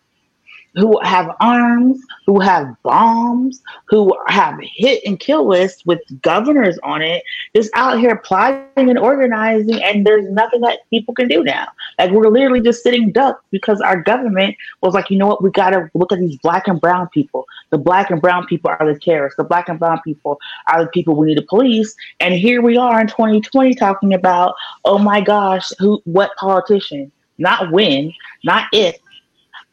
who 0.76 1.00
have 1.02 1.36
arms, 1.40 2.02
who 2.26 2.40
have 2.40 2.76
bombs, 2.84 3.62
who 3.86 4.14
have 4.28 4.60
hit 4.62 5.02
and 5.06 5.20
kill 5.20 5.48
lists 5.48 5.86
with 5.86 6.00
governors 6.22 6.78
on 6.84 7.02
it, 7.02 7.24
just 7.56 7.72
out 7.76 8.00
here 8.00 8.16
plotting 8.18 8.90
and 8.90 9.00
organizing, 9.00 9.82
and 9.82 10.06
there's 10.06 10.30
nothing 10.30 10.62
that 10.62 10.80
people 10.90 11.14
can 11.14 11.28
do 11.28 11.44
now. 11.44 11.68
Like 11.98 12.12
we're 12.12 12.28
literally 12.28 12.62
just 12.62 12.84
sitting 12.84 13.12
ducks 13.12 13.42
because 13.52 13.80
our 13.82 14.02
government 14.02 14.56
was 14.82 14.94
like, 14.94 15.10
you 15.10 15.18
know 15.18 15.28
what, 15.28 15.44
we 15.44 15.50
gotta 15.52 15.90
look 15.94 16.12
at 16.12 16.20
these 16.20 16.38
black 16.38 16.68
and 16.68 16.80
brown 16.80 17.08
people. 17.10 17.46
The 17.70 17.78
black 17.78 18.12
and 18.12 18.22
brown 18.22 18.46
people 18.48 18.72
are 18.78 18.94
the 18.94 19.00
terrorists. 19.00 19.38
The 19.38 19.44
black 19.44 19.70
and 19.70 19.80
brown 19.80 20.02
people 20.04 20.40
are 20.68 20.84
the 20.84 20.90
people 20.90 21.16
we 21.16 21.28
need 21.28 21.36
to 21.36 21.42
police. 21.42 21.96
And 22.20 22.34
here 22.34 22.62
we 22.62 22.78
are 22.78 23.00
in 23.00 23.08
2020 23.08 23.76
talking 23.76 24.14
about, 24.14 24.56
oh 24.84 24.98
my 24.98 25.22
gosh, 25.22 25.72
who 25.80 26.02
what 26.06 26.36
politician? 26.38 27.12
Not 27.38 27.72
when, 27.72 28.14
not 28.44 28.68
if, 28.72 28.98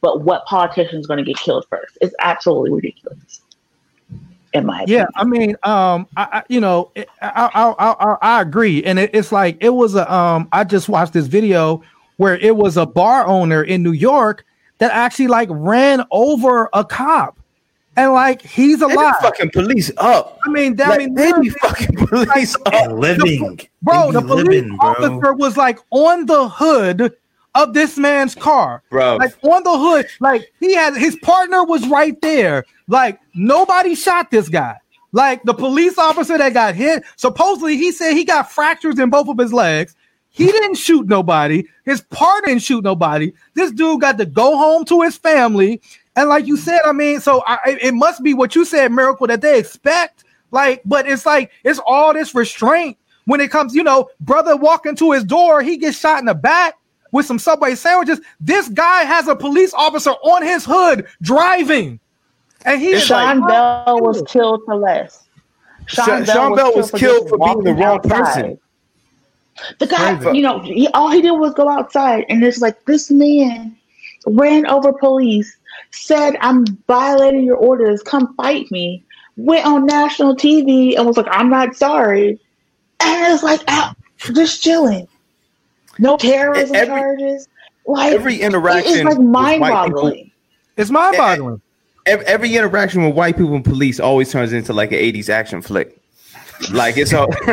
but 0.03 0.21
what 0.21 0.45
politician 0.45 0.99
is 0.99 1.07
going 1.07 1.17
to 1.17 1.23
get 1.23 1.37
killed 1.37 1.65
first? 1.69 1.97
It's 2.01 2.13
absolutely 2.19 2.71
ridiculous. 2.71 3.41
In 4.53 4.67
my 4.67 4.83
opinion. 4.83 4.99
yeah, 4.99 5.07
I 5.15 5.23
mean, 5.23 5.55
um, 5.63 6.07
I, 6.15 6.27
I 6.31 6.43
you 6.49 6.59
know, 6.59 6.91
I, 7.21 7.49
I, 7.55 7.73
I, 7.79 8.17
I 8.21 8.41
agree, 8.41 8.83
and 8.83 8.99
it, 8.99 9.09
it's 9.13 9.31
like 9.31 9.57
it 9.61 9.69
was 9.69 9.95
a 9.95 10.13
um, 10.13 10.47
I 10.51 10.63
just 10.63 10.89
watched 10.89 11.13
this 11.13 11.25
video 11.25 11.81
where 12.17 12.37
it 12.37 12.55
was 12.55 12.77
a 12.77 12.85
bar 12.85 13.25
owner 13.25 13.63
in 13.63 13.81
New 13.81 13.93
York 13.93 14.45
that 14.77 14.91
actually 14.91 15.27
like 15.27 15.47
ran 15.49 16.03
over 16.11 16.69
a 16.73 16.85
cop. 16.85 17.39
And 17.95 18.11
like 18.11 18.41
he's 18.41 18.81
alive. 18.81 19.15
Fucking 19.21 19.51
police 19.51 19.91
up. 19.97 20.39
I 20.45 20.49
mean, 20.49 20.75
that, 20.77 20.89
like, 20.89 21.01
I 21.01 21.05
mean, 21.05 21.13
they 21.13 21.31
be 21.39 21.49
fucking 21.49 21.95
police 22.07 22.55
like, 22.65 22.73
up. 22.73 22.91
living, 22.91 23.59
bro. 23.83 24.11
The 24.11 24.21
police 24.21 24.47
living, 24.47 24.77
officer 24.81 25.19
bro. 25.19 25.33
was 25.33 25.57
like 25.57 25.79
on 25.91 26.25
the 26.25 26.49
hood 26.49 27.15
of 27.55 27.73
this 27.73 27.97
man's 27.97 28.35
car. 28.35 28.83
Bro. 28.89 29.17
Like 29.17 29.35
on 29.43 29.63
the 29.63 29.77
hood, 29.77 30.07
like 30.19 30.51
he 30.59 30.73
had 30.73 30.95
his 30.95 31.15
partner 31.17 31.63
was 31.63 31.87
right 31.87 32.19
there. 32.21 32.65
Like 32.87 33.19
nobody 33.33 33.95
shot 33.95 34.31
this 34.31 34.49
guy. 34.49 34.77
Like 35.11 35.43
the 35.43 35.53
police 35.53 35.97
officer 35.97 36.37
that 36.37 36.53
got 36.53 36.75
hit, 36.75 37.03
supposedly 37.15 37.77
he 37.77 37.91
said 37.91 38.13
he 38.13 38.25
got 38.25 38.51
fractures 38.51 38.97
in 38.97 39.09
both 39.09 39.27
of 39.27 39.37
his 39.37 39.53
legs. 39.53 39.95
He 40.29 40.47
didn't 40.47 40.75
shoot 40.75 41.07
nobody. 41.07 41.63
His 41.85 42.01
partner 42.01 42.47
didn't 42.47 42.63
shoot 42.63 42.83
nobody. 42.83 43.33
This 43.53 43.71
dude 43.71 44.01
got 44.01 44.17
to 44.17 44.25
go 44.25 44.57
home 44.57 44.83
to 44.85 45.01
his 45.01 45.15
family. 45.15 45.79
And 46.15 46.27
like 46.27 46.47
you 46.47 46.57
said, 46.57 46.81
I 46.85 46.91
mean, 46.91 47.21
so 47.21 47.43
I, 47.45 47.77
it 47.79 47.93
must 47.93 48.23
be 48.23 48.33
what 48.33 48.55
you 48.55 48.65
said, 48.65 48.91
miracle 48.91 49.27
that 49.27 49.41
they 49.41 49.59
expect. 49.59 50.23
Like, 50.49 50.81
but 50.85 51.07
it's 51.07 51.27
like 51.27 51.51
it's 51.63 51.79
all 51.85 52.13
this 52.13 52.33
restraint 52.33 52.97
when 53.25 53.39
it 53.39 53.51
comes, 53.51 53.75
you 53.75 53.83
know, 53.83 54.09
brother 54.19 54.57
walking 54.57 54.95
to 54.97 55.11
his 55.11 55.23
door, 55.23 55.61
he 55.61 55.77
gets 55.77 55.99
shot 55.99 56.19
in 56.19 56.25
the 56.25 56.33
back 56.33 56.75
with 57.13 57.25
some 57.25 57.39
Subway 57.39 57.75
sandwiches. 57.75 58.19
This 58.41 58.67
guy 58.67 59.03
has 59.03 59.29
a 59.29 59.35
police 59.35 59.73
officer 59.73 60.09
on 60.09 60.43
his 60.43 60.65
hood 60.65 61.07
driving. 61.21 62.01
And 62.65 62.81
he 62.81 62.99
Sean 62.99 63.39
like, 63.39 63.49
Bell 63.49 64.01
was 64.01 64.21
killed 64.27 64.63
for 64.65 64.75
less. 64.75 65.25
Sean, 65.85 66.05
Sean, 66.05 66.25
Bell, 66.25 66.55
Bell 66.55 66.75
was, 66.75 66.91
killed, 66.91 67.29
for, 67.29 67.37
being 67.37 67.63
the 67.63 67.73
wrong 67.73 67.97
outside. 67.97 68.23
person. 68.23 68.59
The 69.79 69.87
guy, 69.87 70.31
you 70.31 70.41
know, 70.41 70.59
he, 70.59 70.87
all 70.89 71.11
he 71.11 71.21
did 71.21 71.31
was 71.31 71.53
go 71.53 71.69
outside, 71.69 72.25
and 72.27 72.43
it's 72.43 72.59
like 72.59 72.83
this 72.85 73.11
man 73.11 73.77
ran 74.25 74.65
over 74.65 74.91
police, 74.93 75.55
said, 75.91 76.37
"I'm 76.41 76.65
violating 76.87 77.43
your 77.43 77.57
orders. 77.57 78.01
Come 78.01 78.33
fight 78.35 78.71
me." 78.71 79.03
Went 79.35 79.65
on 79.65 79.85
national 79.85 80.35
TV 80.35 80.95
and 80.95 81.05
was 81.05 81.17
like, 81.17 81.27
"I'm 81.29 81.49
not 81.49 81.75
sorry," 81.75 82.39
and 82.99 83.33
it's 83.33 83.43
like, 83.43 83.61
out, 83.67 83.95
just 84.17 84.63
chilling. 84.63 85.07
No 85.99 86.17
terrorism 86.17 86.75
every, 86.75 86.87
charges. 86.87 87.47
Like 87.85 88.13
every 88.13 88.41
interaction, 88.41 89.07
it's 89.07 89.17
like 89.17 89.19
mind-boggling. 89.19 90.31
It's 90.77 90.89
mind-boggling. 90.89 91.61
Every, 92.05 92.25
every 92.25 92.55
interaction 92.55 93.05
with 93.05 93.15
white 93.15 93.37
people 93.37 93.55
and 93.55 93.63
police 93.63 93.99
always 93.99 94.31
turns 94.31 94.53
into 94.53 94.73
like 94.73 94.91
an 94.91 94.99
'80s 94.99 95.29
action 95.29 95.61
flick. 95.61 95.99
Like 96.71 96.97
it's 96.97 97.13
all, 97.13 97.27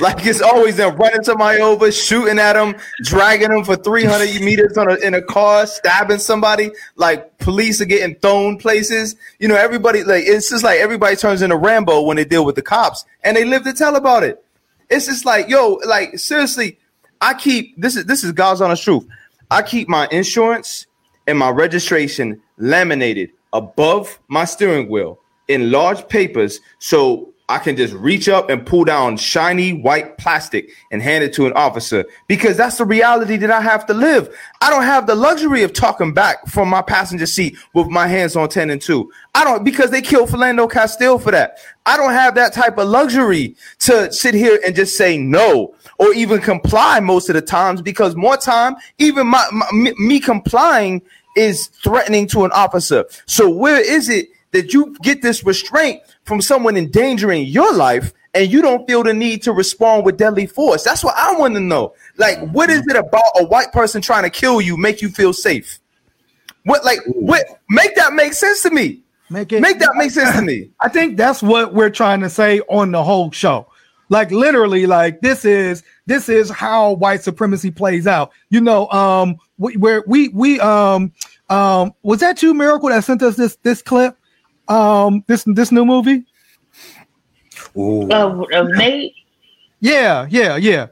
like 0.00 0.26
it's 0.26 0.40
always 0.40 0.76
them 0.76 0.96
running 0.96 1.22
somebody 1.22 1.60
over, 1.60 1.92
shooting 1.92 2.38
at 2.38 2.54
them, 2.54 2.74
dragging 3.02 3.50
them 3.50 3.64
for 3.64 3.76
300 3.76 4.40
meters 4.42 4.76
on 4.76 4.90
a, 4.90 4.94
in 4.96 5.14
a 5.14 5.22
car, 5.22 5.66
stabbing 5.66 6.18
somebody. 6.18 6.70
Like 6.96 7.38
police 7.38 7.80
are 7.80 7.86
getting 7.86 8.16
thrown 8.16 8.58
places. 8.58 9.16
You 9.38 9.48
know, 9.48 9.56
everybody 9.56 10.02
like 10.04 10.24
it's 10.26 10.50
just 10.50 10.64
like 10.64 10.80
everybody 10.80 11.16
turns 11.16 11.42
into 11.42 11.56
Rambo 11.56 12.02
when 12.02 12.16
they 12.16 12.24
deal 12.24 12.44
with 12.44 12.56
the 12.56 12.62
cops, 12.62 13.04
and 13.22 13.36
they 13.36 13.44
live 13.44 13.64
to 13.64 13.72
tell 13.72 13.96
about 13.96 14.24
it. 14.24 14.42
It's 14.88 15.06
just 15.06 15.24
like 15.24 15.48
yo, 15.48 15.80
like 15.86 16.18
seriously, 16.18 16.78
I 17.20 17.34
keep 17.34 17.80
this 17.80 17.96
is 17.96 18.06
this 18.06 18.24
is 18.24 18.32
God's 18.32 18.60
honest 18.60 18.82
truth. 18.82 19.06
I 19.50 19.62
keep 19.62 19.88
my 19.88 20.08
insurance 20.10 20.86
and 21.26 21.38
my 21.38 21.50
registration 21.50 22.40
laminated 22.58 23.30
above 23.52 24.18
my 24.28 24.44
steering 24.44 24.88
wheel 24.88 25.18
in 25.48 25.70
large 25.70 26.06
papers 26.08 26.60
so 26.78 27.32
I 27.50 27.58
can 27.58 27.76
just 27.76 27.92
reach 27.94 28.28
up 28.28 28.48
and 28.48 28.64
pull 28.64 28.84
down 28.84 29.16
shiny 29.16 29.72
white 29.72 30.16
plastic 30.18 30.70
and 30.92 31.02
hand 31.02 31.24
it 31.24 31.32
to 31.34 31.46
an 31.46 31.52
officer 31.54 32.04
because 32.28 32.56
that's 32.56 32.78
the 32.78 32.84
reality 32.84 33.36
that 33.38 33.50
I 33.50 33.60
have 33.60 33.84
to 33.86 33.94
live. 33.94 34.32
I 34.60 34.70
don't 34.70 34.84
have 34.84 35.08
the 35.08 35.16
luxury 35.16 35.64
of 35.64 35.72
talking 35.72 36.14
back 36.14 36.46
from 36.46 36.68
my 36.68 36.80
passenger 36.80 37.26
seat 37.26 37.56
with 37.74 37.88
my 37.88 38.06
hands 38.06 38.36
on 38.36 38.48
10 38.48 38.70
and 38.70 38.80
2. 38.80 39.10
I 39.34 39.42
don't 39.42 39.64
because 39.64 39.90
they 39.90 40.00
killed 40.00 40.28
Philando 40.28 40.70
Castile 40.70 41.18
for 41.18 41.32
that. 41.32 41.58
I 41.86 41.96
don't 41.96 42.12
have 42.12 42.36
that 42.36 42.52
type 42.52 42.78
of 42.78 42.88
luxury 42.88 43.56
to 43.80 44.12
sit 44.12 44.34
here 44.34 44.60
and 44.64 44.76
just 44.76 44.96
say 44.96 45.18
no 45.18 45.74
or 45.98 46.14
even 46.14 46.40
comply 46.40 47.00
most 47.00 47.28
of 47.30 47.34
the 47.34 47.42
times 47.42 47.82
because 47.82 48.14
more 48.14 48.36
time, 48.36 48.76
even 48.98 49.26
my, 49.26 49.44
my 49.50 49.66
me 49.72 50.20
complying 50.20 51.02
is 51.36 51.66
threatening 51.82 52.28
to 52.28 52.44
an 52.44 52.52
officer. 52.52 53.06
So 53.26 53.50
where 53.50 53.80
is 53.80 54.08
it 54.08 54.28
that 54.52 54.72
you 54.72 54.96
get 55.02 55.22
this 55.22 55.44
restraint 55.44 56.00
from 56.30 56.40
someone 56.40 56.76
endangering 56.76 57.44
your 57.44 57.74
life 57.74 58.12
and 58.34 58.52
you 58.52 58.62
don't 58.62 58.86
feel 58.86 59.02
the 59.02 59.12
need 59.12 59.42
to 59.42 59.52
respond 59.52 60.04
with 60.04 60.16
deadly 60.16 60.46
force. 60.46 60.84
That's 60.84 61.02
what 61.02 61.16
I 61.16 61.36
want 61.36 61.54
to 61.54 61.60
know. 61.60 61.92
Like, 62.18 62.38
what 62.50 62.70
is 62.70 62.86
it 62.86 62.94
about 62.94 63.24
a 63.40 63.44
white 63.44 63.72
person 63.72 64.00
trying 64.00 64.22
to 64.22 64.30
kill 64.30 64.60
you 64.60 64.76
make 64.76 65.02
you 65.02 65.08
feel 65.08 65.32
safe? 65.32 65.80
What, 66.64 66.84
like, 66.84 67.00
what 67.06 67.44
make 67.68 67.96
that 67.96 68.12
make 68.12 68.32
sense 68.32 68.62
to 68.62 68.70
me? 68.70 69.02
Make 69.28 69.52
it 69.52 69.60
make 69.60 69.80
that 69.80 69.96
make 69.96 70.12
sense 70.12 70.36
to 70.36 70.42
me. 70.42 70.70
I 70.78 70.88
think 70.88 71.16
that's 71.16 71.42
what 71.42 71.74
we're 71.74 71.90
trying 71.90 72.20
to 72.20 72.30
say 72.30 72.60
on 72.68 72.92
the 72.92 73.02
whole 73.02 73.32
show. 73.32 73.66
Like 74.08 74.30
literally, 74.30 74.86
like 74.86 75.20
this 75.20 75.44
is 75.44 75.82
this 76.06 76.28
is 76.28 76.48
how 76.48 76.92
white 76.92 77.22
supremacy 77.22 77.72
plays 77.72 78.06
out. 78.06 78.30
You 78.50 78.60
know, 78.60 78.88
um, 78.90 79.36
we, 79.58 79.76
where 79.76 80.04
we 80.06 80.28
we 80.28 80.60
um 80.60 81.12
um 81.48 81.92
was 82.02 82.20
that 82.20 82.40
you, 82.42 82.54
Miracle, 82.54 82.88
that 82.88 83.04
sent 83.04 83.22
us 83.22 83.36
this 83.36 83.56
this 83.62 83.82
clip? 83.82 84.16
Um 84.70 85.24
this 85.26 85.44
this 85.46 85.70
new 85.72 85.84
movie? 85.84 86.24
Of, 87.76 88.44
of 88.52 88.68
Nate? 88.76 89.14
Yeah, 89.80 90.26
yeah, 90.30 90.56
yeah. 90.56 90.86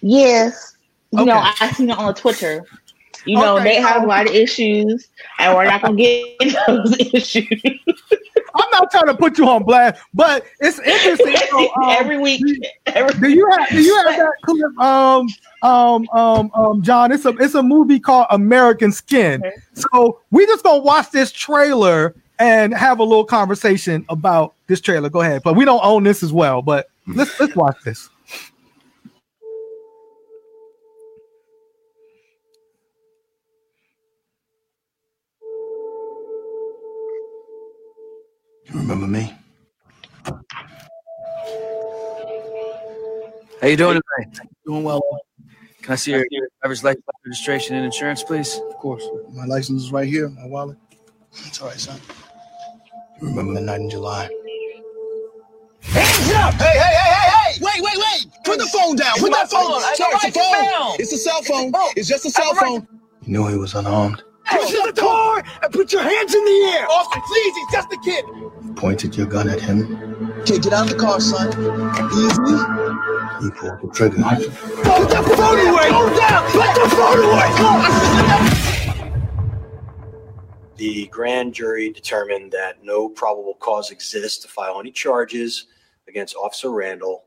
Yes. 0.00 0.76
You 1.12 1.20
okay. 1.20 1.26
know, 1.26 1.42
I 1.60 1.70
seen 1.72 1.90
it 1.90 1.98
on 1.98 2.14
Twitter. 2.14 2.64
You 3.24 3.36
know, 3.36 3.56
okay. 3.56 3.64
they 3.64 3.74
have 3.76 4.02
a 4.02 4.06
lot 4.06 4.28
of 4.28 4.34
issues, 4.34 5.08
and 5.38 5.54
we're 5.54 5.64
not 5.64 5.82
gonna 5.82 5.96
get 5.96 6.26
into 6.40 6.58
those 6.66 6.96
issues. 7.12 7.60
I'm 8.56 8.70
not 8.70 8.90
trying 8.90 9.06
to 9.06 9.14
put 9.14 9.38
you 9.38 9.48
on 9.48 9.64
blast, 9.64 10.00
but 10.12 10.44
it's 10.60 10.78
interesting. 10.80 11.34
So, 11.54 11.72
um, 11.76 11.90
every 11.90 12.18
week. 12.18 12.42
Every 12.86 13.20
do 13.20 13.28
you 13.28 13.48
have 13.50 13.68
do 13.68 13.80
you 13.80 13.96
have 13.96 14.16
that 14.16 14.32
clip? 14.42 14.78
Um, 14.78 15.28
um, 15.62 16.08
um, 16.12 16.50
um, 16.54 16.82
John, 16.82 17.12
it's 17.12 17.24
a 17.24 17.30
it's 17.38 17.54
a 17.54 17.62
movie 17.62 18.00
called 18.00 18.26
American 18.30 18.90
Skin. 18.90 19.40
Okay. 19.44 19.54
So 19.74 20.20
we 20.30 20.46
just 20.46 20.64
gonna 20.64 20.82
watch 20.82 21.10
this 21.10 21.30
trailer 21.30 22.14
and 22.38 22.74
have 22.74 22.98
a 22.98 23.04
little 23.04 23.24
conversation 23.24 24.04
about 24.08 24.54
this 24.66 24.80
trailer. 24.80 25.08
Go 25.08 25.20
ahead, 25.20 25.42
but 25.44 25.54
we 25.54 25.64
don't 25.64 25.84
own 25.84 26.02
this 26.02 26.22
as 26.22 26.32
well. 26.32 26.60
But 26.60 26.88
let's 27.06 27.38
let's 27.38 27.54
watch 27.54 27.76
this. 27.84 28.08
You 38.74 38.80
remember 38.80 39.06
me? 39.06 39.32
How 43.60 43.68
you 43.68 43.76
doing 43.76 44.00
today? 44.18 44.48
Doing 44.66 44.82
well. 44.82 45.00
Can 45.80 45.92
I 45.92 45.94
see 45.94 46.10
your 46.10 46.24
driver's 46.60 46.82
license, 46.82 47.04
registration, 47.24 47.76
and 47.76 47.84
insurance, 47.84 48.24
please? 48.24 48.60
Of 48.68 48.74
course. 48.78 49.06
My 49.32 49.44
license 49.44 49.84
is 49.84 49.92
right 49.92 50.08
here, 50.08 50.28
my 50.28 50.46
wallet. 50.46 50.76
It's 51.46 51.62
all 51.62 51.68
right, 51.68 51.78
son. 51.78 52.00
You 53.20 53.28
remember 53.28 53.54
the 53.54 53.60
night 53.60 53.80
in 53.80 53.90
July? 53.90 54.28
Hands 55.82 56.30
up! 56.32 56.54
Hey, 56.54 56.64
hey, 56.64 56.78
hey, 56.78 57.14
hey, 57.14 57.30
hey! 57.30 57.58
Wait, 57.60 57.80
wait, 57.80 57.96
wait! 57.96 58.26
Put 58.44 58.58
the 58.58 58.66
phone 58.66 58.96
down! 58.96 59.16
Put 59.18 59.30
that 59.30 59.50
phone! 59.52 59.70
I 59.84 59.94
Sorry, 59.94 60.14
it's 60.14 60.24
a 60.24 60.40
phone! 60.40 60.96
It's 60.98 61.12
a 61.12 61.18
cell 61.18 61.42
phone! 61.42 61.70
Oh, 61.74 61.92
it's 61.94 62.08
just 62.08 62.26
a 62.26 62.30
cell 62.30 62.56
phone! 62.56 62.88
You 63.22 63.38
knew 63.38 63.46
he 63.46 63.56
was 63.56 63.74
unarmed. 63.74 64.24
Get 64.50 64.68
to 64.68 64.92
the 64.92 65.00
car 65.00 65.42
and 65.62 65.72
put 65.72 65.92
your 65.92 66.02
hands 66.02 66.34
in 66.34 66.44
the 66.44 66.72
air! 66.76 66.86
Austin, 66.90 67.22
please, 67.26 67.54
he's 67.54 67.72
just 67.72 67.92
a 67.92 67.96
kid! 68.04 68.24
You 68.26 68.74
pointed 68.76 69.16
your 69.16 69.26
gun 69.26 69.48
at 69.48 69.60
him. 69.60 69.96
Okay, 70.40 70.58
get 70.58 70.72
out 70.72 70.90
of 70.90 70.92
the 70.92 70.98
car, 70.98 71.20
son. 71.20 71.48
Easy. 72.12 72.56
He 73.40 73.50
pulled 73.50 73.80
the 73.80 73.88
trigger. 73.94 74.16
Put 74.18 75.08
the 75.08 75.22
phone 75.36 75.60
away! 75.66 75.88
Phone 75.90 76.16
down! 76.16 76.44
Put 76.50 76.74
the 76.74 76.88
phone 76.94 77.20
away! 77.24 77.50
The 80.76 81.06
grand 81.06 81.54
jury 81.54 81.90
determined 81.92 82.52
that 82.52 82.84
no 82.84 83.08
probable 83.08 83.54
cause 83.54 83.90
exists 83.90 84.42
to 84.42 84.48
file 84.48 84.78
any 84.80 84.90
charges 84.90 85.66
against 86.08 86.34
Officer 86.36 86.70
Randall. 86.70 87.24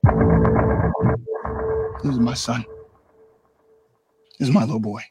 This 2.03 2.13
is 2.13 2.19
my 2.19 2.33
son. 2.35 2.65
This 4.37 4.49
is 4.49 4.53
my 4.53 4.61
little 4.61 4.79
boy. 4.79 5.01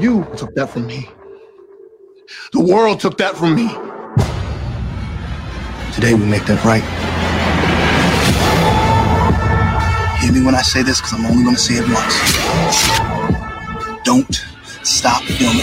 You 0.00 0.26
took 0.34 0.54
that 0.54 0.70
from 0.70 0.86
me. 0.86 1.10
The 2.52 2.60
world 2.60 3.00
took 3.00 3.18
that 3.18 3.36
from 3.36 3.54
me. 3.54 3.68
Today 5.94 6.14
we 6.14 6.24
make 6.24 6.46
that 6.46 6.64
right. 6.64 6.82
Hear 10.22 10.32
me 10.32 10.42
when 10.42 10.54
I 10.54 10.62
say 10.62 10.82
this, 10.82 11.02
because 11.02 11.12
I'm 11.12 11.26
only 11.26 11.44
going 11.44 11.54
to 11.54 11.60
say 11.60 11.74
it 11.74 11.86
once. 11.92 12.16
Don't 14.04 14.34
stop 14.82 15.22
filming. 15.24 15.60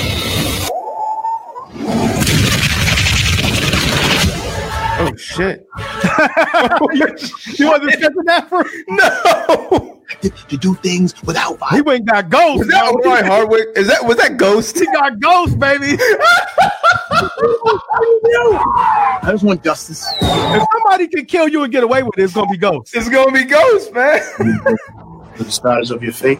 Oh 5.00 5.16
shit! 5.18 5.68
you 7.60 7.68
wasn't 7.70 7.90
expecting 7.94 8.24
that 8.26 8.48
for 8.50 8.64
No. 8.88 9.97
To, 10.22 10.30
to 10.30 10.58
do 10.58 10.74
things 10.76 11.14
without 11.24 11.52
he 11.52 11.58
violence. 11.58 11.86
went 11.86 12.00
and 12.00 12.08
got 12.08 12.30
ghost. 12.30 12.60
Was 12.60 12.68
that 12.70 13.02
Roy 13.04 13.24
Hardwick? 13.24 13.68
Is 13.76 13.88
that 13.88 14.06
was 14.06 14.16
that 14.18 14.38
Ghost? 14.38 14.80
He 14.80 14.86
got 14.86 15.20
ghost, 15.20 15.60
baby. 15.60 15.98
I 19.22 19.30
just 19.32 19.44
want 19.44 19.64
justice. 19.64 20.06
if 20.22 20.64
somebody 20.74 21.08
can 21.08 21.26
kill 21.26 21.48
you 21.48 21.64
and 21.64 21.72
get 21.72 21.84
away 21.84 22.04
with 22.04 22.18
it, 22.18 22.24
it's 22.24 22.34
gonna 22.34 22.50
be 22.50 22.58
ghost. 22.58 22.96
It's 22.96 23.10
gonna 23.10 23.32
be 23.32 23.44
Ghost, 23.44 23.94
man. 23.94 24.22
The 25.38 25.52
stars 25.52 25.92
of 25.92 26.02
your 26.02 26.14
fate. 26.14 26.40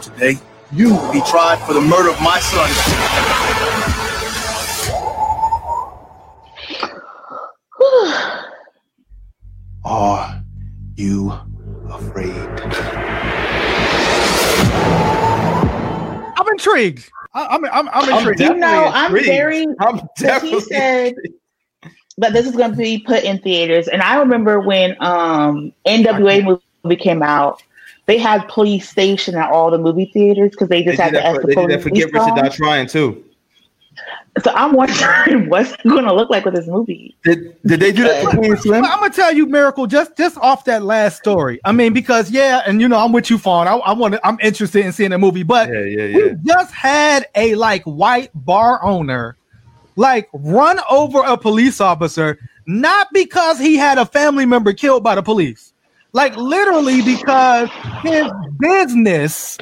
Today, 0.00 0.36
you 0.72 0.94
will 0.94 1.12
be 1.12 1.20
tried 1.22 1.58
for 1.66 1.74
the 1.74 1.80
murder 1.80 2.10
of 2.10 2.20
my 2.20 2.40
son. 2.40 2.70
Are 9.84 10.42
you 10.96 11.32
afraid? 11.94 12.34
I'm 16.38 16.48
intrigued. 16.48 17.10
I, 17.34 17.46
I'm, 17.46 17.64
I'm, 17.66 17.88
I'm 17.88 17.88
I'm 17.90 18.18
intrigued. 18.18 18.40
You 18.40 18.54
know, 18.54 18.90
I'm 18.92 19.14
intrigued. 19.14 19.26
very. 19.26 19.66
I'm 19.80 20.00
He 20.40 20.60
said 20.60 21.14
that 22.18 22.32
this 22.32 22.46
is 22.46 22.56
going 22.56 22.72
to 22.72 22.76
be 22.76 22.98
put 22.98 23.24
in 23.24 23.38
theaters, 23.38 23.88
and 23.88 24.02
I 24.02 24.18
remember 24.18 24.60
when 24.60 24.96
um 25.00 25.72
NWA 25.86 26.60
movie 26.84 26.96
came 26.96 27.22
out, 27.22 27.62
they 28.06 28.18
had 28.18 28.46
police 28.48 28.88
station 28.88 29.36
at 29.36 29.50
all 29.50 29.70
the 29.70 29.78
movie 29.78 30.10
theaters 30.12 30.50
because 30.50 30.68
they 30.68 30.82
They 30.82 30.92
just 30.92 30.96
did 30.96 31.04
had 31.04 31.12
to 31.14 31.24
ask 31.24 31.40
for, 31.40 31.46
the 31.46 31.54
they 31.54 31.54
did 31.54 31.70
that 31.70 31.82
for 31.82 31.88
police 31.90 32.04
Get 32.04 32.12
Rich 32.12 32.22
or. 32.22 32.36
Die 32.36 32.48
Trying 32.48 32.86
too. 32.86 33.24
So 34.42 34.50
I'm 34.54 34.72
wondering 34.72 35.48
what's 35.50 35.76
going 35.82 36.04
to 36.04 36.14
look 36.14 36.30
like 36.30 36.44
with 36.46 36.54
this 36.54 36.66
movie. 36.66 37.14
Did 37.22 37.56
Did 37.66 37.80
they 37.80 37.92
do 37.92 38.04
that 38.04 38.24
for 38.24 38.30
Queen 38.38 38.56
Slim? 38.56 38.80
Well, 38.82 38.90
I'm 38.90 39.00
gonna 39.00 39.12
tell 39.12 39.32
you, 39.32 39.46
Miracle, 39.46 39.86
just 39.86 40.16
just 40.16 40.38
off 40.38 40.64
that 40.64 40.82
last 40.82 41.18
story. 41.18 41.60
I 41.64 41.72
mean, 41.72 41.92
because 41.92 42.30
yeah, 42.30 42.62
and 42.66 42.80
you 42.80 42.88
know, 42.88 42.96
I'm 42.98 43.12
with 43.12 43.28
you, 43.28 43.36
Fawn. 43.36 43.68
I, 43.68 43.74
I 43.76 43.92
want, 43.92 44.14
I'm 44.24 44.38
interested 44.40 44.86
in 44.86 44.92
seeing 44.92 45.10
the 45.10 45.18
movie, 45.18 45.42
but 45.42 45.68
Yeah, 45.68 45.80
yeah, 45.80 46.16
we 46.16 46.24
yeah. 46.26 46.34
just 46.44 46.72
had 46.72 47.26
a 47.34 47.54
like 47.56 47.82
white 47.84 48.30
bar 48.34 48.82
owner 48.82 49.36
like 49.96 50.28
run 50.32 50.80
over 50.90 51.20
a 51.20 51.36
police 51.36 51.80
officer, 51.80 52.38
not 52.66 53.08
because 53.12 53.58
he 53.58 53.76
had 53.76 53.98
a 53.98 54.06
family 54.06 54.46
member 54.46 54.72
killed 54.72 55.04
by 55.04 55.14
the 55.14 55.22
police, 55.22 55.74
like 56.12 56.34
literally 56.36 57.02
because 57.02 57.68
his 58.02 58.30
business 58.58 59.58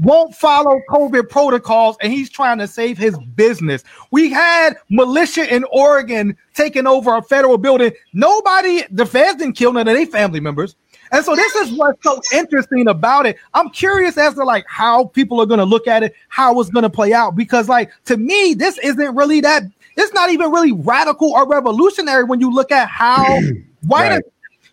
won't 0.00 0.34
follow 0.34 0.80
COVID 0.88 1.28
protocols 1.28 1.96
and 2.00 2.12
he's 2.12 2.30
trying 2.30 2.58
to 2.58 2.66
save 2.66 2.98
his 2.98 3.18
business. 3.34 3.84
We 4.10 4.30
had 4.30 4.76
militia 4.90 5.52
in 5.52 5.64
Oregon 5.72 6.36
taking 6.54 6.86
over 6.86 7.16
a 7.16 7.22
federal 7.22 7.58
building. 7.58 7.92
Nobody, 8.12 8.84
the 8.90 9.06
feds 9.06 9.38
didn't 9.38 9.54
kill 9.54 9.72
none 9.72 9.88
of 9.88 9.94
their 9.94 10.06
family 10.06 10.40
members. 10.40 10.76
And 11.10 11.24
so 11.24 11.34
this 11.34 11.54
is 11.54 11.72
what's 11.72 12.02
so 12.02 12.20
interesting 12.32 12.88
about 12.88 13.26
it. 13.26 13.38
I'm 13.54 13.70
curious 13.70 14.18
as 14.18 14.34
to 14.34 14.44
like 14.44 14.64
how 14.68 15.06
people 15.06 15.40
are 15.40 15.46
going 15.46 15.58
to 15.58 15.64
look 15.64 15.86
at 15.86 16.02
it, 16.02 16.14
how 16.28 16.60
it's 16.60 16.70
going 16.70 16.82
to 16.82 16.90
play 16.90 17.12
out. 17.12 17.34
Because 17.34 17.68
like 17.68 17.90
to 18.04 18.16
me, 18.16 18.54
this 18.54 18.78
isn't 18.78 19.16
really 19.16 19.40
that. 19.40 19.62
It's 19.96 20.12
not 20.12 20.30
even 20.30 20.50
really 20.52 20.72
radical 20.72 21.32
or 21.32 21.48
revolutionary 21.48 22.24
when 22.24 22.40
you 22.40 22.52
look 22.52 22.70
at 22.70 22.88
how 22.88 23.24
why 23.86 24.10
Right. 24.10 24.22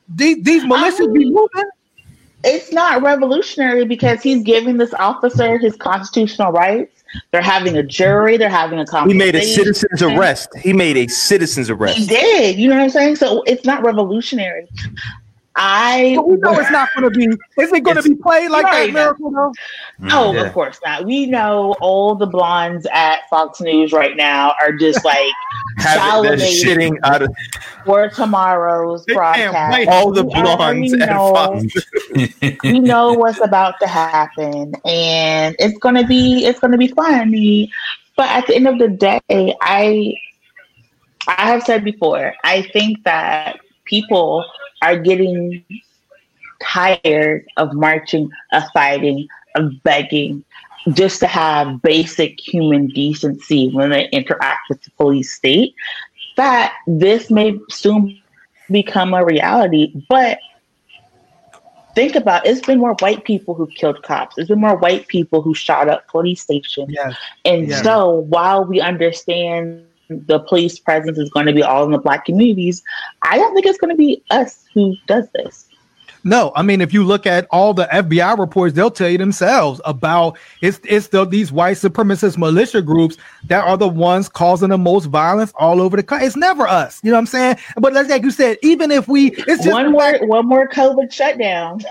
these, 0.10 0.44
these 0.44 0.64
militias 0.64 1.14
be 1.14 1.26
um, 1.26 1.34
moving. 1.34 1.70
It's 2.46 2.72
not 2.72 3.02
revolutionary 3.02 3.86
because 3.86 4.22
he's 4.22 4.44
giving 4.44 4.78
this 4.78 4.94
officer 4.94 5.58
his 5.58 5.76
constitutional 5.76 6.52
rights. 6.52 7.04
They're 7.32 7.42
having 7.42 7.78
a 7.78 7.84
jury. 7.84 8.38
They're 8.38 8.50
having 8.50 8.80
a 8.80 9.08
He 9.08 9.14
made 9.14 9.36
a 9.36 9.42
citizen's 9.42 10.02
arrest. 10.02 10.50
He 10.62 10.74
made 10.74 10.98
a 10.98 11.08
citizen's 11.08 11.70
arrest. 11.70 11.98
He 11.98 12.06
did. 12.06 12.58
You 12.58 12.70
know 12.70 12.76
what 12.76 12.84
I'm 12.84 12.90
saying? 12.90 13.16
So 13.16 13.42
it's 13.44 13.66
not 13.66 13.84
revolutionary. 13.84 14.68
I 15.56 16.14
But 16.16 16.28
we 16.28 16.36
know 16.38 16.60
it's 16.60 16.70
not 16.72 16.90
going 16.96 17.04
to 17.06 17.12
be. 17.12 17.26
Is 17.62 17.72
it 17.72 17.84
going 17.84 17.96
to 17.98 18.04
be 18.04 18.16
played 18.16 18.50
like 18.50 18.66
Right. 18.66 18.88
that, 18.88 18.94
Miracle? 18.94 19.32
Though? 19.32 19.54
No, 20.00 20.34
Yeah. 20.34 20.42
of 20.42 20.54
course 20.54 20.80
not. 20.86 21.06
We 21.06 21.26
know 21.28 21.76
all 21.80 22.16
the 22.16 22.26
blondes 22.26 22.86
at 22.92 23.22
Fox 23.30 23.62
News 23.62 23.92
right 23.94 24.16
now 24.18 24.54
are 24.62 24.72
just 24.74 25.04
like 25.06 25.32
Have 25.78 26.24
they're 26.24 26.38
salivating 26.38 26.64
shitting 26.64 26.98
out 27.04 27.22
of 27.22 27.30
for 27.86 28.10
tomorrow's 28.10 29.06
They 29.06 29.14
broadcast. 29.14 29.88
all 29.88 30.12
the 30.12 30.24
We 30.24 30.32
already 30.34 30.56
blondes 30.58 30.94
at 30.94 31.18
Fox. 31.18 31.64
we 32.64 32.80
know 32.80 33.14
what's 33.14 33.42
about 33.44 33.80
to 33.82 33.88
happen, 33.88 34.74
and 34.86 35.56
it's 35.60 35.78
gonna 35.80 36.06
be 36.06 36.46
it's 36.46 36.60
gonna 36.60 36.78
be 36.78 36.88
funny. 36.88 37.72
But 38.18 38.30
at 38.30 38.48
the 38.48 38.56
end 38.56 38.68
of 38.68 38.80
the 38.80 38.88
day, 38.90 39.56
I 39.62 40.14
I 41.28 41.48
have 41.48 41.64
said 41.64 41.84
before, 41.84 42.34
I 42.44 42.62
think 42.74 43.04
that 43.04 43.58
people 43.86 44.46
are 44.82 44.98
getting 44.98 45.64
tired 46.62 47.46
of 47.58 47.74
marching, 47.74 48.30
of 48.52 48.64
fighting, 48.74 49.28
of 49.56 49.72
begging, 49.84 50.44
just 50.94 51.20
to 51.20 51.28
have 51.28 51.82
basic 51.82 52.40
human 52.40 52.88
decency 52.88 53.70
when 53.70 53.90
they 53.90 54.08
interact 54.10 54.70
with 54.70 54.82
the 54.84 54.92
police 54.92 55.34
state. 55.34 55.74
That 56.38 56.74
this 56.88 57.32
may 57.32 57.58
soon 57.70 58.20
become 58.70 59.14
a 59.14 59.24
reality, 59.24 59.94
but 60.10 60.40
think 61.94 62.16
about 62.16 62.46
it's 62.46 62.66
been 62.66 62.80
more 62.80 62.96
white 63.00 63.24
people 63.24 63.54
who 63.54 63.68
killed 63.68 64.04
cops. 64.04 64.38
It's 64.38 64.50
been 64.50 64.60
more 64.60 64.76
white 64.78 65.08
people 65.08 65.42
who 65.42 65.54
shot 65.54 65.88
up 65.88 66.08
police 66.08 66.42
stations. 66.42 66.90
Yes. 66.92 67.16
And 67.46 67.68
Yeah. 67.70 67.82
so 67.82 68.10
while 68.28 68.66
we 68.66 68.82
understand 68.82 69.86
the 70.10 70.40
police 70.40 70.80
presence 70.80 71.18
is 71.18 71.30
going 71.30 71.46
to 71.46 71.54
be 71.54 71.64
all 71.64 71.84
in 71.86 71.92
the 71.92 71.98
black 71.98 72.26
communities, 72.26 72.84
I 73.22 73.38
don't 73.38 73.54
think 73.54 73.66
it's 73.66 73.78
going 73.78 73.92
to 73.92 73.98
be 73.98 74.24
us 74.30 74.66
who 74.74 74.96
does 75.08 75.28
this. 75.34 75.68
No, 76.28 76.52
I 76.56 76.64
mean 76.64 76.82
if 76.82 76.92
you 76.92 77.04
look 77.04 77.28
at 77.28 77.48
all 77.52 77.76
the 77.76 77.86
FBI 77.86 78.40
reports, 78.40 78.74
they'll 78.74 78.90
tell 78.90 79.08
you 79.08 79.20
themselves 79.20 79.80
about 79.86 80.40
it's 80.60 80.80
it's 80.84 81.10
the, 81.10 81.24
these 81.24 81.52
white 81.52 81.78
supremacist 81.78 82.36
militia 82.36 82.82
groups 82.82 83.16
that 83.44 83.64
are 83.64 83.78
the 83.78 83.88
ones 83.88 84.28
causing 84.28 84.70
the 84.70 84.78
most 84.78 85.06
violence 85.06 85.54
all 85.56 85.80
over 85.80 85.96
the 85.96 86.02
country. 86.02 86.26
It's 86.26 86.36
never 86.36 86.68
us, 86.68 87.00
you 87.04 87.12
know 87.12 87.18
what 87.18 87.22
I'm 87.22 87.26
saying? 87.28 87.58
But 87.78 87.94
like 87.94 88.24
you 88.24 88.32
said, 88.32 88.58
even 88.64 88.90
if 88.90 89.08
we, 89.08 89.34
it's 89.34 89.64
just 89.64 89.72
one 89.72 89.92
more 89.92 90.18
one 90.26 90.48
more 90.48 90.68
COVID 90.68 91.14
shutdown. 91.14 91.82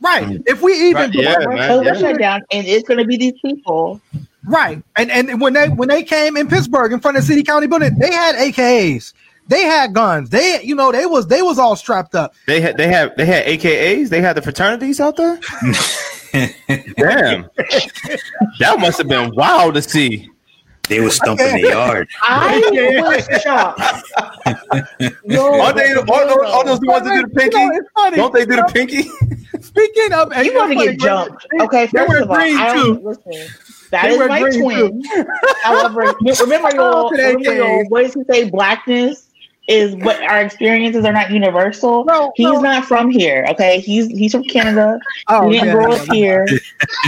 Right. 0.00 0.24
Mm. 0.24 0.42
If 0.46 0.62
we 0.62 0.72
even 0.88 1.10
right, 1.10 1.14
yeah, 1.14 1.38
man, 1.40 1.70
COVID 1.70 1.84
yeah. 1.84 1.94
shutdown, 1.94 2.42
and 2.50 2.66
it's 2.66 2.88
going 2.88 2.98
to 2.98 3.04
be 3.04 3.18
these 3.18 3.38
people. 3.44 4.00
Right. 4.46 4.82
And 4.96 5.10
and 5.10 5.40
when 5.40 5.52
they 5.52 5.68
when 5.68 5.88
they 5.88 6.02
came 6.02 6.36
in 6.36 6.48
Pittsburgh 6.48 6.92
in 6.92 7.00
front 7.00 7.16
of 7.16 7.24
City 7.24 7.42
County 7.42 7.66
building, 7.66 7.96
they 7.98 8.12
had 8.12 8.36
AKAs. 8.36 9.12
They 9.48 9.62
had 9.62 9.92
guns. 9.92 10.30
They, 10.30 10.62
you 10.62 10.74
know, 10.74 10.92
they 10.92 11.06
was 11.06 11.26
they 11.26 11.42
was 11.42 11.58
all 11.58 11.76
strapped 11.76 12.14
up. 12.14 12.34
They 12.46 12.60
had 12.60 12.76
they 12.76 12.88
had 12.88 13.16
they 13.16 13.26
had 13.26 13.44
AKAs. 13.46 14.08
They 14.08 14.20
had 14.20 14.36
the 14.36 14.42
fraternities 14.42 15.00
out 15.00 15.16
there. 15.16 15.36
Damn, 16.32 17.48
that 18.58 18.76
must 18.78 18.98
have 18.98 19.08
been 19.08 19.30
wild 19.34 19.74
to 19.74 19.82
see. 19.82 20.28
They 20.88 21.00
were 21.00 21.10
stumping 21.10 21.52
the 21.52 21.68
yard. 21.68 22.08
I 22.22 22.60
was 23.02 23.42
shocked. 23.42 23.80
are 24.46 25.72
they 25.72 25.92
are 25.92 26.04
those, 26.04 26.06
are 26.06 26.64
those 26.64 26.80
the 26.80 26.86
ones 26.86 27.06
that 27.06 27.14
do 27.14 27.22
the 27.22 27.28
pinky? 27.34 27.58
You 27.58 28.16
Don't 28.16 28.32
they 28.32 28.44
do 28.44 28.56
the 28.56 28.70
pinky? 28.72 29.10
Speaking 29.72 30.12
of, 30.12 30.36
you 30.44 30.54
want 30.54 30.72
to 30.72 30.84
get 30.84 30.98
jumped? 30.98 31.46
Okay, 31.60 31.86
first 31.86 32.22
of 32.22 32.30
all, 32.30 32.36
I 32.36 32.74
don't 32.74 33.02
listen. 33.02 33.32
That 33.90 34.04
they 34.04 34.14
is 34.14 34.28
my 34.28 34.40
twin. 34.50 35.02
However, 35.62 36.14
remember 36.40 36.74
your, 36.74 37.10
remember 37.10 37.54
your 37.54 37.84
what 37.86 38.02
did 38.02 38.14
he 38.14 38.24
say? 38.24 38.50
Blackness 38.50 39.28
is 39.68 39.94
what 39.96 40.20
our 40.22 40.40
experiences 40.42 41.04
are 41.04 41.12
not 41.12 41.30
universal. 41.30 42.04
No, 42.04 42.32
he's 42.34 42.46
no. 42.46 42.60
not 42.60 42.84
from 42.84 43.10
here. 43.10 43.46
Okay, 43.50 43.80
he's 43.80 44.06
he's 44.08 44.32
from 44.32 44.44
Canada. 44.44 44.98
Oh, 45.28 45.48
he 45.48 45.54
didn't 45.54 45.68
yeah. 45.68 45.74
grow 45.74 45.92
up 45.92 46.06
here. 46.08 46.46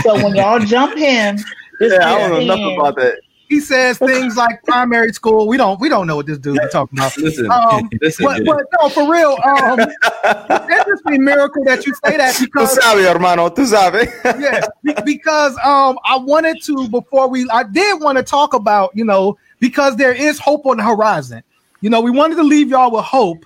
so 0.03 0.15
when 0.23 0.35
y'all 0.35 0.59
jump 0.59 0.97
him, 0.97 1.37
yeah, 1.81 1.97
I 2.01 2.19
don't 2.19 2.31
know 2.31 2.39
enough 2.39 2.77
about 2.79 2.95
that. 2.97 3.19
He 3.47 3.59
says 3.59 3.97
things 3.99 4.35
like 4.35 4.63
primary 4.63 5.13
school. 5.13 5.47
We 5.47 5.57
don't 5.57 5.79
we 5.79 5.87
don't 5.87 6.07
know 6.07 6.15
what 6.15 6.25
this 6.25 6.39
dude 6.39 6.61
is 6.63 6.71
talking 6.71 6.97
about. 6.97 7.15
Listen, 7.17 7.51
um, 7.51 7.89
listen, 8.01 8.25
but, 8.25 8.43
but, 8.45 8.65
no, 8.81 8.89
for 8.89 9.11
real. 9.11 9.37
Um, 9.43 9.79
it's 9.79 11.01
a 11.05 11.17
miracle 11.19 11.63
that 11.65 11.85
you 11.85 11.93
say 12.03 12.17
that 12.17 12.37
because. 12.39 12.75
Tu 12.75 12.81
sabes, 12.81 13.05
hermano. 13.05 13.49
Tu 13.49 13.65
sabes. 13.65 14.11
yeah, 14.39 15.01
because 15.01 15.53
um, 15.63 15.99
I 16.05 16.17
wanted 16.17 16.61
to 16.63 16.87
before 16.89 17.27
we. 17.27 17.47
I 17.51 17.63
did 17.63 18.01
want 18.01 18.17
to 18.17 18.23
talk 18.23 18.53
about 18.53 18.91
you 18.95 19.05
know 19.05 19.37
because 19.59 19.95
there 19.95 20.13
is 20.13 20.39
hope 20.39 20.65
on 20.65 20.77
the 20.77 20.83
horizon. 20.83 21.43
You 21.81 21.89
know, 21.89 22.01
we 22.01 22.11
wanted 22.11 22.35
to 22.37 22.43
leave 22.43 22.69
y'all 22.69 22.91
with 22.91 23.05
hope, 23.05 23.45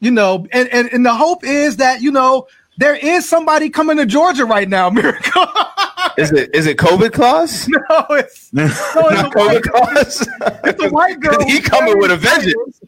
you 0.00 0.10
know, 0.10 0.46
and, 0.52 0.68
and, 0.70 0.92
and 0.92 1.06
the 1.06 1.14
hope 1.14 1.44
is 1.44 1.76
that, 1.76 2.02
you 2.02 2.10
know, 2.10 2.48
there 2.78 2.96
is 2.96 3.28
somebody 3.28 3.70
coming 3.70 3.96
to 3.98 4.06
Georgia 4.06 4.44
right 4.44 4.68
now, 4.68 4.90
Miracle. 4.90 5.46
Is 6.16 6.32
it 6.32 6.54
is 6.54 6.66
it 6.66 6.76
COVID 6.76 7.12
clause? 7.12 7.68
No, 7.90 8.06
it's 8.10 8.52
no, 8.52 8.64
it's 8.64 8.94
not 8.94 9.32
COVID 9.32 9.62
clause. 9.62 10.28
It's 10.64 10.82
a 10.82 10.90
white 10.90 11.20
girl. 11.20 11.44
he 11.44 11.60
coming 11.60 11.98
with 11.98 12.10
a 12.10 12.16
vengeance. 12.16 12.80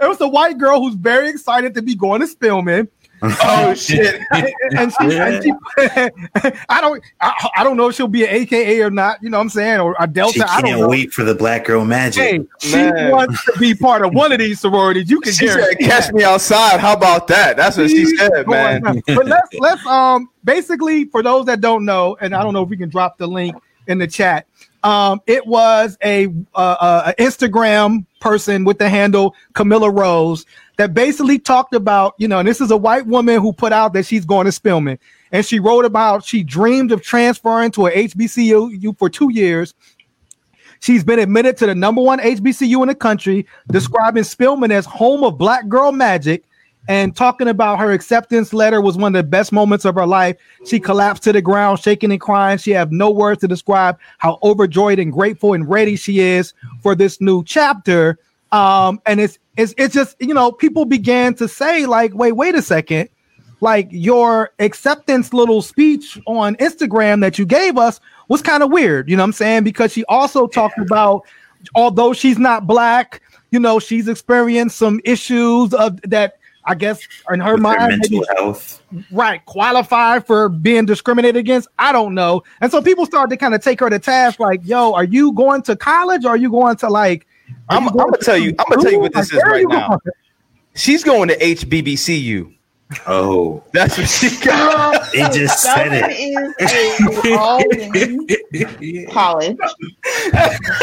It 0.00 0.08
was 0.08 0.20
a 0.20 0.28
white 0.28 0.58
girl 0.58 0.80
who's 0.80 0.94
very 0.94 1.28
excited 1.28 1.74
to 1.74 1.82
be 1.82 1.94
going 1.94 2.20
to 2.20 2.26
Spelman 2.26 2.88
oh 3.22 3.74
shit! 3.76 4.20
and, 4.32 4.92
she, 4.92 5.18
and 5.18 5.42
she, 5.42 5.52
I 6.68 6.80
don't, 6.80 7.02
I, 7.20 7.50
I, 7.56 7.64
don't 7.64 7.76
know 7.76 7.88
if 7.88 7.94
she'll 7.94 8.08
be 8.08 8.24
an 8.24 8.30
AKA 8.30 8.82
or 8.82 8.90
not. 8.90 9.22
You 9.22 9.30
know 9.30 9.38
what 9.38 9.42
I'm 9.42 9.48
saying, 9.50 9.80
or 9.80 9.94
a 9.98 10.06
Delta. 10.06 10.32
She 10.32 10.40
can't 10.40 10.50
I 10.50 10.60
don't 10.62 10.80
know. 10.80 10.88
wait 10.88 11.12
for 11.12 11.24
the 11.24 11.34
Black 11.34 11.64
Girl 11.66 11.84
Magic. 11.84 12.22
Hey, 12.22 12.40
she 12.60 12.76
Man. 12.76 13.10
wants 13.10 13.44
to 13.44 13.58
be 13.58 13.74
part 13.74 14.04
of 14.04 14.14
one 14.14 14.32
of 14.32 14.38
these 14.38 14.60
sororities. 14.60 15.10
You 15.10 15.20
can 15.20 15.32
she 15.32 15.48
said, 15.48 15.78
"Catch 15.78 16.12
me 16.12 16.24
outside." 16.24 16.80
How 16.80 16.94
about 16.94 17.26
that? 17.28 17.56
That's 17.56 17.76
what 17.76 17.90
she, 17.90 18.04
she 18.04 18.16
said, 18.16 18.46
man. 18.46 18.82
but 18.82 19.26
let's 19.26 19.48
let's 19.58 19.86
um 19.86 20.30
basically 20.44 21.04
for 21.06 21.22
those 21.22 21.46
that 21.46 21.60
don't 21.60 21.84
know, 21.84 22.16
and 22.20 22.34
I 22.34 22.42
don't 22.42 22.54
know 22.54 22.62
if 22.62 22.68
we 22.68 22.76
can 22.76 22.88
drop 22.88 23.18
the 23.18 23.26
link 23.26 23.56
in 23.86 23.98
the 23.98 24.06
chat. 24.06 24.46
Um, 24.82 25.20
it 25.26 25.46
was 25.46 25.98
a, 26.02 26.28
uh, 26.54 27.12
Instagram 27.18 28.06
person 28.20 28.64
with 28.64 28.78
the 28.78 28.88
handle 28.88 29.34
Camilla 29.54 29.90
Rose 29.90 30.46
that 30.76 30.94
basically 30.94 31.38
talked 31.38 31.74
about, 31.74 32.14
you 32.18 32.26
know, 32.26 32.38
and 32.38 32.48
this 32.48 32.60
is 32.60 32.70
a 32.70 32.76
white 32.76 33.06
woman 33.06 33.40
who 33.40 33.52
put 33.52 33.72
out 33.72 33.92
that 33.92 34.06
she's 34.06 34.24
going 34.24 34.46
to 34.46 34.52
Spelman. 34.52 34.98
And 35.32 35.44
she 35.44 35.60
wrote 35.60 35.84
about 35.84 36.24
she 36.24 36.42
dreamed 36.42 36.92
of 36.92 37.02
transferring 37.02 37.70
to 37.72 37.86
a 37.86 37.90
HBCU 37.90 38.98
for 38.98 39.10
two 39.10 39.30
years. 39.32 39.74
She's 40.80 41.04
been 41.04 41.18
admitted 41.18 41.58
to 41.58 41.66
the 41.66 41.74
number 41.74 42.00
one 42.00 42.18
HBCU 42.18 42.80
in 42.80 42.88
the 42.88 42.94
country, 42.94 43.46
describing 43.70 44.24
Spelman 44.24 44.72
as 44.72 44.86
home 44.86 45.22
of 45.22 45.36
black 45.36 45.68
girl 45.68 45.92
magic 45.92 46.44
and 46.90 47.14
talking 47.14 47.46
about 47.46 47.78
her 47.78 47.92
acceptance 47.92 48.52
letter 48.52 48.80
was 48.80 48.96
one 48.96 49.14
of 49.14 49.22
the 49.22 49.28
best 49.28 49.52
moments 49.52 49.84
of 49.84 49.94
her 49.94 50.08
life. 50.08 50.36
She 50.66 50.80
collapsed 50.80 51.22
to 51.22 51.32
the 51.32 51.40
ground, 51.40 51.78
shaking 51.78 52.10
and 52.10 52.20
crying. 52.20 52.58
She 52.58 52.72
had 52.72 52.90
no 52.90 53.12
words 53.12 53.42
to 53.42 53.48
describe 53.48 53.96
how 54.18 54.40
overjoyed 54.42 54.98
and 54.98 55.12
grateful 55.12 55.54
and 55.54 55.70
ready 55.70 55.94
she 55.94 56.18
is 56.18 56.52
for 56.82 56.96
this 56.96 57.20
new 57.20 57.44
chapter. 57.44 58.18
Um, 58.50 59.00
and 59.06 59.20
it's 59.20 59.38
it's 59.56 59.72
it's 59.78 59.94
just 59.94 60.16
you 60.18 60.34
know 60.34 60.50
people 60.50 60.84
began 60.84 61.34
to 61.34 61.46
say 61.46 61.86
like, 61.86 62.12
wait, 62.12 62.32
wait 62.32 62.56
a 62.56 62.62
second, 62.62 63.08
like 63.60 63.86
your 63.92 64.50
acceptance 64.58 65.32
little 65.32 65.62
speech 65.62 66.18
on 66.26 66.56
Instagram 66.56 67.20
that 67.20 67.38
you 67.38 67.46
gave 67.46 67.78
us 67.78 68.00
was 68.26 68.42
kind 68.42 68.64
of 68.64 68.72
weird. 68.72 69.08
You 69.08 69.16
know 69.16 69.22
what 69.22 69.28
I'm 69.28 69.32
saying? 69.34 69.62
Because 69.62 69.92
she 69.92 70.04
also 70.06 70.48
talked 70.48 70.78
about 70.80 71.22
although 71.76 72.12
she's 72.12 72.38
not 72.38 72.66
black, 72.66 73.22
you 73.52 73.60
know, 73.60 73.78
she's 73.78 74.08
experienced 74.08 74.76
some 74.76 75.00
issues 75.04 75.72
of 75.72 76.00
that 76.02 76.39
I 76.64 76.74
guess 76.74 77.00
in 77.32 77.40
her 77.40 77.54
With 77.54 77.62
mind, 77.62 77.88
mental 77.88 78.24
health, 78.36 78.82
right, 79.10 79.44
qualify 79.46 80.18
for 80.18 80.48
being 80.48 80.84
discriminated 80.84 81.36
against. 81.36 81.68
I 81.78 81.92
don't 81.92 82.14
know. 82.14 82.42
And 82.60 82.70
so 82.70 82.82
people 82.82 83.06
start 83.06 83.30
to 83.30 83.36
kind 83.36 83.54
of 83.54 83.62
take 83.62 83.80
her 83.80 83.88
to 83.88 83.98
task, 83.98 84.38
like, 84.40 84.60
"Yo, 84.64 84.92
are 84.92 85.04
you 85.04 85.32
going 85.32 85.62
to 85.62 85.76
college? 85.76 86.24
or 86.24 86.30
Are 86.30 86.36
you 86.36 86.50
going 86.50 86.76
to 86.76 86.88
like?" 86.88 87.26
I'm, 87.68 87.88
I'm 87.88 87.96
gonna 87.96 88.18
tell 88.18 88.36
you. 88.36 88.54
I'm 88.58 88.66
gonna 88.68 88.82
tell 88.82 88.92
you 88.92 89.00
what 89.00 89.12
this 89.12 89.32
like, 89.32 89.42
is 89.42 89.48
right 89.48 89.66
now. 89.68 89.88
Going? 89.88 90.00
She's 90.74 91.02
going 91.02 91.28
to 91.28 91.36
HBBCU. 91.38 92.54
Oh, 93.06 93.62
that's 93.72 93.96
what 93.96 94.08
she 94.08 94.36
got. 94.44 95.08
It 95.14 95.32
just 95.38 95.62
said 95.62 95.88
it. 95.92 96.10
college, 99.12 99.56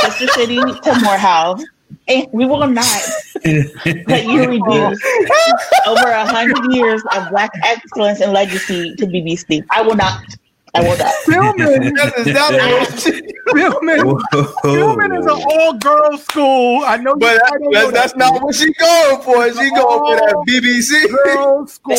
Sister 0.01 0.28
City 0.28 0.57
to 0.57 0.99
Morehouse 1.01 1.63
and 2.07 2.27
we 2.31 2.45
will 2.45 2.67
not 2.67 3.09
let 3.45 4.25
you 4.25 4.39
reduce 4.49 5.01
over 5.85 6.07
a 6.09 6.25
hundred 6.25 6.73
years 6.73 7.03
of 7.15 7.29
black 7.29 7.51
excellence 7.63 8.21
and 8.21 8.33
legacy 8.33 8.95
to 8.95 9.05
BBC. 9.05 9.65
I 9.69 9.81
will 9.81 9.95
not. 9.95 10.23
I 10.73 10.81
will 10.81 10.97
not. 10.97 11.13
Spelman, 11.23 11.95
Spelman, 12.23 12.85
Spelman 14.59 15.13
is 15.17 15.25
an 15.25 15.43
all-girls 15.49 16.23
school. 16.23 16.83
I 16.85 16.97
know, 16.97 17.15
but 17.15 17.38
that, 17.38 17.69
that's, 17.71 17.91
that's 17.91 18.15
not 18.15 18.41
what 18.43 18.53
she's 18.55 18.75
going 18.77 19.21
for. 19.21 19.47
She 19.51 19.69
going 19.71 19.99
for 19.99 20.15
that 20.15 20.45
BBC 20.47 21.07
girls 21.25 21.73
school. 21.73 21.95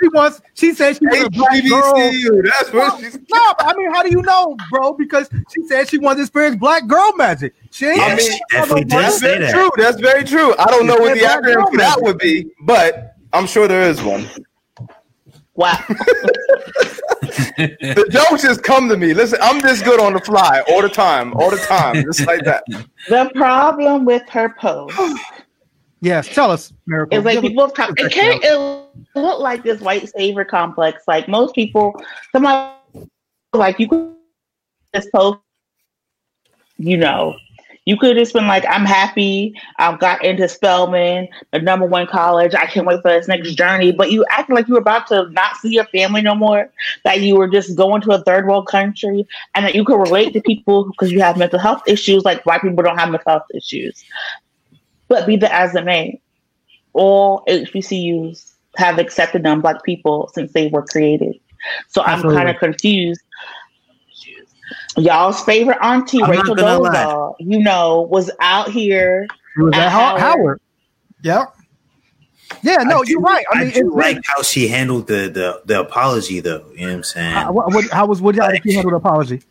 She 0.00 0.08
wants. 0.08 0.42
She 0.54 0.74
said 0.74 0.96
she 0.96 1.06
was 1.06 1.22
a 1.22 1.30
black 1.30 1.64
girl. 1.68 2.42
That's 2.42 2.72
what 2.72 3.00
she's. 3.00 3.18
No, 3.30 3.54
I 3.58 3.74
mean, 3.76 3.92
how 3.92 4.02
do 4.02 4.10
you 4.10 4.22
know, 4.22 4.56
bro? 4.70 4.92
Because 4.92 5.28
she 5.54 5.66
said 5.66 5.88
she 5.88 5.98
wants 5.98 6.18
to 6.18 6.22
experience 6.22 6.56
black 6.56 6.86
girl 6.86 7.12
magic. 7.16 7.54
She 7.70 7.86
ain't. 7.86 8.00
I 8.00 8.16
mean, 8.16 8.38
definitely 8.50 8.84
did 8.84 9.12
say 9.12 9.38
that. 9.38 9.52
True. 9.52 9.70
That's 9.76 10.00
very 10.00 10.24
true. 10.24 10.54
I 10.58 10.66
don't 10.66 10.86
know 10.86 10.96
what 10.96 11.14
the 11.14 11.20
acronym 11.20 11.70
for 11.70 11.76
that 11.78 12.02
would 12.02 12.18
be, 12.18 12.46
but 12.62 13.16
I'm 13.32 13.46
sure 13.46 13.68
there 13.68 13.88
is 13.88 14.02
one. 14.02 14.28
Wow. 15.54 15.82
the 15.88 18.06
jokes 18.10 18.42
just 18.42 18.62
come 18.62 18.90
to 18.90 18.96
me. 18.98 19.14
Listen, 19.14 19.38
I'm 19.40 19.62
this 19.62 19.80
good 19.80 20.00
on 20.00 20.12
the 20.12 20.20
fly 20.20 20.62
all 20.68 20.82
the 20.82 20.90
time, 20.90 21.32
all 21.34 21.50
the 21.50 21.56
time, 21.56 22.02
just 22.02 22.26
like 22.26 22.44
that. 22.44 22.64
The 23.08 23.30
problem 23.36 24.04
with 24.04 24.28
her 24.30 24.52
post 24.58 24.98
Yes, 26.00 26.28
tell 26.28 26.50
us, 26.50 26.72
Miracle. 26.86 27.18
It's 27.18 27.24
like 27.24 27.40
people 27.40 27.70
talk. 27.70 27.92
It 27.96 28.12
can't. 28.12 28.44
Look 29.14 29.40
like 29.40 29.62
this 29.62 29.80
white 29.80 30.08
savior 30.08 30.44
complex. 30.44 31.02
Like 31.08 31.28
most 31.28 31.54
people, 31.54 31.94
somebody 32.32 32.74
like 33.52 33.78
you 33.78 33.88
could 33.88 34.14
just 34.94 35.10
post. 35.12 35.38
You 36.78 36.98
know, 36.98 37.34
you 37.86 37.96
could 37.96 38.16
just 38.16 38.34
been 38.34 38.46
like, 38.46 38.64
"I'm 38.68 38.84
happy. 38.84 39.54
I've 39.78 39.98
got 39.98 40.24
into 40.24 40.48
Spelman, 40.48 41.28
the 41.52 41.60
number 41.60 41.86
one 41.86 42.06
college. 42.06 42.54
I 42.54 42.66
can't 42.66 42.86
wait 42.86 43.00
for 43.00 43.10
this 43.10 43.28
next 43.28 43.54
journey." 43.54 43.92
But 43.92 44.10
you 44.10 44.24
acted 44.28 44.54
like 44.54 44.68
you 44.68 44.74
were 44.74 44.80
about 44.80 45.06
to 45.06 45.30
not 45.30 45.56
see 45.56 45.70
your 45.70 45.86
family 45.86 46.20
no 46.20 46.34
more. 46.34 46.70
That 47.04 47.20
you 47.22 47.36
were 47.36 47.48
just 47.48 47.76
going 47.76 48.02
to 48.02 48.10
a 48.10 48.22
third 48.22 48.46
world 48.46 48.66
country, 48.66 49.26
and 49.54 49.64
that 49.64 49.74
you 49.74 49.84
could 49.84 49.98
relate 49.98 50.32
to 50.34 50.42
people 50.42 50.84
because 50.84 51.10
you 51.12 51.20
have 51.20 51.38
mental 51.38 51.58
health 51.58 51.82
issues. 51.86 52.24
Like 52.24 52.44
white 52.44 52.60
people 52.60 52.82
don't 52.82 52.98
have 52.98 53.10
mental 53.10 53.30
health 53.30 53.46
issues, 53.54 54.04
but 55.08 55.26
be 55.26 55.36
that 55.36 55.52
as 55.52 55.74
it 55.74 55.84
may, 55.84 56.20
all 56.92 57.44
HBCUs 57.48 58.55
have 58.76 58.98
accepted 58.98 59.42
non-black 59.42 59.82
people 59.84 60.30
since 60.34 60.52
they 60.52 60.68
were 60.68 60.82
created. 60.82 61.38
So 61.88 62.02
Absolutely. 62.04 62.38
I'm 62.38 62.44
kind 62.44 62.56
of 62.56 62.60
confused. 62.60 63.20
Y'all's 64.96 65.42
favorite 65.44 65.78
auntie, 65.82 66.22
I'm 66.22 66.30
Rachel 66.30 66.56
Dolezal, 66.56 67.36
you 67.38 67.60
know, 67.60 68.02
was 68.02 68.30
out 68.40 68.70
here. 68.70 69.26
She 69.54 69.62
was 69.62 69.74
at, 69.74 69.82
at 69.82 69.92
Howard. 69.92 70.20
Howard. 70.20 70.60
Yep. 71.22 71.54
Yeah, 72.62 72.76
no, 72.78 73.02
you're 73.04 73.20
right. 73.20 73.44
I, 73.52 73.58
I, 73.58 73.64
mean, 73.64 73.72
do 73.72 73.86
it's 73.86 73.96
like 73.96 74.18
how 74.24 74.42
she 74.42 74.68
handled 74.68 75.08
the, 75.08 75.28
the 75.28 75.62
the 75.66 75.80
apology 75.80 76.40
though. 76.40 76.64
You 76.74 76.82
know 76.82 76.86
what 76.86 76.94
I'm 76.94 77.02
saying? 77.02 77.34
How, 77.34 77.52
what, 77.52 77.74
what, 77.74 77.90
how 77.90 78.06
was 78.06 78.20
what 78.20 78.36
how 78.36 78.50
did 78.50 78.64
you 78.64 78.74
handle 78.74 78.92
the 78.92 78.96
apology? 78.96 79.42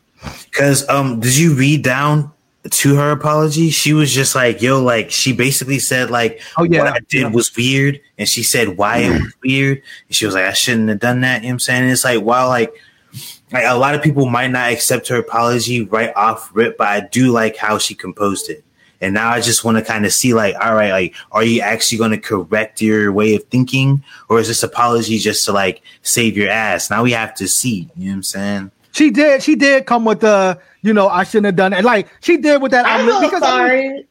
Because 0.46 0.88
um, 0.90 1.20
did 1.20 1.38
you 1.38 1.54
read 1.56 1.84
down 1.84 2.32
to 2.72 2.96
her 2.96 3.12
apology? 3.12 3.70
She 3.70 3.94
was 3.94 4.12
just 4.14 4.36
like, 4.36 4.62
"Yo, 4.62 4.82
like 4.82 5.12
she 5.12 5.34
basically 5.34 5.80
said 5.80 6.10
like, 6.12 6.42
Oh, 6.58 6.64
yeah. 6.64 6.80
what 6.84 6.94
I 6.94 7.00
did 7.10 7.22
Yeah. 7.22 7.28
was 7.30 7.56
weird," 7.56 8.00
and 8.18 8.28
she 8.28 8.44
said 8.44 8.78
why 8.78 8.98
it 9.00 9.12
was 9.22 9.34
weird, 9.44 9.82
and 10.08 10.16
she 10.16 10.26
was 10.26 10.36
like, 10.36 10.46
"I 10.46 10.54
shouldn't 10.54 10.90
have 10.90 11.00
done 11.00 11.22
that." 11.22 11.42
You 11.42 11.48
know 11.48 11.48
what 11.50 11.54
I'm 11.54 11.60
saying? 11.60 11.84
And 11.84 11.92
it's 11.92 12.04
like, 12.06 12.22
while 12.22 12.48
like. 12.50 12.74
Like 13.54 13.64
a 13.66 13.78
lot 13.78 13.94
of 13.96 14.02
people 14.02 14.26
might 14.26 14.50
not 14.50 14.72
accept 14.72 15.08
her 15.08 15.18
apology 15.18 15.86
right 15.86 16.12
off 16.16 16.50
rip, 16.54 16.78
but 16.80 16.88
I 16.88 17.02
do 17.02 17.32
like 17.32 17.56
how 17.56 17.78
she 17.78 17.94
composed 17.94 18.50
it. 18.50 18.66
And 19.00 19.14
now 19.14 19.30
I 19.30 19.40
just 19.40 19.64
want 19.64 19.78
to 19.78 19.84
kind 19.84 20.04
of 20.06 20.12
see, 20.12 20.34
like, 20.34 20.56
all 20.60 20.74
right, 20.74 20.90
like, 20.92 21.16
are 21.32 21.44
you 21.44 21.62
actually 21.62 22.00
going 22.00 22.12
to 22.12 22.18
correct 22.18 22.82
your 22.82 23.14
way 23.14 23.36
of 23.36 23.44
thinking, 23.46 24.04
or 24.30 24.40
is 24.40 24.48
this 24.48 24.64
apology 24.64 25.20
just 25.20 25.46
to 25.46 25.54
like 25.54 25.84
save 26.02 26.36
your 26.36 26.50
ass? 26.50 26.90
Now 26.90 27.04
we 27.04 27.12
have 27.12 27.36
to 27.36 27.48
see. 27.48 27.88
You 27.96 28.06
know 28.06 28.12
what 28.12 28.16
I'm 28.16 28.24
saying? 28.24 28.72
She 28.96 29.12
did. 29.12 29.44
She 29.44 29.56
did 29.56 29.86
come 29.86 30.06
with 30.06 30.22
the. 30.22 30.58
You 30.82 30.94
know, 30.94 31.10
I 31.10 31.24
shouldn't 31.26 31.48
have 31.48 31.56
done 31.58 31.74
it. 31.74 31.84
Like 31.84 32.08
she 32.22 32.38
did 32.38 32.62
with 32.62 32.72
that. 32.72 32.86
I 32.86 32.98
I'm- 32.98 33.06
feel 33.08 33.20
because 33.22 33.44
I 33.44 33.48
mean- 33.48 33.68
sorry. 33.68 34.08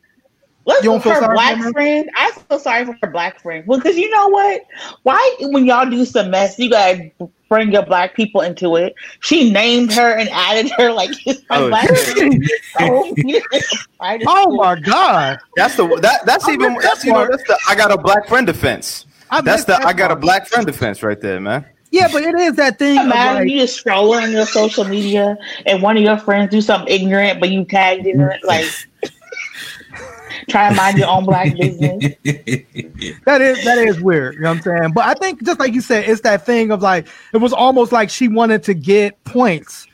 Let's 0.66 0.82
You 0.82 0.91
don't 0.93 1.03
feel 1.03 1.12
her 1.12 1.20
sorry 1.20 1.35
black 1.35 1.59
for 1.62 1.72
friend. 1.72 2.11
I 2.16 2.30
feel 2.30 2.59
sorry 2.59 2.85
for 2.87 2.97
her 3.03 3.11
black 3.11 3.41
friend. 3.43 3.64
Well, 3.66 3.78
because 3.78 3.99
you 3.99 4.09
know 4.11 4.28
what? 4.28 4.62
Why 5.03 5.37
when 5.41 5.66
y'all 5.66 5.89
do 5.89 6.05
some 6.07 6.30
mess, 6.30 6.59
you 6.59 6.70
gotta 6.70 7.11
bring 7.51 7.70
your 7.70 7.85
black 7.85 8.14
people 8.14 8.41
into 8.41 8.76
it. 8.76 8.95
She 9.20 9.53
named 9.53 9.93
her 9.93 10.16
and 10.18 10.26
added 10.30 10.70
her 10.78 10.91
like 10.91 11.11
it's 11.26 11.43
Oh, 11.51 11.68
black 11.68 11.89
friend. 11.89 12.51
So, 12.78 13.14
I 14.01 14.16
just- 14.18 14.26
oh 14.28 14.55
my 14.55 14.80
god! 14.80 15.39
That's 15.55 15.76
the 15.76 15.87
that 16.01 16.24
that's 16.24 16.47
I 16.49 16.53
even 16.53 16.74
that's 16.80 17.05
you 17.05 17.12
know 17.12 17.26
that's 17.30 17.45
the 17.45 17.59
I 17.68 17.74
got 17.74 17.91
a 17.93 17.99
black 17.99 18.26
friend 18.26 18.47
defense. 18.47 19.05
I 19.30 19.43
That's 19.43 19.64
the 19.64 19.72
that 19.74 19.85
I 19.87 19.93
got 19.93 20.11
a 20.12 20.16
black 20.16 20.47
friend 20.47 20.66
defense 20.66 21.03
right 21.03 21.20
there, 21.20 21.41
man. 21.41 21.66
Yeah, 21.95 22.09
but 22.11 22.24
it 22.24 22.34
is 22.34 22.57
that 22.57 22.76
thing. 22.76 22.97
Imagine 22.97 23.42
like, 23.42 23.53
you 23.53 23.61
just 23.61 23.84
scrolling 23.84 24.24
on 24.24 24.32
your 24.32 24.47
social 24.47 24.84
media 24.84 25.38
and 25.64 25.80
one 25.80 25.97
of 25.97 26.03
your 26.03 26.18
friends 26.18 26.51
do 26.51 26.61
something 26.61 26.92
ignorant, 26.92 27.38
but 27.38 27.51
you 27.51 27.64
tagged 27.64 28.05
in 28.05 28.20
it, 28.20 28.42
like 28.42 28.66
try 30.49 30.70
to 30.70 30.74
mind 30.74 30.99
your 30.99 31.07
own 31.07 31.24
black 31.24 31.57
business. 31.57 32.03
that 32.24 33.40
is 33.40 33.64
that 33.64 33.78
is 33.78 34.01
weird. 34.01 34.34
You 34.34 34.40
know 34.40 34.49
what 34.49 34.57
I'm 34.57 34.62
saying? 34.62 34.92
But 34.92 35.05
I 35.05 35.14
think 35.14 35.45
just 35.45 35.61
like 35.61 35.72
you 35.72 35.80
said, 35.80 36.09
it's 36.09 36.22
that 36.22 36.45
thing 36.45 36.72
of 36.72 36.82
like 36.82 37.07
it 37.32 37.36
was 37.36 37.53
almost 37.53 37.92
like 37.92 38.11
she 38.11 38.26
wanted 38.26 38.64
to 38.64 38.74
get 38.74 39.22
points, 39.22 39.86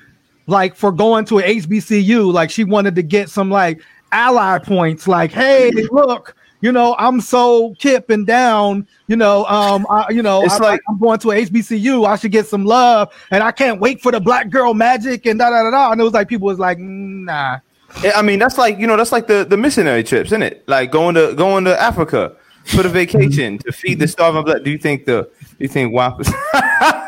like 0.46 0.76
for 0.76 0.92
going 0.92 1.26
to 1.26 1.36
an 1.40 1.44
HBCU. 1.44 2.32
Like 2.32 2.51
she 2.51 2.64
wanted 2.64 2.94
to 2.94 3.03
get 3.03 3.28
some 3.28 3.51
like 3.51 3.82
ally 4.11 4.59
points. 4.59 5.07
Like, 5.07 5.32
hey, 5.32 5.70
look, 5.90 6.34
you 6.61 6.73
know, 6.73 6.95
I'm 6.99 7.21
so 7.21 7.75
kip 7.79 8.11
and 8.11 8.27
down. 8.27 8.87
You 9.07 9.17
know, 9.17 9.45
um, 9.47 9.87
I, 9.91 10.11
you 10.11 10.23
know, 10.23 10.45
It's 10.45 10.55
I, 10.55 10.59
like- 10.59 10.81
I'm 10.89 10.99
going 10.99 11.19
to 11.21 11.31
a 11.33 11.35
HBCU. 11.47 12.07
I 12.07 12.17
should 12.17 12.33
get 12.33 12.47
some 12.47 12.65
love, 12.65 13.13
and 13.31 13.43
I 13.43 13.53
can't 13.53 13.81
wait 13.81 14.01
for 14.03 14.13
the 14.13 14.21
black 14.21 14.51
girl 14.51 14.75
magic 14.75 15.27
and 15.27 15.39
da 15.39 15.51
da 15.51 15.63
da 15.63 15.71
da. 15.71 15.93
And 15.93 16.01
it 16.01 16.05
was 16.05 16.13
like 16.13 16.29
people 16.29 16.47
was 16.47 16.59
like, 16.59 16.79
"Mm, 16.79 17.25
nah. 17.25 17.59
I 18.15 18.23
mean, 18.23 18.39
that's 18.39 18.57
like 18.57 18.79
you 18.79 18.87
know, 18.87 18.97
that's 18.97 19.13
like 19.13 19.27
the 19.27 19.45
the 19.45 19.57
missionary 19.57 20.05
trips, 20.05 20.29
isn't 20.29 20.43
it? 20.43 20.63
Like 20.69 20.93
going 20.93 21.15
to 21.17 21.35
going 21.35 21.65
to 21.65 21.81
Africa 21.81 22.37
for 22.67 22.83
the 22.83 22.89
vacation 22.89 23.59
to 23.59 23.73
feed 23.73 23.99
the 23.99 24.07
starving 24.07 24.45
black. 24.45 24.63
Do 24.63 24.71
you 24.71 24.79
think 24.79 25.07
the 25.07 25.23
do 25.23 25.57
you 25.59 25.69
think 25.69 25.93
WAP? 25.93 26.21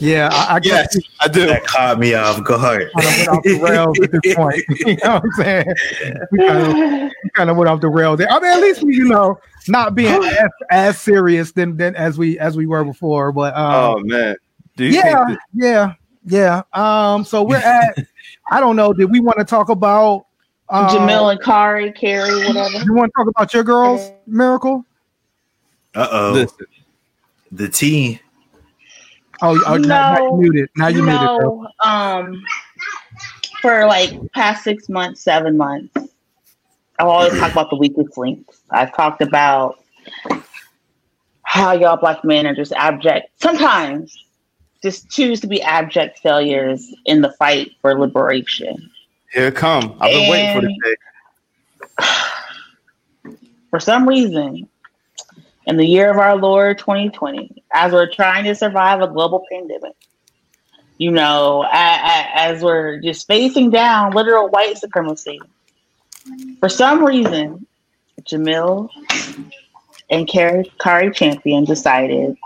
Yeah, 0.00 0.30
I, 0.32 0.56
I 0.56 0.60
guess 0.60 0.96
I 1.20 1.28
do. 1.28 1.46
That 1.46 1.64
caught 1.64 1.98
me 1.98 2.14
off 2.14 2.42
guard. 2.44 2.90
kind 2.92 3.06
of 3.06 3.14
went 3.16 3.28
off 3.28 3.42
the 3.42 3.58
rails 3.60 4.00
at 4.00 4.12
this 4.12 4.34
point. 4.34 4.64
you 4.86 4.96
know 5.04 5.14
what 5.14 5.24
I'm 5.24 5.32
saying? 5.32 5.66
We 6.32 6.38
kind 6.46 6.58
of, 6.58 7.12
we 7.24 7.30
kind 7.34 7.50
of 7.50 7.56
went 7.56 7.68
off 7.68 7.80
the 7.80 7.88
rails 7.88 8.18
there. 8.18 8.30
I 8.30 8.38
mean, 8.40 8.50
at 8.50 8.60
least 8.60 8.82
we, 8.82 8.94
you 8.96 9.04
know, 9.04 9.38
not 9.66 9.94
being 9.94 10.22
as, 10.24 10.50
as 10.70 11.00
serious 11.00 11.52
than, 11.52 11.76
than 11.76 11.96
as 11.96 12.18
we 12.18 12.38
as 12.38 12.56
we 12.56 12.66
were 12.66 12.84
before. 12.84 13.32
But 13.32 13.54
um, 13.56 13.74
Oh 13.74 13.98
man, 14.00 14.36
do 14.76 14.84
you 14.84 14.92
yeah, 14.92 15.26
think? 15.26 15.38
yeah, 15.54 15.92
yeah. 16.24 16.62
Um, 16.72 17.24
so 17.24 17.42
we're 17.42 17.56
at. 17.64 17.98
I 18.50 18.60
don't 18.60 18.76
know. 18.76 18.92
Did 18.92 19.10
we 19.10 19.20
want 19.20 19.38
to 19.38 19.44
talk 19.44 19.68
about 19.68 20.26
um, 20.70 20.86
Jemele 20.88 21.32
and 21.32 21.42
Cari, 21.42 21.92
Carrie, 21.92 22.46
whatever. 22.46 22.84
You 22.84 22.94
want 22.94 23.10
to 23.14 23.24
talk 23.24 23.28
about 23.28 23.54
your 23.54 23.64
girls, 23.64 24.12
Miracle? 24.26 24.84
Uh 25.94 26.08
oh. 26.10 26.32
Listen, 26.32 26.66
The 27.52 27.68
T. 27.68 28.20
Oh, 29.40 29.60
oh 29.66 29.76
now, 29.76 30.10
now 30.10 30.18
you 30.18 30.30
No. 30.32 30.36
muted. 30.36 30.70
Now 30.76 30.88
you 30.88 30.96
you 30.96 31.02
muted. 31.02 31.28
Bro. 31.38 31.66
um, 31.80 32.44
for 33.62 33.86
like 33.86 34.10
past 34.34 34.64
six 34.64 34.88
months, 34.88 35.22
seven 35.22 35.56
months, 35.56 35.94
I've 36.98 37.06
always 37.06 37.38
talked 37.38 37.52
about 37.52 37.70
the 37.70 37.76
weakest 37.76 38.18
links. 38.18 38.60
I've 38.70 38.94
talked 38.96 39.22
about 39.22 39.82
how 41.44 41.72
y'all 41.72 41.96
black 41.96 42.24
men 42.24 42.46
are 42.46 42.54
just 42.54 42.72
abject. 42.72 43.28
Sometimes 43.40 44.16
just 44.82 45.08
choose 45.10 45.40
to 45.40 45.46
be 45.46 45.62
abject 45.62 46.18
failures 46.20 46.94
in 47.06 47.20
the 47.20 47.32
fight 47.32 47.72
for 47.80 47.98
liberation. 47.98 48.90
here 49.32 49.48
it 49.48 49.54
come. 49.54 49.96
I've 50.00 50.12
been 50.12 50.28
waiting 50.28 50.50
for 50.50 50.60
this 50.62 50.72
day. 50.84 50.96
For 53.70 53.78
some 53.78 54.08
reason, 54.08 54.66
in 55.68 55.76
the 55.76 55.86
year 55.86 56.10
of 56.10 56.16
our 56.16 56.34
Lord 56.34 56.78
2020, 56.78 57.62
as 57.74 57.92
we're 57.92 58.10
trying 58.10 58.44
to 58.44 58.54
survive 58.54 59.02
a 59.02 59.06
global 59.06 59.44
pandemic, 59.52 59.94
you 60.96 61.10
know, 61.10 61.66
as 61.70 62.62
we're 62.62 63.00
just 63.00 63.26
facing 63.26 63.70
down 63.70 64.12
literal 64.12 64.48
white 64.48 64.78
supremacy, 64.78 65.38
for 66.58 66.70
some 66.70 67.04
reason, 67.04 67.66
Jemele 68.22 68.88
and 70.08 70.26
Cari 70.26 71.10
Champion 71.12 71.64
decided 71.64 72.36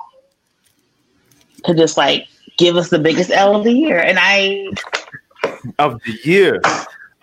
to 1.64 1.74
just 1.74 1.96
like 1.96 2.26
give 2.58 2.76
us 2.76 2.90
the 2.90 2.98
biggest 2.98 3.30
L 3.30 3.54
of 3.54 3.62
the 3.62 3.72
year. 3.72 3.98
And 3.98 4.18
I, 4.20 4.66
of 5.78 6.00
the 6.02 6.18
year 6.24 6.60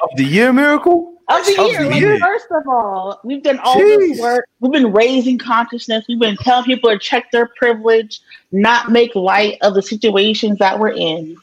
of 0.01 0.09
the 0.15 0.23
year 0.23 0.53
miracle. 0.53 1.18
Of 1.29 1.45
the 1.45 1.51
year, 1.51 1.85
like, 1.85 2.01
year. 2.01 2.19
first 2.19 2.47
of 2.51 2.67
all, 2.67 3.19
we've 3.23 3.43
done 3.43 3.59
all 3.59 3.75
Jeez. 3.75 3.99
this 3.99 4.19
work. 4.19 4.45
We've 4.59 4.71
been 4.71 4.91
raising 4.91 5.37
consciousness. 5.37 6.05
We've 6.07 6.19
been 6.19 6.37
telling 6.37 6.65
people 6.65 6.89
to 6.89 6.97
check 6.97 7.31
their 7.31 7.47
privilege, 7.57 8.19
not 8.51 8.91
make 8.91 9.13
light 9.15 9.57
of 9.61 9.75
the 9.75 9.81
situations 9.81 10.57
that 10.57 10.79
we're 10.79 10.91
in. 10.91 11.37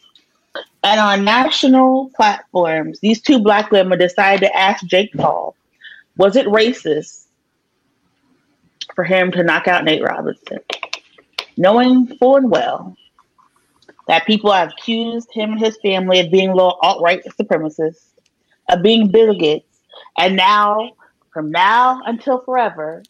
And 0.83 1.01
on 1.01 1.25
national 1.25 2.11
platforms, 2.17 3.01
these 3.01 3.21
two 3.21 3.39
black 3.39 3.71
women 3.71 3.99
decided 3.99 4.47
to 4.47 4.57
ask 4.57 4.85
Jake 4.87 5.13
Paul, 5.15 5.55
was 6.17 6.37
it 6.37 6.47
racist 6.47 7.25
for 8.95 9.05
him 9.05 9.31
to 9.33 9.43
knock 9.43 9.69
out 9.69 9.85
Nate 9.85 10.03
Robinson? 10.03 10.59
Knowing 11.57 12.07
full 12.19 12.37
and 12.37 12.51
well 12.51 12.97
that 14.09 14.27
people 14.27 14.53
have 14.53 14.71
accused 14.71 15.29
him 15.33 15.53
and 15.53 15.61
his 15.61 15.77
family 15.83 16.21
of 16.21 16.31
being 16.31 16.53
little 16.53 16.79
alt-right 16.83 17.25
supremacists, 17.39 18.07
of 18.69 18.83
being 18.83 19.09
bigots, 19.09 19.76
and 20.19 20.37
now, 20.37 20.93
from 21.33 21.51
now 21.51 22.01
until 22.07 22.41
forever, 22.41 23.03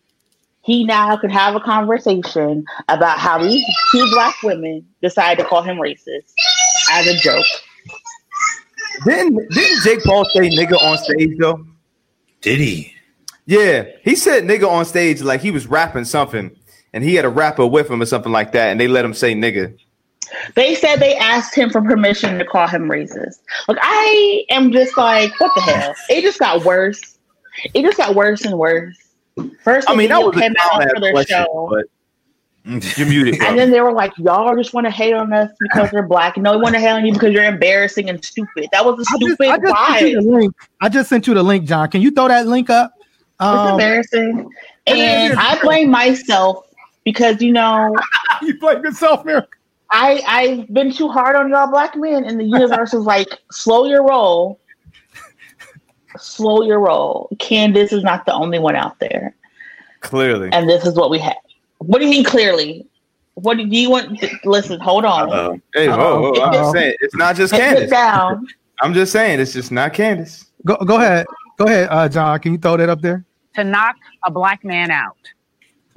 he 0.62 0.84
now 0.84 1.16
could 1.16 1.30
have 1.30 1.54
a 1.54 1.60
conversation 1.60 2.64
about 2.88 3.18
how 3.18 3.38
these 3.38 3.64
two 3.92 4.10
black 4.10 4.34
women 4.42 4.84
decided 5.00 5.40
to 5.40 5.48
call 5.48 5.62
him 5.62 5.76
racist 5.76 6.32
as 6.90 7.06
a 7.06 7.14
joke. 7.18 7.46
Didn't 9.04 9.48
didn't 9.50 9.82
Jake 9.84 10.02
Paul 10.04 10.24
say 10.24 10.50
nigga 10.50 10.82
on 10.82 10.98
stage 10.98 11.36
though? 11.38 11.64
Did 12.40 12.58
he? 12.58 12.92
Yeah, 13.46 13.84
he 14.02 14.16
said 14.16 14.42
nigga 14.44 14.68
on 14.68 14.84
stage 14.84 15.22
like 15.22 15.40
he 15.40 15.52
was 15.52 15.68
rapping 15.68 16.04
something, 16.04 16.50
and 16.92 17.04
he 17.04 17.14
had 17.14 17.24
a 17.24 17.28
rapper 17.28 17.66
with 17.66 17.88
him 17.88 18.02
or 18.02 18.06
something 18.06 18.32
like 18.32 18.52
that, 18.52 18.70
and 18.70 18.80
they 18.80 18.88
let 18.88 19.04
him 19.04 19.14
say 19.14 19.34
nigga. 19.34 19.78
They 20.54 20.74
said 20.74 20.96
they 20.96 21.16
asked 21.16 21.54
him 21.54 21.70
for 21.70 21.80
permission 21.82 22.38
to 22.38 22.44
call 22.44 22.66
him 22.66 22.88
racist. 22.88 23.36
Like 23.68 23.78
I 23.80 24.44
am 24.50 24.72
just 24.72 24.96
like, 24.96 25.38
what 25.40 25.52
the 25.54 25.60
hell? 25.62 25.94
It 26.08 26.22
just 26.22 26.38
got 26.38 26.64
worse. 26.64 27.18
It 27.74 27.82
just 27.82 27.96
got 27.96 28.14
worse 28.14 28.44
and 28.44 28.58
worse. 28.58 28.96
First, 29.62 29.88
I 29.90 29.94
mean, 29.94 30.08
that 30.08 30.16
video 30.16 30.26
was 30.28 30.36
a 30.36 30.40
came 30.40 30.54
out 30.60 30.82
for 30.94 31.00
their 31.00 31.12
question, 31.12 31.44
show. 31.44 31.68
but 31.70 31.84
you're 32.98 33.06
muted. 33.06 33.38
Bro. 33.38 33.46
And 33.48 33.58
then 33.58 33.70
they 33.70 33.80
were 33.80 33.92
like, 33.92 34.12
y'all 34.18 34.56
just 34.56 34.74
want 34.74 34.86
to 34.86 34.90
hate 34.90 35.12
on 35.14 35.32
us 35.32 35.50
because 35.60 35.92
we're 35.92 36.06
black. 36.06 36.36
No, 36.36 36.52
we 36.56 36.62
want 36.62 36.74
to 36.74 36.80
hate 36.80 36.88
on 36.90 37.04
you 37.06 37.12
because 37.12 37.32
you're 37.32 37.44
embarrassing 37.44 38.08
and 38.10 38.22
stupid. 38.24 38.68
That 38.72 38.84
was 38.84 38.98
a 38.98 39.04
stupid 39.04 39.46
I 39.48 39.58
just 39.58 39.98
sent 40.00 40.10
you 40.10 40.18
vibe. 40.18 40.22
the 40.24 40.30
link. 40.32 40.54
I 40.80 40.88
just 40.88 41.08
sent 41.08 41.26
you 41.26 41.34
the 41.34 41.42
link, 41.42 41.66
John. 41.66 41.88
Can 41.90 42.00
you 42.00 42.10
throw 42.10 42.28
that 42.28 42.46
link 42.46 42.68
up? 42.70 42.92
It's 42.98 43.06
Um, 43.40 43.68
embarrassing. 43.72 44.50
And. 44.86 45.34
I 45.38 45.60
blame 45.60 45.90
myself 45.90 46.64
because, 47.04 47.40
you 47.40 47.52
know, 47.52 47.94
you 48.42 48.58
blame 48.58 48.82
yourself, 48.82 49.24
Miracle. 49.24 49.50
I, 49.90 50.22
I've 50.26 50.72
been 50.72 50.92
too 50.92 51.08
hard 51.08 51.36
on 51.36 51.48
y'all 51.50 51.70
black 51.70 51.96
men, 51.96 52.24
and 52.24 52.38
the 52.38 52.44
universe 52.44 52.92
is 52.92 53.04
like, 53.04 53.28
slow 53.50 53.86
your 53.86 54.04
roll. 54.04 54.60
Slow 56.18 56.62
your 56.62 56.80
roll. 56.80 57.28
Candace 57.38 57.92
is 57.92 58.02
not 58.02 58.24
the 58.26 58.32
only 58.32 58.58
one 58.58 58.74
out 58.74 58.98
there. 58.98 59.36
Clearly, 60.00 60.50
And 60.52 60.68
this 60.68 60.86
is 60.86 60.94
what 60.94 61.10
we 61.10 61.18
have. 61.18 61.36
What 61.78 61.98
do 61.98 62.04
you 62.04 62.10
mean 62.10 62.24
clearly? 62.24 62.86
What 63.34 63.58
do 63.58 63.64
you 63.64 63.90
want? 63.90 64.18
To, 64.20 64.30
Listen, 64.44 64.80
hold 64.80 65.04
on. 65.04 65.30
Uh-oh. 65.30 65.60
hey, 65.74 65.88
whoa, 65.88 66.32
whoa, 66.32 66.40
I'm 66.42 66.52
just 66.52 66.72
saying 66.72 66.94
it's 67.00 67.14
not 67.14 67.36
just 67.36 67.50
Sit 67.52 67.60
Candace. 67.60 67.90
down. 67.90 68.46
I'm 68.80 68.94
just 68.94 69.12
saying 69.12 69.40
it's 69.40 69.52
just 69.52 69.70
not 69.72 69.92
Candace. 69.92 70.46
Go 70.64 70.76
go 70.76 70.96
ahead. 70.96 71.26
Go 71.58 71.66
ahead, 71.66 71.88
uh, 71.90 72.08
John. 72.08 72.38
Can 72.40 72.52
you 72.52 72.58
throw 72.58 72.76
that 72.76 72.88
up 72.88 73.00
there? 73.02 73.24
to 73.56 73.64
knock 73.64 73.96
a 74.24 74.30
black 74.30 74.62
man 74.64 74.90
out? 74.90 75.16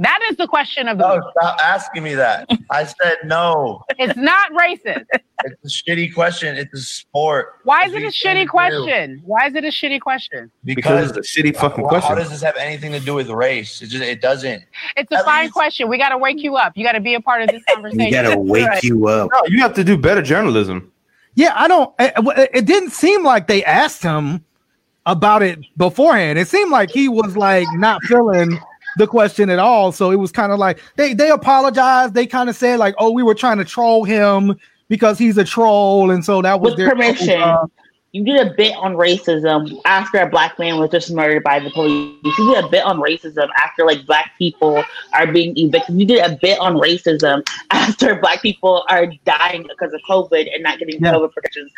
That 0.02 0.20
is 0.30 0.38
the 0.38 0.48
question 0.48 0.88
of 0.88 0.98
the 0.98 1.08
No, 1.08 1.16
week. 1.16 1.24
stop 1.38 1.60
asking 1.62 2.04
me 2.04 2.16
that. 2.16 2.50
I 2.72 2.86
said 2.86 3.18
no. 3.26 3.84
It's 3.98 4.18
not 4.18 4.52
racist. 4.54 5.06
It's 5.44 5.66
a 5.66 5.68
shitty 5.92 6.14
question. 6.14 6.56
It's 6.56 6.74
a 6.74 6.82
sport. 6.82 7.56
Why 7.66 7.84
is 7.84 7.92
it 7.92 7.92
a 7.92 7.94
what 7.96 8.04
you 8.04 8.12
say 8.12 8.30
shitty 8.30 8.36
to 8.36 8.44
do. 8.46 8.50
question? 8.50 9.22
Why 9.26 9.48
is 9.48 9.56
it 9.56 9.66
a 9.66 9.68
shitty 9.68 10.00
question? 10.00 10.52
Because 10.64 11.10
it's 11.16 11.18
a 11.18 11.42
shitty 11.42 11.56
fucking 11.58 11.82
Well, 11.84 11.90
question. 11.90 12.10
How 12.10 12.16
does 12.16 12.30
this 12.30 12.42
have 12.42 12.56
anything 12.56 12.94
to 12.94 13.00
do 13.02 13.14
with 13.14 13.30
race? 13.30 13.82
It 13.82 13.88
just 13.88 14.04
it 14.04 14.22
doesn't. 14.22 14.64
It's 14.96 15.12
a 15.12 15.24
fine 15.26 15.50
question. 15.52 15.90
We 15.90 15.98
got 15.98 16.10
to 16.10 16.18
wake 16.18 16.42
you 16.42 16.56
up. 16.56 16.74
You 16.78 16.86
got 16.86 16.94
to 16.94 17.02
be 17.02 17.14
a 17.16 17.22
part 17.22 17.42
of 17.42 17.50
this 17.50 17.64
conversation. 17.74 18.06
We 18.06 18.12
gotta 18.12 18.38
wake 18.38 18.84
you 18.84 19.08
up. 19.08 19.30
No, 19.34 19.42
you 19.48 19.60
have 19.62 19.74
to 19.74 19.84
do 19.84 19.98
better 19.98 20.22
journalism. 20.22 20.92
Yeah, 21.36 21.54
I 21.56 21.68
don't. 21.68 21.94
It, 22.00 22.14
it 22.54 22.66
didn't 22.66 22.92
seem 22.92 23.24
like 23.26 23.48
they 23.48 23.64
asked 23.66 24.02
him 24.02 24.44
about 25.06 25.42
it 25.44 25.60
beforehand. 25.78 26.40
It 26.40 26.48
seemed 26.48 26.72
like 26.72 26.90
he 26.90 27.08
was 27.10 27.36
like 27.36 27.68
not 27.74 28.02
feeling 28.04 28.60
the 29.00 29.08
question 29.08 29.50
at 29.50 29.58
all. 29.58 29.92
So 29.92 30.12
it 30.12 30.18
was 30.18 30.32
kind 30.32 30.52
of 30.52 30.60
like 30.60 30.80
they 30.96 31.14
they 31.16 31.32
apologized. 31.32 32.14
They 32.14 32.28
kind 32.28 32.50
of 32.50 32.56
said 32.56 32.78
like, 32.80 32.94
"Oh, 33.00 33.12
we 33.12 33.24
were 33.24 33.34
trying 33.36 33.58
to 33.58 33.66
troll 33.66 34.04
him 34.04 34.56
because 34.90 35.18
he's 35.18 35.38
a 35.38 35.44
troll," 35.44 36.12
and 36.12 36.24
so 36.24 36.42
that 36.44 36.60
was 36.62 36.72
With 36.72 36.78
their 36.80 36.90
permission. 36.92 37.42
uh, 37.42 37.66
You 38.12 38.24
did 38.26 38.48
a 38.48 38.54
bit 38.56 38.76
on 38.76 38.96
racism 38.96 39.80
after 39.86 40.18
a 40.20 40.28
black 40.28 40.58
man 40.58 40.80
was 40.80 40.90
just 40.90 41.12
murdered 41.12 41.44
by 41.44 41.60
the 41.60 41.70
police. 41.70 42.16
You 42.24 42.54
did 42.56 42.66
a 42.66 42.68
bit 42.68 42.84
on 42.84 43.00
racism 43.00 43.48
after 43.58 43.86
like 43.86 44.06
black 44.08 44.32
people 44.38 44.84
are 45.14 45.28
being 45.32 45.54
evicted. 45.58 46.00
You 46.00 46.06
did 46.08 46.26
a 46.26 46.38
bit 46.42 46.60
on 46.60 46.74
racism 46.76 47.44
after 47.72 48.16
black 48.16 48.42
people 48.42 48.84
are 48.90 49.06
dying 49.26 49.64
because 49.70 49.94
of 49.94 50.02
COVID 50.10 50.54
and 50.54 50.64
not 50.64 50.80
getting 50.80 51.00
Yeah. 51.04 51.14
COVID 51.14 51.32
protections. 51.34 51.72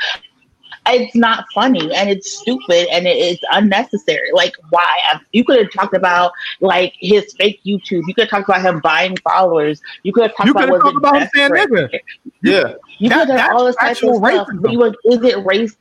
It's 0.88 1.16
not 1.16 1.46
funny 1.54 1.94
and 1.94 2.10
it's 2.10 2.40
stupid 2.40 2.88
and 2.92 3.06
it- 3.06 3.16
it's 3.18 3.44
unnecessary. 3.52 4.30
Like, 4.34 4.54
why? 4.72 5.00
Um, 5.14 5.22
you 5.32 5.44
could 5.44 5.60
have 5.60 5.72
talked 5.72 5.94
about 5.96 6.32
like 6.60 6.94
his 7.00 7.34
fake 7.34 7.62
YouTube. 7.64 8.04
You 8.08 8.14
could 8.16 8.22
have 8.24 8.30
talked 8.30 8.50
about 8.50 8.62
him 8.62 8.80
buying 8.80 9.16
followers. 9.18 9.80
You 10.04 10.12
could 10.12 10.24
have 10.24 10.36
talked 10.36 10.48
You 10.48 10.52
about 10.54 10.70
could 10.70 10.82
talked 10.82 10.98
about 10.98 11.22
him 11.22 11.30
saying 11.36 11.52
nigga. 11.52 12.00
Yeah. 12.42 12.74
You 12.98 13.10
That- 13.10 13.28
could 13.28 13.28
have 13.30 13.38
that's 13.38 13.54
all 13.54 13.66
this 13.66 13.76
type 13.76 13.86
of 13.86 13.92
actual 13.92 14.18
stuff. 14.18 14.48
But 14.60 14.72
you 14.72 14.80
like, 14.80 14.96
is 15.06 15.24
it 15.24 15.36
racist? 15.38 15.78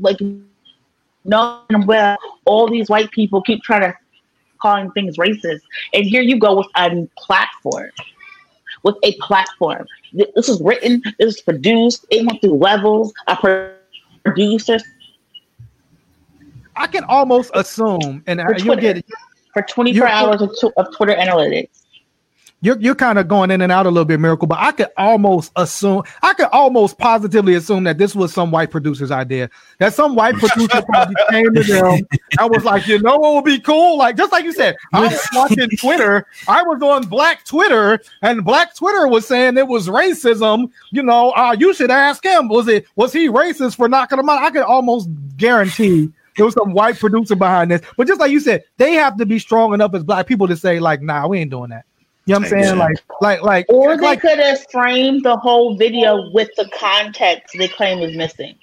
Like, 0.00 0.16
no, 1.24 1.60
well, 1.86 2.16
all 2.44 2.68
these 2.68 2.90
white 2.90 3.10
people 3.12 3.40
keep 3.42 3.62
trying 3.62 3.82
to 3.82 3.94
calling 4.60 4.90
things 4.92 5.16
racist, 5.18 5.60
and 5.92 6.04
here 6.04 6.22
you 6.22 6.38
go 6.38 6.56
with 6.56 6.66
a 6.76 7.06
platform, 7.16 7.90
with 8.82 8.96
a 9.04 9.14
platform. 9.18 9.86
Th- 10.16 10.30
This 10.34 10.48
was 10.48 10.60
written, 10.62 11.02
this 11.18 11.26
was 11.26 11.40
produced, 11.40 12.06
it 12.10 12.26
went 12.26 12.40
through 12.40 12.56
levels, 12.56 13.12
a 13.26 13.36
pro- 13.36 13.72
producer 14.24 14.78
I 16.76 16.86
can 16.88 17.04
almost 17.04 17.50
assume, 17.54 18.22
and 18.26 18.40
for 18.40 18.58
you'll 18.58 18.76
get 18.76 18.98
it. 18.98 19.06
for 19.52 19.62
24 19.62 20.06
hours 20.08 20.42
of, 20.42 20.50
of 20.76 20.96
Twitter 20.96 21.14
analytics. 21.14 21.83
You're 22.64 22.78
you're 22.80 22.94
kind 22.94 23.18
of 23.18 23.28
going 23.28 23.50
in 23.50 23.60
and 23.60 23.70
out 23.70 23.84
a 23.84 23.90
little 23.90 24.06
bit, 24.06 24.18
miracle. 24.18 24.48
But 24.48 24.58
I 24.58 24.72
could 24.72 24.88
almost 24.96 25.52
assume, 25.54 26.02
I 26.22 26.32
could 26.32 26.48
almost 26.50 26.96
positively 26.96 27.56
assume 27.56 27.84
that 27.84 27.98
this 27.98 28.14
was 28.14 28.32
some 28.32 28.50
white 28.50 28.70
producer's 28.70 29.10
idea. 29.10 29.50
That 29.80 29.92
some 29.92 30.14
white 30.14 30.36
producer 30.36 30.80
probably 30.80 31.14
came 31.28 31.52
to 31.52 31.62
them 31.62 32.00
and 32.38 32.50
was 32.50 32.64
like, 32.64 32.86
you 32.86 33.00
know 33.00 33.18
what 33.18 33.34
would 33.34 33.44
be 33.44 33.60
cool? 33.60 33.98
Like 33.98 34.16
just 34.16 34.32
like 34.32 34.44
you 34.44 34.52
said, 34.52 34.76
I 34.94 35.00
was 35.00 35.28
watching 35.34 35.68
Twitter. 35.78 36.26
I 36.48 36.62
was 36.62 36.80
on 36.80 37.06
Black 37.06 37.44
Twitter, 37.44 38.00
and 38.22 38.42
Black 38.42 38.74
Twitter 38.74 39.08
was 39.08 39.28
saying 39.28 39.58
it 39.58 39.68
was 39.68 39.88
racism. 39.88 40.70
You 40.90 41.02
know, 41.02 41.32
uh, 41.32 41.54
you 41.58 41.74
should 41.74 41.90
ask 41.90 42.24
him. 42.24 42.48
Was 42.48 42.66
it 42.66 42.86
was 42.96 43.12
he 43.12 43.28
racist 43.28 43.76
for 43.76 43.90
knocking 43.90 44.18
him 44.18 44.30
out? 44.30 44.42
I 44.42 44.50
could 44.50 44.62
almost 44.62 45.10
guarantee 45.36 46.10
there 46.38 46.46
was 46.46 46.54
some 46.54 46.72
white 46.72 46.98
producer 46.98 47.36
behind 47.36 47.72
this. 47.72 47.82
But 47.98 48.06
just 48.06 48.20
like 48.20 48.30
you 48.30 48.40
said, 48.40 48.64
they 48.78 48.94
have 48.94 49.18
to 49.18 49.26
be 49.26 49.38
strong 49.38 49.74
enough 49.74 49.94
as 49.94 50.02
black 50.02 50.26
people 50.26 50.48
to 50.48 50.56
say, 50.56 50.80
like, 50.80 51.02
nah, 51.02 51.26
we 51.28 51.40
ain't 51.40 51.50
doing 51.50 51.68
that. 51.68 51.84
You 52.26 52.32
know 52.34 52.40
what 52.40 52.52
I'm 52.52 52.62
saying? 52.62 52.78
Like, 52.78 52.96
like, 53.20 53.42
like, 53.42 53.66
Or 53.68 53.96
they 53.96 54.02
like, 54.02 54.20
could 54.20 54.38
have 54.38 54.64
framed 54.70 55.24
the 55.24 55.36
whole 55.36 55.76
video 55.76 56.30
with 56.32 56.48
the 56.56 56.68
context 56.78 57.54
they 57.58 57.68
claim 57.68 57.98
is 58.00 58.16
missing. 58.16 58.54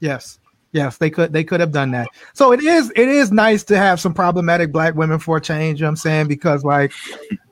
yes, 0.00 0.38
yes, 0.72 0.96
they 0.98 1.10
could, 1.10 1.32
they 1.32 1.42
could 1.42 1.58
have 1.60 1.72
done 1.72 1.90
that. 1.92 2.06
So 2.34 2.52
it 2.52 2.62
is, 2.62 2.90
it 2.94 3.08
is 3.08 3.32
nice 3.32 3.64
to 3.64 3.76
have 3.76 3.98
some 4.00 4.14
problematic 4.14 4.70
black 4.70 4.94
women 4.94 5.18
for 5.18 5.38
a 5.38 5.40
change. 5.40 5.80
You 5.80 5.84
know 5.84 5.88
what 5.88 5.90
I'm 5.92 5.96
saying? 5.96 6.28
Because 6.28 6.62
like 6.64 6.92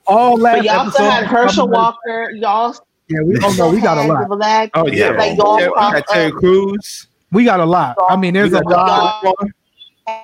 all 0.06 0.36
last 0.36 0.58
But 0.58 0.64
you 0.64 0.70
also 0.70 0.88
episode 0.88 1.10
had 1.10 1.24
Herschel. 1.26 1.68
Walker. 1.68 2.30
Y'all. 2.36 2.76
Yeah, 3.08 3.20
we, 3.22 3.38
oh 3.42 3.54
no, 3.58 3.70
we 3.70 3.80
got 3.80 3.98
a 3.98 4.06
lot. 4.06 4.28
the 4.28 4.36
Black, 4.36 4.70
Oh 4.74 4.86
yeah. 4.86 5.10
Like 5.10 5.36
y'all 5.36 5.60
Yeah, 5.60 5.68
we 5.68 5.74
got 5.74 6.06
Terry 6.08 6.28
up. 6.30 6.34
Crews. 6.34 7.08
We 7.32 7.44
got 7.44 7.60
a 7.60 7.64
lot. 7.64 7.96
I 8.08 8.16
mean, 8.16 8.34
there's 8.34 8.52
We 8.52 8.58
a 8.58 8.62
got 8.62 9.24
lot. 9.24 9.36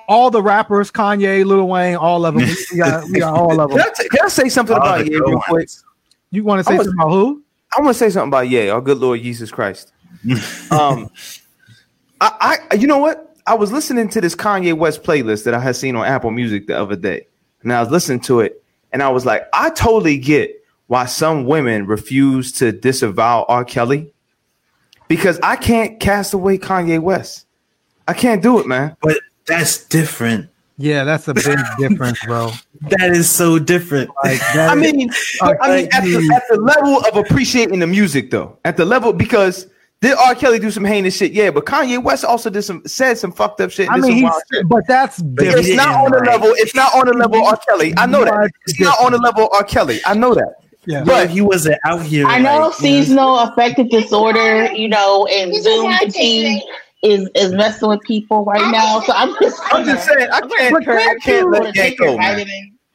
All 0.07 0.29
the 0.29 0.41
rappers, 0.41 0.91
Kanye, 0.91 1.45
Lil 1.45 1.67
Wayne, 1.67 1.95
all 1.95 2.25
of 2.25 2.35
them. 2.35 2.43
We 2.43 2.55
we 2.71 2.77
got, 2.79 3.03
we 3.09 3.19
got 3.19 3.35
all 3.35 3.59
of 3.59 3.69
Can 3.69 3.77
them. 3.77 3.87
I, 3.87 4.01
t- 4.03 4.09
can 4.09 4.25
I 4.25 4.27
say 4.27 4.49
something 4.49 4.75
All 4.75 4.81
about 4.81 5.05
the 5.05 5.11
Ye 5.11 5.17
real 5.17 5.39
quick? 5.41 5.69
You 6.31 6.43
want 6.43 6.59
to 6.59 6.63
say 6.63 6.75
I 6.75 6.77
was- 6.77 6.87
something 6.87 7.01
about 7.01 7.11
who? 7.11 7.43
I 7.77 7.81
want 7.81 7.93
to 7.95 7.99
say 7.99 8.09
something 8.09 8.29
about 8.29 8.49
Ye. 8.49 8.69
Our 8.69 8.81
good 8.81 8.97
Lord 8.97 9.21
Jesus 9.21 9.51
Christ. 9.51 9.93
um, 10.71 11.09
I, 12.19 12.57
I, 12.71 12.75
you 12.75 12.87
know 12.87 12.97
what? 12.97 13.35
I 13.47 13.53
was 13.53 13.71
listening 13.71 14.09
to 14.09 14.21
this 14.21 14.35
Kanye 14.35 14.73
West 14.73 15.03
playlist 15.03 15.43
that 15.45 15.53
I 15.53 15.59
had 15.59 15.75
seen 15.75 15.95
on 15.95 16.05
Apple 16.05 16.31
Music 16.31 16.67
the 16.67 16.79
other 16.79 16.95
day, 16.95 17.27
and 17.63 17.71
I 17.71 17.79
was 17.81 17.89
listening 17.89 18.19
to 18.21 18.41
it, 18.41 18.63
and 18.91 19.01
I 19.01 19.09
was 19.09 19.25
like, 19.25 19.47
I 19.53 19.69
totally 19.69 20.17
get 20.17 20.63
why 20.87 21.05
some 21.05 21.45
women 21.45 21.85
refuse 21.85 22.51
to 22.53 22.71
disavow 22.71 23.45
R. 23.47 23.63
Kelly 23.63 24.11
because 25.07 25.39
I 25.41 25.55
can't 25.55 25.99
cast 25.99 26.33
away 26.33 26.57
Kanye 26.57 26.99
West. 26.99 27.45
I 28.07 28.13
can't 28.13 28.41
do 28.41 28.59
it, 28.59 28.65
man. 28.67 28.97
But 29.01 29.19
that's 29.49 29.85
different. 29.85 30.49
Yeah, 30.77 31.03
that's 31.03 31.27
a 31.27 31.33
big 31.33 31.59
difference, 31.77 32.23
bro. 32.23 32.51
That 32.81 33.11
is 33.11 33.29
so 33.29 33.59
different. 33.59 34.09
Like 34.23 34.39
I 34.55 34.75
mean, 34.75 35.09
I 35.41 35.75
mean, 35.75 35.89
at 35.91 36.03
the, 36.03 36.33
at 36.33 36.43
the 36.49 36.57
level 36.57 36.99
of 37.05 37.17
appreciating 37.17 37.79
the 37.79 37.87
music, 37.87 38.31
though, 38.31 38.57
at 38.63 38.77
the 38.77 38.85
level 38.85 39.11
because 39.11 39.67
did 40.01 40.15
R. 40.17 40.33
Kelly 40.33 40.59
do 40.59 40.71
some 40.71 40.85
heinous 40.85 41.17
shit? 41.17 41.33
Yeah, 41.33 41.51
but 41.51 41.65
Kanye 41.65 42.01
West 42.01 42.23
also 42.23 42.49
did 42.49 42.61
some 42.61 42.81
said 42.87 43.17
some 43.17 43.33
fucked 43.33 43.59
up 43.59 43.71
shit. 43.71 43.89
I 43.91 43.97
mean, 43.97 44.03
some 44.03 44.21
wild 44.21 44.41
shit. 44.53 44.69
but 44.69 44.87
that's 44.87 45.21
But. 45.21 45.47
It's 45.47 45.75
not 45.75 45.93
on 46.05 46.11
the 46.11 46.19
level. 46.19 46.51
It's 46.55 46.73
not 46.73 46.95
on 46.95 47.07
the 47.07 47.13
level 47.13 47.45
R. 47.45 47.57
Kelly. 47.57 47.93
I 47.97 48.05
know 48.05 48.23
that. 48.23 48.49
It's 48.65 48.79
not 48.79 48.97
on 49.01 49.11
the 49.11 49.17
level 49.17 49.49
R. 49.51 49.63
Kelly. 49.65 49.99
I 50.05 50.13
know 50.13 50.33
that. 50.33 50.55
Yeah. 50.85 51.03
But 51.03 51.29
he 51.29 51.41
wasn't 51.41 51.77
out 51.85 52.03
here. 52.03 52.25
I 52.25 52.39
know 52.39 52.67
like, 52.67 52.75
seasonal 52.75 53.39
affective 53.39 53.89
disorder, 53.89 54.71
you 54.71 54.87
know, 54.87 55.27
and 55.27 55.53
Zoom 55.61 55.91
fatigue 55.97 56.63
is 57.03 57.29
is 57.35 57.53
messing 57.53 57.89
with 57.89 58.01
people 58.01 58.43
right 58.45 58.71
now. 58.71 58.99
So 59.01 59.13
I'm 59.13 59.35
just, 59.41 59.61
I'm 59.71 59.85
just 59.85 60.07
saying. 60.07 60.29
I 60.31 60.41
can't. 60.41 60.73
But 60.73 60.87
I 60.87 60.95
can't 60.97 61.21
can't 61.21 61.49
let 61.49 61.75
Ye 61.75 61.95
go, 61.95 62.17
man. 62.17 62.45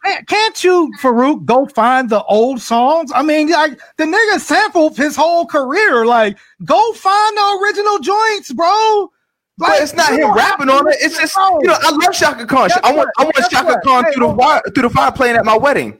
Man, 0.05 0.25
Can't 0.27 0.63
you, 0.63 0.93
Farouk, 1.01 1.47
go 1.47 1.65
find 1.65 2.11
the 2.11 2.23
old 2.25 2.61
songs? 2.61 3.11
I 3.15 3.23
mean, 3.23 3.49
like 3.49 3.79
the 3.97 4.05
nigga 4.05 4.39
sampled 4.39 4.99
his 4.99 5.17
whole 5.17 5.47
career. 5.47 6.05
Like, 6.05 6.37
go 6.65 6.93
find 6.93 7.37
the 7.37 7.61
original 7.63 7.99
joints, 8.01 8.53
bro. 8.53 9.11
But 9.57 9.81
it's 9.81 9.95
not 9.95 10.13
him 10.13 10.35
rapping 10.35 10.69
on 10.69 10.87
it. 10.89 10.97
It's 11.01 11.19
just 11.19 11.37
you 11.37 11.69
know 11.69 11.77
I 11.81 11.91
love 11.91 12.13
Chaka 12.13 12.45
Khan. 12.45 12.69
Guess 12.69 12.81
I 12.83 12.93
want 12.93 12.97
what? 12.97 13.09
I 13.19 13.23
want 13.25 13.37
Guess 13.37 13.49
Chaka 13.49 13.67
what? 13.67 13.83
Khan 13.85 14.05
Hey, 14.05 14.13
through 14.13 14.27
the 14.27 14.35
wire 14.35 14.63
through 14.75 14.83
the 14.83 14.91
fire 14.91 15.13
playing 15.13 15.37
at 15.37 15.45
my 15.45 15.57
wedding. 15.57 15.93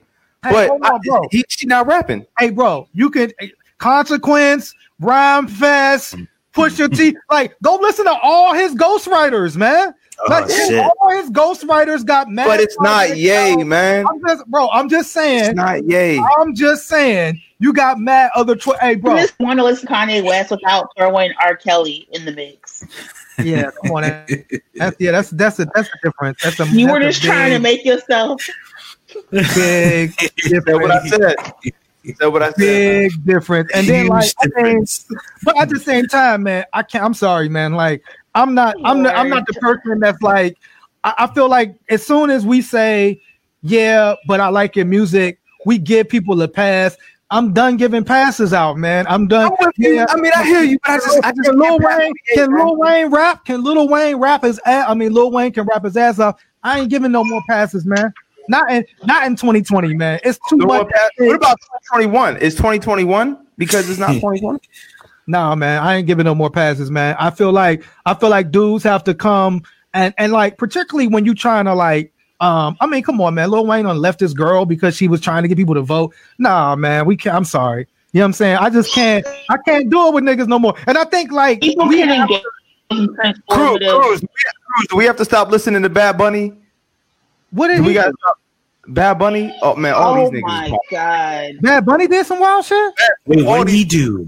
Hey, 0.43 0.51
But 0.51 0.67
hold 0.69 0.83
on, 0.83 1.01
I- 1.09 1.27
he 1.31 1.43
she 1.47 1.65
not 1.65 1.87
rapping. 1.87 2.25
Hey, 2.37 2.49
bro, 2.51 2.87
you 2.93 3.09
could 3.09 3.33
consequence, 3.77 4.73
Rhymefest, 5.01 6.15
mm. 6.15 6.27
Push 6.55 6.79
your 6.79 6.89
T. 6.89 7.15
Like, 7.29 7.55
go 7.61 7.75
listen 7.75 8.05
to 8.05 8.17
all 8.23 8.53
his 8.53 8.73
ghostwriters, 8.73 9.55
man. 9.55 9.93
Oh, 10.17 10.25
like, 10.29 10.45
his- 10.45 10.67
shit. 10.67 10.79
all 11.01 11.09
his 11.11 11.29
ghostwriters 11.29 12.05
got 12.05 12.29
mad. 12.29 12.47
But 12.47 12.61
it's 12.61 12.77
not 12.79 13.09
yay, 13.17 13.49
Ye, 13.49 13.61
out. 13.61 13.67
man. 13.67 14.05
I'm 14.07 14.21
just, 14.25 14.45
bro. 14.47 14.69
I'm 14.69 14.89
just 14.89 15.11
saying. 15.11 15.37
It's 15.37 15.45
saying. 15.47 15.55
not 15.55 15.83
yay. 15.85 16.17
I'm 16.39 16.55
just 16.55 16.87
saying. 16.87 17.41
You 17.59 17.73
got 17.73 17.99
mad 17.99 18.31
other. 18.35 18.55
Tw- 18.55 18.79
hey, 18.79 18.91
I 18.91 18.95
bro. 18.95 19.15
just 19.17 19.37
want 19.39 19.59
to 19.59 19.63
listen 19.63 19.87
to 19.87 19.93
Kanye 19.93 20.23
West 20.23 20.51
without 20.51 20.87
throwing 20.97 21.31
R. 21.41 21.55
Kelly 21.55 22.07
in 22.11 22.25
the 22.25 22.31
mix. 22.31 22.83
Yeah, 23.37 23.69
come 23.83 23.91
on. 23.97 24.01
That's 24.75 24.95
yeah. 24.99 25.11
That's 25.11 25.29
that's 25.31 25.59
a 25.59 25.65
that's 25.75 25.89
a 25.89 25.97
difference. 26.03 26.41
That's 26.41 26.59
a. 26.59 26.65
You 26.67 26.89
were 26.89 26.99
just 27.01 27.21
a 27.23 27.27
trying 27.27 27.51
to 27.51 27.59
make 27.59 27.83
yourself. 27.85 28.41
big 29.31 30.11
Said 30.39 30.63
what 30.65 30.91
I 30.91 31.09
difference. 31.09 31.41
Said. 32.07 32.17
Said 32.17 32.27
what 32.27 32.43
I 32.43 32.51
said. 32.51 32.57
Big 32.57 33.25
difference. 33.25 33.71
And 33.73 33.87
then 33.87 34.05
Huge 34.05 34.09
like, 34.09 34.31
I 34.41 34.63
mean, 34.63 34.85
but 35.43 35.57
at 35.57 35.69
the 35.69 35.79
same 35.79 36.07
time, 36.07 36.43
man, 36.43 36.65
I 36.73 36.83
can't. 36.83 37.03
I'm 37.03 37.13
sorry, 37.13 37.49
man. 37.49 37.73
Like, 37.73 38.03
I'm 38.33 38.53
not. 38.53 38.75
I'm 38.83 39.01
not. 39.01 39.15
I'm 39.15 39.29
not 39.29 39.45
the 39.47 39.53
person 39.53 39.99
that's 39.99 40.21
like. 40.21 40.57
I, 41.03 41.13
I 41.19 41.27
feel 41.27 41.49
like 41.49 41.75
as 41.89 42.05
soon 42.05 42.29
as 42.29 42.45
we 42.45 42.61
say, 42.61 43.21
yeah, 43.61 44.15
but 44.27 44.39
I 44.39 44.47
like 44.49 44.75
your 44.75 44.85
music, 44.85 45.39
we 45.65 45.77
give 45.77 46.09
people 46.09 46.41
a 46.41 46.47
pass. 46.47 46.97
I'm 47.31 47.53
done 47.53 47.77
giving 47.77 48.03
passes 48.03 48.53
out, 48.53 48.77
man. 48.77 49.05
I'm 49.07 49.27
done. 49.27 49.51
I'm. 49.59 49.67
I 49.67 50.15
mean, 50.15 50.31
I 50.35 50.43
hear 50.45 50.61
you, 50.61 50.77
but 50.83 50.91
I 50.91 50.97
just, 50.97 51.23
I 51.23 51.31
just 51.31 51.49
can 51.49 51.57
Lil 51.59 51.79
Wayne 51.79 52.13
can. 52.33 52.55
Lil 52.55 52.75
Wayne 52.77 53.11
rap? 53.11 53.45
Can 53.45 53.63
Lil 53.63 53.87
Wayne 53.89 54.17
rap 54.17 54.43
his 54.43 54.59
ass? 54.65 54.85
I 54.87 54.93
mean, 54.93 55.11
Lil 55.11 55.31
Wayne 55.31 55.51
can 55.51 55.65
rap 55.65 55.83
his 55.83 55.97
ass 55.97 56.19
off. 56.19 56.39
I 56.63 56.79
ain't 56.79 56.89
giving 56.89 57.11
no 57.11 57.23
more 57.23 57.41
passes, 57.47 57.85
man. 57.85 58.13
Not 58.47 58.71
in 58.71 58.85
not 59.05 59.25
in 59.25 59.35
2020, 59.35 59.93
man. 59.95 60.19
It's 60.23 60.39
too 60.49 60.57
No 60.57 60.65
more 60.65 60.77
much. 60.79 60.89
pass- 60.89 61.09
What 61.17 61.35
about 61.35 61.57
2021? 61.91 62.37
Is 62.37 62.55
2021 62.55 63.37
because 63.57 63.89
it's 63.89 63.99
not 63.99 64.19
21? 64.19 64.59
Nah, 65.27 65.55
man, 65.55 65.81
I 65.81 65.95
ain't 65.95 66.07
giving 66.07 66.25
no 66.25 66.35
more 66.35 66.51
passes, 66.51 66.91
man. 66.91 67.15
I 67.19 67.31
feel 67.31 67.51
like 67.51 67.83
I 68.05 68.13
feel 68.13 68.29
like 68.29 68.51
dudes 68.51 68.83
have 68.83 69.03
to 69.05 69.13
come 69.15 69.63
and 69.93 70.13
and 70.17 70.31
like 70.31 70.57
particularly 70.57 71.07
when 71.07 71.25
you 71.25 71.33
trying 71.33 71.65
to 71.65 71.73
like 71.73 72.11
um, 72.41 72.75
I 72.81 72.85
mean, 72.85 73.01
come 73.01 73.21
on, 73.21 73.33
man. 73.33 73.49
Lil 73.49 73.65
Wayne 73.65 73.85
on 73.85 73.97
left 73.97 74.19
this 74.19 74.33
girl 74.33 74.65
because 74.65 74.95
she 74.95 75.07
was 75.07 75.21
trying 75.21 75.43
to 75.43 75.47
get 75.47 75.57
people 75.57 75.73
to 75.75 75.81
vote. 75.81 76.13
Nah, 76.37 76.75
man, 76.75 77.05
we 77.05 77.15
can't. 77.15 77.33
I'm 77.33 77.45
sorry. 77.45 77.87
You 78.11 78.19
know 78.19 78.25
what 78.25 78.27
I'm 78.27 78.33
saying? 78.33 78.57
I 78.57 78.69
just 78.69 78.93
can't. 78.93 79.25
I 79.49 79.55
can't 79.65 79.89
do 79.89 80.07
it 80.09 80.13
with 80.13 80.23
niggas 80.25 80.47
no 80.47 80.59
more. 80.59 80.75
And 80.85 80.97
I 80.97 81.05
think 81.05 81.31
like 81.31 81.61
people 81.61 81.87
we 81.87 81.97
can 81.97 82.09
have- 82.09 82.29
engage 82.29 82.43
in 82.91 83.07
Cruz. 83.15 83.37
Cruz, 83.49 83.79
Cruz, 83.89 84.21
do 84.89 84.97
we 84.97 85.05
have 85.05 85.15
to 85.15 85.25
stop 85.25 85.49
listening 85.49 85.81
to 85.83 85.89
Bad 85.89 86.17
Bunny? 86.17 86.53
What 87.55 87.69
did 87.69 87.81
we 87.81 87.89
he 87.89 87.93
got 87.93 88.11
do? 88.11 88.93
Bad 88.93 89.17
Bunny? 89.17 89.55
Oh 89.61 89.75
man, 89.75 89.93
all 89.93 90.13
Oh 90.13 90.29
these 90.29 90.41
niggas. 90.43 90.67
Oh 90.67 90.69
my 90.71 90.77
god! 90.91 91.53
Bad 91.61 91.85
Bunny 91.85 92.07
did 92.07 92.25
some 92.25 92.39
wild 92.39 92.65
shit. 92.65 92.93
Wait, 93.25 93.45
what 93.45 93.65
did 93.65 93.73
he 93.73 93.85
do? 93.85 94.27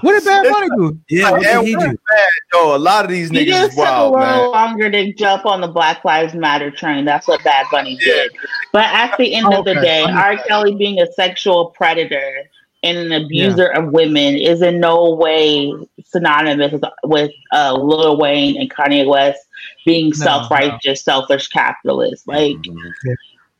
What 0.00 0.12
did 0.12 0.24
Bad 0.24 0.52
Bunny 0.52 0.68
do? 0.76 0.98
Yeah, 1.08 1.30
what 1.32 1.42
did 1.42 1.64
he 1.66 1.72
do? 1.74 1.80
bad, 1.80 2.28
Yo, 2.52 2.76
a 2.76 2.78
lot 2.78 3.04
of 3.04 3.10
these 3.10 3.30
He 3.30 3.38
niggas 3.38 3.48
just 3.48 3.70
is 3.70 3.74
took 3.76 3.86
a 3.86 3.90
wild, 3.90 4.12
little 4.12 4.26
man. 4.26 4.50
longer 4.52 4.90
to 4.90 5.12
jump 5.14 5.46
on 5.46 5.60
the 5.60 5.68
Black 5.68 6.04
Lives 6.04 6.34
Matter 6.34 6.70
train. 6.70 7.04
That's 7.04 7.26
what 7.26 7.42
Bad 7.42 7.66
Bunny 7.70 7.96
did. 7.96 8.30
But 8.72 8.84
at 8.84 9.16
the 9.16 9.34
end 9.34 9.52
of 9.52 9.64
the 9.64 9.74
day, 9.74 10.02
understand. 10.04 10.38
R. 10.40 10.44
Kelly 10.46 10.74
being 10.76 11.00
a 11.00 11.10
sexual 11.12 11.66
predator 11.70 12.44
and 12.82 12.98
an 12.98 13.12
abuser 13.12 13.68
of 13.68 13.92
women 13.92 14.36
is 14.36 14.60
in 14.60 14.78
no 14.78 15.14
way 15.14 15.72
synonymous 16.04 16.72
with, 16.72 16.84
with 17.04 17.30
uh, 17.52 17.72
Lil 17.72 18.18
Wayne 18.18 18.60
and 18.60 18.70
Kanye 18.70 19.06
West 19.08 19.40
being 19.84 20.06
No, 20.10 20.12
self-righteous, 20.14 21.02
selfish 21.04 21.48
capitalists. 21.48 22.26
Like, 22.26 22.56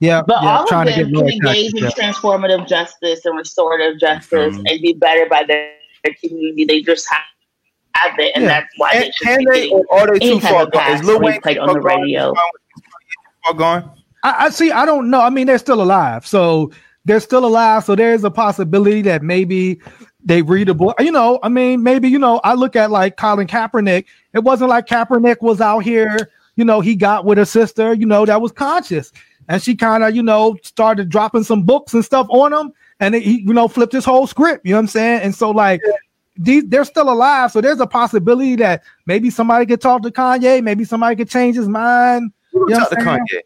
Yeah, 0.00 0.22
but 0.26 0.42
yeah, 0.42 0.56
all 0.56 0.62
of 0.64 0.68
trying 0.68 0.86
to 0.86 0.92
them 1.04 1.12
get 1.12 1.18
can 1.18 1.28
engage 1.46 1.74
in 1.74 1.84
transformative 1.90 2.66
justice 2.68 3.24
and 3.24 3.36
restorative 3.38 3.98
justice 4.00 4.54
Mhm. 4.54 4.70
and 4.70 4.80
be 4.82 4.94
better 4.94 5.26
by 5.30 5.44
their, 5.46 5.72
their 6.02 6.14
community. 6.22 6.64
They 6.64 6.82
just 6.82 7.06
have, 7.10 7.22
have 7.94 8.18
it, 8.18 8.32
and 8.34 8.44
Yeah. 8.44 8.48
that's 8.48 8.68
why 8.76 8.90
Can, 8.92 9.00
they 9.02 9.10
should 9.12 9.26
can 9.26 9.38
be 9.38 9.44
they 9.46 9.60
getting 9.68 9.72
or 9.90 10.00
are 10.00 10.06
they 10.06 10.26
any 10.26 10.34
too 10.34 10.40
type 10.40 10.52
far 10.52 10.62
of 10.64 10.72
gone? 10.72 10.82
pass 10.82 11.00
Is 11.00 11.06
Lil 11.06 11.20
Wayne 11.20 11.40
played 11.40 11.58
on 11.58 11.72
the 11.72 11.80
radio. 11.80 12.32
Too 12.32 12.40
far 13.44 13.54
gone? 13.54 13.90
I, 14.24 14.46
I 14.46 14.50
see. 14.50 14.70
I 14.72 14.84
don't 14.84 15.10
know. 15.10 15.20
I 15.20 15.30
mean, 15.30 15.46
they're 15.46 15.58
still 15.58 15.80
alive, 15.82 16.26
so 16.26 16.70
they're 17.04 17.20
still 17.20 17.44
alive. 17.46 17.84
So 17.84 17.94
there 17.94 18.12
is 18.14 18.24
a 18.24 18.30
possibility 18.30 19.02
that 19.02 19.22
maybe 19.22 19.80
they 20.24 20.42
read 20.42 20.68
a 20.68 20.74
book. 20.74 20.96
You 21.00 21.12
know, 21.12 21.38
I 21.42 21.48
mean, 21.48 21.82
maybe 21.82 22.08
you 22.08 22.18
know. 22.18 22.40
I 22.44 22.54
look 22.54 22.76
at 22.76 22.90
like 22.90 23.16
Colin 23.16 23.46
Kaepernick. 23.46 24.06
It 24.32 24.40
wasn't 24.40 24.70
like 24.70 24.86
Kaepernick 24.86 25.40
was 25.40 25.60
out 25.60 25.80
here. 25.80 26.30
You 26.56 26.64
know, 26.64 26.80
he 26.80 26.96
got 26.96 27.24
with 27.24 27.38
a 27.38 27.46
sister. 27.46 27.94
You 27.94 28.06
know, 28.06 28.24
that 28.24 28.40
was 28.40 28.52
conscious, 28.52 29.12
and 29.48 29.62
she 29.62 29.74
kind 29.76 30.02
of 30.02 30.14
you 30.16 30.22
know 30.22 30.56
started 30.62 31.08
dropping 31.08 31.44
some 31.44 31.62
books 31.62 31.94
and 31.94 32.04
stuff 32.04 32.26
on 32.30 32.52
him, 32.52 32.72
and 33.00 33.14
he 33.14 33.40
you 33.40 33.52
know 33.52 33.68
flipped 33.68 33.92
his 33.92 34.04
whole 34.04 34.26
script. 34.26 34.64
You 34.64 34.72
know 34.72 34.78
what 34.78 34.82
I'm 34.82 34.88
saying? 34.88 35.20
And 35.22 35.34
so 35.34 35.50
like. 35.50 35.80
These, 36.36 36.64
they're 36.66 36.84
still 36.84 37.10
alive, 37.10 37.52
so 37.52 37.60
there's 37.60 37.78
a 37.78 37.86
possibility 37.86 38.56
that 38.56 38.82
maybe 39.06 39.30
somebody 39.30 39.66
could 39.66 39.80
talk 39.80 40.02
to 40.02 40.10
Kanye, 40.10 40.64
maybe 40.64 40.82
somebody 40.82 41.14
could 41.14 41.30
change 41.30 41.54
his 41.54 41.68
mind. 41.68 42.32
You 42.52 42.66
know 42.70 42.78
talk 42.80 42.90
to 42.90 42.98
I'm 42.98 43.20
Kanye? 43.20 43.40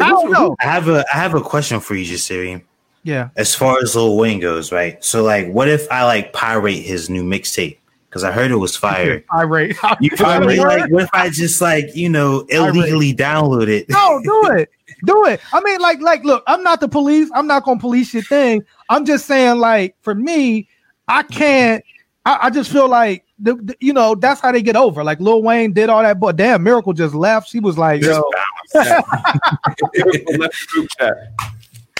I 0.00 0.08
don't 0.08 0.30
know. 0.30 0.54
I 0.60 0.66
have 0.66 0.88
a 0.88 1.04
I 1.12 1.16
have 1.16 1.34
a 1.34 1.40
question 1.40 1.80
for 1.80 1.96
you, 1.96 2.04
Jasiri. 2.04 2.62
Yeah. 3.08 3.30
As 3.36 3.54
far 3.54 3.78
as 3.78 3.96
Lil 3.96 4.18
Wayne 4.18 4.38
goes, 4.38 4.70
right? 4.70 5.02
So 5.02 5.22
like 5.22 5.48
what 5.48 5.66
if 5.66 5.90
I 5.90 6.04
like 6.04 6.34
pirate 6.34 6.82
his 6.82 7.08
new 7.08 7.24
mixtape? 7.24 7.78
Because 8.08 8.22
I 8.22 8.32
heard 8.32 8.50
it 8.50 8.56
was 8.56 8.76
fire. 8.76 9.24
Irate. 9.32 9.76
You 10.00 10.10
feel 10.16 10.40
me? 10.40 10.62
Like 10.62 10.90
what 10.90 11.04
if 11.04 11.10
I 11.14 11.30
just 11.30 11.62
like, 11.62 11.96
you 11.96 12.10
know, 12.10 12.40
illegally 12.50 13.14
download 13.14 13.68
it? 13.68 13.88
No, 13.88 14.20
do 14.22 14.50
it. 14.58 14.68
Do 15.06 15.24
it. 15.26 15.40
I 15.52 15.60
mean, 15.62 15.80
like, 15.80 16.00
like, 16.00 16.24
look, 16.24 16.42
I'm 16.46 16.62
not 16.62 16.80
the 16.80 16.88
police. 16.88 17.30
I'm 17.34 17.46
not 17.46 17.64
gonna 17.64 17.80
police 17.80 18.12
your 18.12 18.24
thing. 18.24 18.62
I'm 18.90 19.06
just 19.06 19.26
saying, 19.26 19.58
like, 19.58 19.94
for 20.02 20.14
me, 20.14 20.68
I 21.06 21.22
can't. 21.22 21.82
I, 22.26 22.38
I 22.42 22.50
just 22.50 22.70
feel 22.70 22.88
like 22.88 23.24
the, 23.38 23.54
the- 23.54 23.76
you 23.80 23.92
know 23.92 24.16
that's 24.16 24.40
how 24.40 24.52
they 24.52 24.60
get 24.60 24.76
over. 24.76 25.02
Like 25.04 25.20
Lil 25.20 25.42
Wayne 25.42 25.72
did 25.72 25.88
all 25.88 26.02
that, 26.02 26.20
but 26.20 26.36
damn, 26.36 26.62
Miracle 26.62 26.92
just 26.92 27.14
left. 27.14 27.48
She 27.48 27.60
was 27.60 27.78
like, 27.78 28.02
yo. 28.02 28.22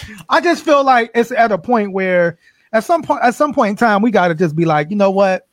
I 0.28 0.40
just 0.40 0.64
feel 0.64 0.84
like 0.84 1.10
it's 1.14 1.32
at 1.32 1.52
a 1.52 1.58
point 1.58 1.92
where 1.92 2.38
at 2.72 2.84
some 2.84 3.02
point 3.02 3.22
at 3.22 3.34
some 3.34 3.52
point 3.52 3.70
in 3.70 3.76
time 3.76 4.02
we 4.02 4.10
got 4.10 4.28
to 4.28 4.34
just 4.34 4.54
be 4.56 4.64
like, 4.64 4.90
you 4.90 4.96
know 4.96 5.10
what? 5.10 5.46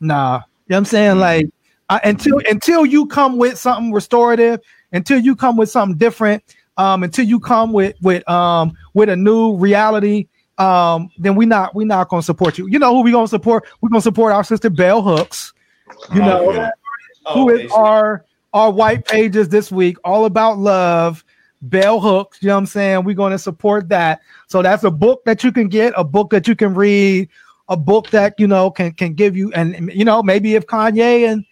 Nah. 0.00 0.36
You 0.36 0.40
know 0.40 0.76
what 0.76 0.78
I'm 0.78 0.84
saying? 0.86 1.18
Like 1.18 1.50
I, 1.88 2.00
until 2.04 2.40
until 2.48 2.86
you 2.86 3.06
come 3.06 3.36
with 3.36 3.58
something 3.58 3.92
restorative, 3.92 4.60
until 4.92 5.18
you 5.18 5.36
come 5.36 5.56
with 5.56 5.70
something 5.70 5.98
different, 5.98 6.42
um, 6.76 7.02
until 7.02 7.26
you 7.26 7.38
come 7.38 7.72
with 7.72 7.96
with 8.00 8.28
um 8.28 8.76
with 8.94 9.08
a 9.08 9.16
new 9.16 9.56
reality, 9.56 10.28
um, 10.58 11.10
then 11.18 11.34
we 11.34 11.46
not 11.46 11.74
we 11.74 11.84
not 11.84 12.08
gonna 12.08 12.22
support 12.22 12.58
you. 12.58 12.66
You 12.68 12.78
know 12.78 12.94
who 12.94 13.02
we 13.02 13.12
gonna 13.12 13.28
support? 13.28 13.64
We're 13.80 13.90
gonna 13.90 14.00
support 14.00 14.32
our 14.32 14.44
sister 14.44 14.70
Bell 14.70 15.02
Hooks. 15.02 15.52
You 16.14 16.20
know, 16.20 16.52
who 16.52 17.32
who 17.32 17.50
is 17.50 17.70
our 17.72 18.24
our 18.54 18.70
white 18.70 19.04
pages 19.04 19.48
this 19.48 19.70
week, 19.70 19.98
all 20.04 20.24
about 20.24 20.58
love. 20.58 21.24
Bell 21.68 22.00
Hooks, 22.00 22.38
you 22.40 22.48
know 22.48 22.54
what 22.54 22.60
I'm 22.60 22.66
saying? 22.66 23.04
We're 23.04 23.14
going 23.14 23.32
to 23.32 23.38
support 23.38 23.88
that. 23.88 24.20
So 24.48 24.62
that's 24.62 24.84
a 24.84 24.90
book 24.90 25.24
that 25.24 25.44
you 25.44 25.52
can 25.52 25.68
get, 25.68 25.92
a 25.96 26.04
book 26.04 26.30
that 26.30 26.46
you 26.48 26.54
can 26.54 26.74
read, 26.74 27.28
a 27.68 27.76
book 27.76 28.10
that 28.10 28.34
you 28.38 28.46
know 28.46 28.70
can 28.70 28.92
can 28.92 29.14
give 29.14 29.36
you, 29.36 29.52
and 29.52 29.90
you 29.92 30.04
know 30.04 30.22
maybe 30.22 30.54
if 30.54 30.66
Kanye 30.66 31.26
and 31.26 31.44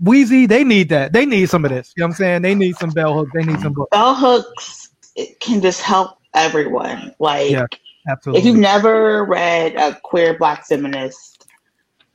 Wheezy 0.00 0.46
they 0.46 0.64
need 0.64 0.88
that, 0.90 1.12
they 1.12 1.26
need 1.26 1.48
some 1.48 1.64
of 1.64 1.70
this. 1.70 1.92
You 1.96 2.02
know 2.02 2.06
what 2.06 2.14
I'm 2.14 2.16
saying? 2.16 2.42
They 2.42 2.54
need 2.54 2.76
some 2.76 2.90
Bell 2.90 3.14
Hooks, 3.14 3.30
they 3.34 3.44
need 3.44 3.60
some 3.60 3.72
books. 3.72 3.88
Bell 3.90 4.14
hooks 4.14 4.90
it 5.16 5.40
can 5.40 5.60
just 5.60 5.80
help 5.80 6.18
everyone. 6.34 7.14
Like 7.18 7.50
Yeah, 7.50 7.66
absolutely. 8.08 8.40
if 8.40 8.46
you've 8.46 8.56
never 8.58 9.24
read 9.24 9.76
a 9.76 9.98
queer 10.02 10.36
black 10.36 10.66
feminist 10.66 11.46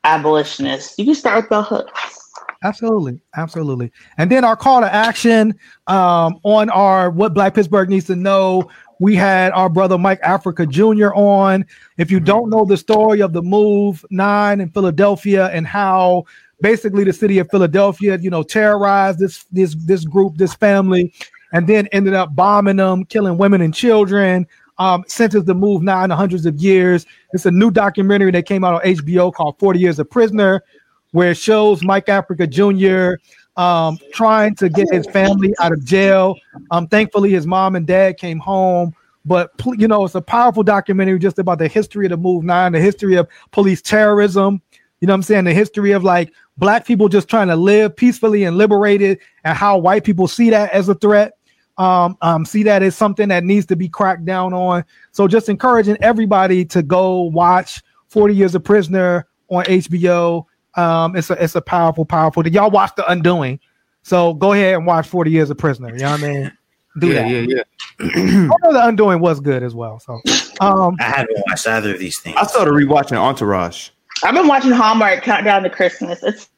abolitionist, 0.04 0.98
you 1.00 1.06
can 1.06 1.16
start 1.16 1.44
with 1.44 1.50
bell 1.50 1.64
hooks. 1.64 2.19
Absolutely, 2.62 3.20
absolutely. 3.38 3.92
And 4.18 4.30
then 4.30 4.44
our 4.44 4.56
call 4.56 4.82
to 4.82 4.94
action 4.94 5.58
um, 5.88 6.40
on 6.44 6.70
our 6.70 7.10
what 7.10 7.34
Black 7.34 7.54
Pittsburgh 7.54 7.90
needs 7.90 8.06
to 8.08 8.16
know. 8.16 8.70
We 9.00 9.16
had 9.16 9.54
our 9.54 9.70
brother 9.70 9.98
Mike 9.98 10.20
Africa 10.24 10.66
Jr. 10.66 11.14
on. 11.14 11.66
If 11.98 12.12
you 12.12 12.20
don't 12.20 12.50
know 12.50 12.66
the 12.66 12.76
story 12.76 13.22
of 13.22 13.32
the 13.32 13.42
move 13.42 14.06
nine 14.10 14.60
in 14.60 14.70
Philadelphia 14.72 15.48
and 15.48 15.66
how 15.66 16.26
basically 16.62 17.06
the 17.06 17.14
city 17.14 17.40
of 17.40 17.50
Philadelphia, 17.50 18.18
you 18.18 18.30
know, 18.30 18.44
terrorized 18.44 19.20
this 19.20 19.46
this 19.54 19.76
this 19.76 20.04
group, 20.04 20.36
this 20.36 20.54
family, 20.54 21.14
and 21.54 21.66
then 21.66 21.88
ended 21.94 22.14
up 22.14 22.36
bombing 22.36 22.76
them, 22.76 23.06
killing 23.06 23.38
women 23.38 23.62
and 23.62 23.74
children. 23.74 24.46
Um, 24.80 25.04
sentenced 25.08 25.46
the 25.46 25.54
move 25.54 25.82
nine 25.82 26.08
to 26.08 26.16
hundreds 26.16 26.46
of 26.46 26.56
years. 26.56 27.06
It's 27.34 27.46
a 27.46 27.52
new 27.52 27.70
documentary 27.70 28.32
that 28.32 28.46
came 28.46 28.64
out 28.64 28.76
on 28.76 28.82
HBO 28.82 29.34
called 29.34 29.60
40 29.60 29.78
Years 29.78 30.00
a 30.00 30.06
Prisoner 30.06 30.64
where 31.12 31.32
it 31.32 31.38
shows 31.38 31.84
Mike 31.84 32.10
Africa 32.10 32.48
Jr. 32.48 33.14
Um, 33.58 33.98
trying 34.14 34.56
to 34.56 34.70
get 34.70 34.88
his 34.92 35.06
family 35.08 35.54
out 35.60 35.74
of 35.74 35.84
jail. 35.84 36.36
Um, 36.72 36.88
thankfully, 36.88 37.32
his 37.32 37.46
mom 37.46 37.76
and 37.76 37.86
dad 37.86 38.18
came 38.18 38.40
home. 38.40 38.96
But 39.26 39.52
you 39.78 39.88
know, 39.88 40.06
it's 40.06 40.16
a 40.16 40.22
powerful 40.22 40.64
documentary 40.64 41.20
just 41.20 41.40
about 41.40 41.60
the 41.60 41.68
history 41.68 42.06
of 42.06 42.12
the 42.12 42.18
Move 42.18 42.44
Nine, 42.44 42.72
the 42.72 42.80
history 42.80 43.16
of 43.16 43.28
police 43.52 43.82
terrorism. 43.82 44.62
You 45.02 45.08
know 45.08 45.14
what 45.14 45.18
I'm 45.18 45.24
saying? 45.24 45.46
The 45.46 45.54
history 45.54 45.92
of 45.92 46.04
like 46.04 46.34
black 46.58 46.86
people 46.86 47.10
just 47.10 47.28
trying 47.28 47.48
to 47.48 47.56
live 47.56 47.96
peacefully 47.96 48.44
and 48.44 48.58
liberated, 48.58 49.20
and 49.44 49.58
how 49.58 49.78
white 49.78 50.04
people 50.04 50.28
see 50.28 50.50
that 50.50 50.72
as 50.72 50.90
a 50.90 50.96
threat. 50.96 51.34
Um, 51.78 52.18
um, 52.22 52.44
see 52.44 52.64
that 52.64 52.84
as 52.84 52.96
something 52.98 53.30
that 53.30 53.46
needs 53.46 53.66
to 53.68 53.78
be 53.78 53.88
cracked 53.88 54.26
down 54.26 54.54
on. 54.54 54.84
So 55.14 55.30
just 55.30 55.48
encouraging 55.48 55.98
everybody 56.02 56.66
to 56.66 56.84
go 56.84 57.22
watch 57.22 57.82
40 58.10 58.36
Years 58.36 58.56
a 58.56 58.60
Prisoner 58.60 59.28
on 59.48 59.64
HBO. 59.64 60.46
Um, 60.76 61.16
it's 61.16 61.30
a 61.30 61.44
it's 61.44 61.56
a 61.56 61.62
powerful, 61.62 62.06
powerful. 62.06 62.48
Y'all 62.48 62.70
watch 62.70 62.92
The 62.96 63.10
Undoing, 63.10 63.60
so 64.04 64.34
go 64.34 64.54
ahead 64.54 64.76
and 64.76 64.86
watch 64.86 65.08
Forty 65.08 65.32
Years 65.32 65.50
a 65.50 65.56
Prisoner. 65.56 65.90
You 65.92 66.00
know 66.00 66.12
what 66.12 66.24
I 66.24 66.28
mean? 66.34 66.52
Do 67.00 67.08
yeah, 67.08 67.14
that. 67.24 67.30
yeah, 67.30 67.42
yeah. 67.48 67.64
I 68.00 68.56
know 68.64 68.74
The 68.74 68.88
Undoing 68.88 69.20
was 69.20 69.40
good 69.40 69.64
as 69.64 69.76
well. 69.76 70.00
So, 70.00 70.22
um, 70.62 70.96
I 71.00 71.04
haven't 71.04 71.38
watched 71.48 71.68
either 71.68 71.94
of 71.94 72.00
these 72.00 72.20
things. 72.20 72.36
I 72.38 72.46
started 72.46 72.72
rewatching 72.72 73.18
Entourage. 73.18 73.90
I've 74.24 74.34
been 74.34 74.48
watching 74.48 74.72
Hallmark 74.72 75.24
Countdown 75.24 75.64
to 75.64 75.70
Christmas. 75.70 76.22
It's 76.24 76.50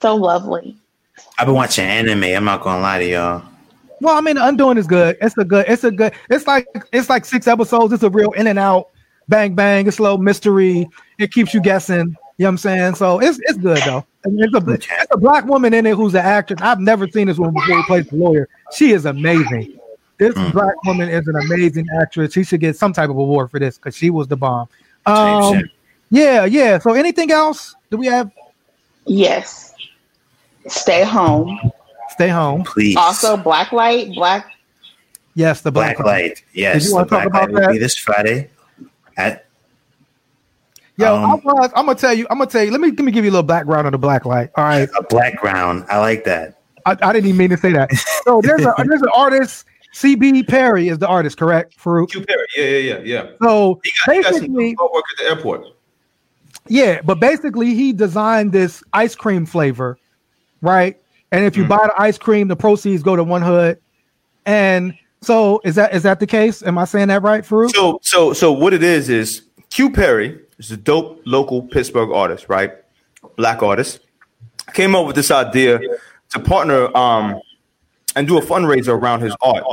so 0.00 0.16
lovely. 0.16 0.76
I've 1.38 1.46
been 1.46 1.54
watching 1.54 1.84
anime. 1.84 2.24
I'm 2.24 2.44
not 2.44 2.62
gonna 2.62 2.82
lie 2.82 2.98
to 2.98 3.08
y'all. 3.08 3.42
well, 4.00 4.16
I 4.16 4.20
mean, 4.20 4.36
Undoing 4.36 4.78
is 4.78 4.86
good. 4.86 5.16
It's 5.20 5.36
a 5.38 5.44
good. 5.44 5.66
It's 5.68 5.84
a 5.84 5.90
good. 5.90 6.12
It's 6.30 6.46
like 6.46 6.66
it's 6.92 7.08
like 7.08 7.24
six 7.24 7.46
episodes. 7.46 7.92
It's 7.92 8.02
a 8.02 8.10
real 8.10 8.32
in 8.32 8.46
and 8.46 8.58
out, 8.58 8.88
bang 9.28 9.54
bang. 9.54 9.86
It's 9.86 9.98
a 9.98 10.02
little 10.02 10.18
mystery. 10.18 10.88
It 11.18 11.32
keeps 11.32 11.54
you 11.54 11.60
guessing. 11.60 12.16
You 12.38 12.44
know 12.44 12.48
what 12.48 12.52
I'm 12.52 12.58
saying? 12.58 12.94
So 12.94 13.18
it's 13.20 13.38
it's 13.40 13.58
good 13.58 13.78
though. 13.84 14.06
And 14.24 14.38
It's 14.40 14.54
a, 14.54 14.72
it's 14.72 15.06
a 15.10 15.16
black 15.16 15.44
woman 15.46 15.74
in 15.74 15.86
it 15.86 15.96
who's 15.96 16.14
an 16.14 16.24
actress. 16.24 16.60
I've 16.62 16.78
never 16.80 17.08
seen 17.08 17.26
this 17.26 17.38
woman 17.38 17.54
before 17.54 17.76
who 17.76 17.84
plays 17.84 18.06
the 18.08 18.16
lawyer. 18.16 18.48
She 18.74 18.92
is 18.92 19.06
amazing. 19.06 19.78
This 20.18 20.34
black 20.52 20.82
woman 20.84 21.08
is 21.08 21.26
an 21.28 21.36
amazing 21.36 21.86
actress. 22.00 22.32
She 22.32 22.44
should 22.44 22.60
get 22.60 22.76
some 22.76 22.92
type 22.92 23.10
of 23.10 23.16
award 23.16 23.50
for 23.50 23.58
this 23.60 23.76
because 23.76 23.96
she 23.96 24.10
was 24.10 24.26
the 24.28 24.36
bomb. 24.36 24.68
Um, 25.06 25.62
yeah, 26.10 26.44
yeah. 26.44 26.78
So 26.78 26.94
anything 26.94 27.30
else? 27.30 27.74
Do 27.90 27.96
we 27.96 28.06
have? 28.06 28.30
Yes. 29.04 29.74
Stay 30.66 31.04
home. 31.04 31.58
Stay 32.10 32.28
home. 32.28 32.64
Please. 32.64 32.96
Also, 32.96 33.36
black 33.36 33.72
light, 33.72 34.12
black. 34.14 34.50
Yes, 35.34 35.60
the 35.60 35.70
black, 35.70 35.96
Black 35.98 36.06
Light. 36.06 36.44
Yes, 36.52 36.84
you 36.84 36.88
the 36.90 36.94
wanna 36.96 37.06
talk 37.08 37.22
Black 37.22 37.26
about 37.28 37.52
Light 37.52 37.62
will 37.66 37.72
be 37.72 37.78
that? 37.78 37.84
this 37.84 37.96
Friday. 37.96 38.50
At 39.16 39.46
Yo, 40.98 41.14
Um, 41.14 41.30
I 41.30 41.34
was, 41.36 41.70
I'm 41.76 41.86
gonna 41.86 41.96
tell 41.98 42.12
you. 42.12 42.26
I'm 42.28 42.38
gonna 42.38 42.50
tell 42.50 42.64
you. 42.64 42.72
Let 42.72 42.80
me 42.80 42.88
let 42.88 43.00
me 43.04 43.12
give 43.12 43.24
you 43.24 43.30
a 43.30 43.32
little 43.32 43.44
background 43.44 43.86
on 43.86 43.92
the 43.92 43.98
black 43.98 44.24
light. 44.26 44.50
All 44.56 44.64
right. 44.64 44.88
a 44.98 45.02
black 45.04 45.36
ground. 45.40 45.84
I 45.88 45.98
like 45.98 46.24
that. 46.24 46.60
I, 46.86 46.96
I 47.02 47.12
didn't 47.12 47.26
even 47.26 47.36
mean 47.38 47.50
to 47.50 47.56
say 47.56 47.72
that. 47.72 47.92
So 48.24 48.40
there's 48.44 48.64
a 48.64 48.74
there's 48.84 49.02
an 49.02 49.08
artist. 49.14 49.64
CB 49.94 50.46
Perry 50.48 50.88
is 50.88 50.98
the 50.98 51.06
artist, 51.06 51.38
correct? 51.38 51.76
Farouk. 51.78 52.10
Q 52.10 52.24
Perry. 52.26 52.46
Yeah, 52.56 52.64
yeah, 52.64 52.78
yeah, 52.78 52.98
yeah. 53.22 53.30
So 53.42 53.80
He 53.84 53.90
got, 54.06 54.16
he 54.16 54.22
got 54.22 54.34
some 54.34 54.40
basically, 54.42 54.76
work 54.92 55.04
at 55.12 55.18
the 55.18 55.24
airport. 55.30 55.66
yeah, 56.68 57.00
but 57.02 57.20
basically 57.20 57.74
he 57.74 57.92
designed 57.92 58.52
this 58.52 58.82
ice 58.92 59.14
cream 59.14 59.46
flavor, 59.46 59.98
right? 60.60 60.96
And 61.32 61.44
if 61.44 61.56
you 61.56 61.64
Mm. 61.64 61.68
buy 61.68 61.86
the 61.86 62.00
ice 62.00 62.18
cream, 62.18 62.48
the 62.48 62.56
proceeds 62.56 63.02
go 63.02 63.16
to 63.16 63.24
1Hood. 63.24 63.78
And 64.46 64.94
so 65.22 65.60
is 65.64 65.74
that 65.76 65.94
is 65.94 66.02
that 66.02 66.20
the 66.20 66.26
case? 66.26 66.62
Am 66.62 66.76
I 66.76 66.84
saying 66.84 67.08
that 67.08 67.22
right, 67.22 67.42
Farouk? 67.44 67.70
So, 67.74 67.98
so, 68.02 68.32
so 68.34 68.52
what 68.52 68.74
it 68.74 68.82
is 68.82 69.08
is 69.08 69.42
Q 69.70 69.90
Perry 69.90 70.38
is 70.58 70.70
a 70.70 70.76
dope 70.76 71.22
local 71.24 71.62
Pittsburgh 71.62 72.10
artist, 72.10 72.48
right? 72.48 72.72
Black 73.36 73.62
artist. 73.62 74.00
Came 74.74 74.94
up 74.94 75.06
with 75.06 75.16
this 75.16 75.30
idea 75.30 75.80
to 76.30 76.40
partner 76.40 76.94
um 76.96 77.40
and 78.16 78.26
do 78.26 78.38
a 78.38 78.42
fundraiser 78.42 78.88
around 78.88 79.20
his 79.20 79.34
art. 79.42 79.64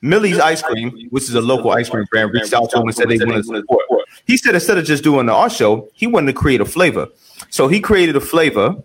Millie's 0.00 0.38
Ice 0.38 0.62
Cream, 0.62 1.08
which 1.10 1.24
is 1.24 1.34
a 1.34 1.40
local 1.40 1.72
ice 1.72 1.88
cream 1.88 2.06
brand, 2.10 2.32
reached 2.32 2.52
out 2.52 2.70
to 2.70 2.78
him 2.78 2.84
and 2.84 2.94
said 2.94 3.08
they 3.08 3.18
wanted 3.18 3.44
to 3.44 3.56
support. 3.56 3.84
He 4.26 4.36
said 4.36 4.54
instead 4.54 4.78
of 4.78 4.84
just 4.84 5.02
doing 5.02 5.26
the 5.26 5.32
art 5.32 5.52
show, 5.52 5.88
he 5.94 6.06
wanted 6.06 6.32
to 6.32 6.38
create 6.38 6.60
a 6.60 6.64
flavor. 6.64 7.08
So 7.50 7.66
he 7.66 7.80
created 7.80 8.14
a 8.14 8.20
flavor 8.20 8.76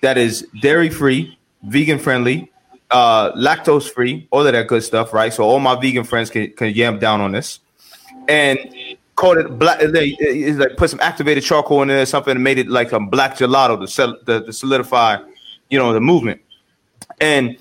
that 0.00 0.18
is 0.18 0.46
dairy 0.60 0.90
free, 0.90 1.38
vegan 1.62 1.98
friendly, 1.98 2.50
uh, 2.90 3.32
lactose 3.32 3.88
free, 3.90 4.26
all 4.30 4.46
of 4.46 4.52
that 4.52 4.66
good 4.66 4.82
stuff, 4.82 5.12
right? 5.12 5.32
So 5.32 5.44
all 5.44 5.60
my 5.60 5.78
vegan 5.78 6.04
friends 6.04 6.30
can, 6.30 6.50
can 6.52 6.74
yam 6.74 6.98
down 6.98 7.20
on 7.20 7.32
this. 7.32 7.60
And 8.28 8.58
called 9.18 9.38
it 9.38 9.58
black. 9.58 9.80
They 9.80 10.52
like 10.52 10.76
put 10.76 10.90
some 10.90 11.00
activated 11.00 11.42
charcoal 11.44 11.82
in 11.82 11.88
there 11.88 12.02
or 12.02 12.06
something 12.06 12.36
and 12.36 12.44
made 12.44 12.58
it 12.58 12.68
like 12.68 12.92
a 12.92 13.00
black 13.00 13.34
gelato 13.34 13.78
to 13.78 13.88
sell 13.88 14.16
the, 14.24 14.44
to 14.44 14.52
solidify, 14.52 15.18
you 15.68 15.78
know, 15.78 15.92
the 15.92 16.00
movement. 16.00 16.40
And 17.20 17.58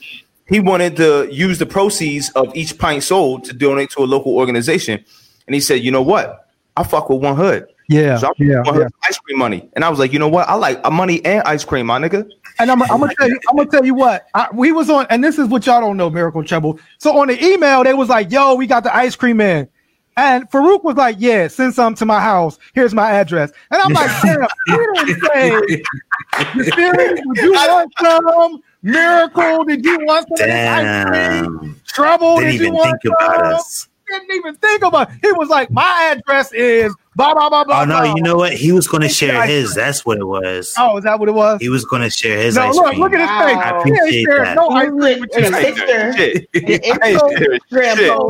he 0.48 0.60
wanted 0.60 0.96
to 0.98 1.28
use 1.32 1.58
the 1.58 1.66
proceeds 1.66 2.30
of 2.32 2.56
each 2.56 2.78
pint 2.78 3.04
sold 3.04 3.44
to 3.46 3.54
donate 3.54 3.90
to 3.92 4.02
a 4.02 4.06
local 4.06 4.36
organization. 4.36 5.04
And 5.48 5.56
he 5.56 5.60
said, 5.60 5.82
you 5.84 5.92
know 5.92 6.04
what? 6.04 6.48
I 6.78 6.84
fuck 6.84 7.10
with 7.10 7.22
1Hood. 7.22 7.66
Yeah, 7.90 8.18
So 8.18 8.32
yeah, 8.38 8.62
one 8.64 8.80
yeah. 8.80 8.88
ice 9.06 9.18
cream 9.18 9.40
money. 9.40 9.68
And 9.74 9.84
I 9.84 9.90
was 9.90 9.98
like, 9.98 10.12
you 10.14 10.20
know 10.20 10.28
what? 10.28 10.48
I 10.50 10.56
like 10.56 10.80
uh, 10.84 10.92
money 10.92 11.24
and 11.26 11.42
ice 11.44 11.64
cream, 11.64 11.88
my 11.88 12.00
nigga. 12.00 12.30
And 12.60 12.70
I'm, 12.70 12.82
I'm 12.84 13.00
gonna 13.00 13.16
tell 13.16 13.30
you, 13.30 13.40
I'm 13.50 13.56
gonna 13.56 13.70
tell 13.70 13.86
you 13.86 13.94
what 13.94 14.28
I, 14.34 14.50
we 14.52 14.72
was 14.72 14.90
on, 14.90 15.06
and 15.10 15.24
this 15.24 15.38
is 15.38 15.48
what 15.48 15.66
y'all 15.66 15.80
don't 15.80 15.96
know, 15.96 16.10
Miracle 16.10 16.44
Trouble. 16.44 16.80
So 16.98 17.18
on 17.18 17.28
the 17.28 17.42
email, 17.42 17.84
they 17.84 17.94
was 17.94 18.10
like, 18.10 18.32
"Yo, 18.32 18.56
we 18.56 18.66
got 18.66 18.84
the 18.84 18.94
ice 18.94 19.16
cream 19.16 19.40
in," 19.40 19.70
and 20.18 20.50
Farouk 20.50 20.84
was 20.84 20.98
like, 20.98 21.16
"Yeah, 21.20 21.48
send 21.48 21.74
some 21.74 21.96
to 21.96 22.06
my 22.06 22.20
house. 22.20 22.60
Here's 22.74 22.94
my 22.94 23.10
address." 23.12 23.52
And 23.72 23.82
I'm 23.82 23.94
like, 23.94 24.12
"Damn, 24.22 24.48
you 24.68 24.94
didn't 25.06 25.24
say 25.24 25.84
you 26.56 26.64
serious? 26.66 27.22
Would 27.26 27.38
you 27.38 27.54
want 27.54 27.94
some 28.02 28.62
Miracle? 28.82 29.64
Did 29.64 29.86
you 29.86 30.00
want 30.06 30.28
some 30.28 30.48
this 30.48 30.68
ice 30.68 31.06
cream? 31.06 31.60
Damn. 31.60 31.82
Trouble? 31.88 32.38
Didn't 32.38 32.52
Did 32.52 32.60
you 32.60 32.66
even 32.68 32.74
want 32.76 33.02
think 33.02 33.16
about 33.16 33.36
some?" 33.36 33.54
us. 33.56 33.88
Didn't 34.10 34.32
even 34.32 34.56
think 34.56 34.84
about. 34.84 35.12
He 35.22 35.32
was 35.34 35.50
like, 35.50 35.70
"My 35.70 36.14
address 36.16 36.54
is 36.54 36.96
blah 37.16 37.34
blah 37.34 37.50
blah 37.50 37.64
blah." 37.66 37.82
Oh 37.82 37.86
no, 37.86 38.02
blah." 38.02 38.16
you 38.16 38.22
know 38.22 38.38
what? 38.38 38.54
He 38.54 38.72
was 38.72 38.88
going 38.88 39.02
to 39.04 39.10
share 39.10 39.46
his. 39.46 39.76
That's 39.76 40.06
what 40.06 40.18
it 40.18 40.24
was. 40.24 40.74
Oh, 40.78 40.98
is 40.98 41.04
that 41.04 41.20
what 41.20 41.28
it 41.28 41.34
was? 41.34 41.60
He 41.60 41.68
was 41.70 41.84
going 41.84 42.02
to 42.04 42.10
share 42.10 42.38
his 42.40 42.56
No, 42.56 42.64
ice 42.70 42.76
look, 42.76 42.86
cream. 42.88 43.00
look 43.02 43.14
at 43.14 43.20
his 43.20 43.30
face. 43.30 43.58
I 43.58 43.84
He 43.84 43.90
ain't 43.90 43.98
appreciate 44.00 44.24
sharing 44.26 44.44
that. 44.44 44.56
no 44.56 44.70
ice 44.70 44.88
cream 44.88 44.98
with 45.00 45.18
you. 45.20 45.28
It's 45.34 45.58
sister. 45.58 46.14
Shit. 46.14 46.50
It's 46.54 46.98
Hey, 47.04 47.18
so 47.18 47.30
shit. 47.38 47.62
Rambo. 47.72 48.30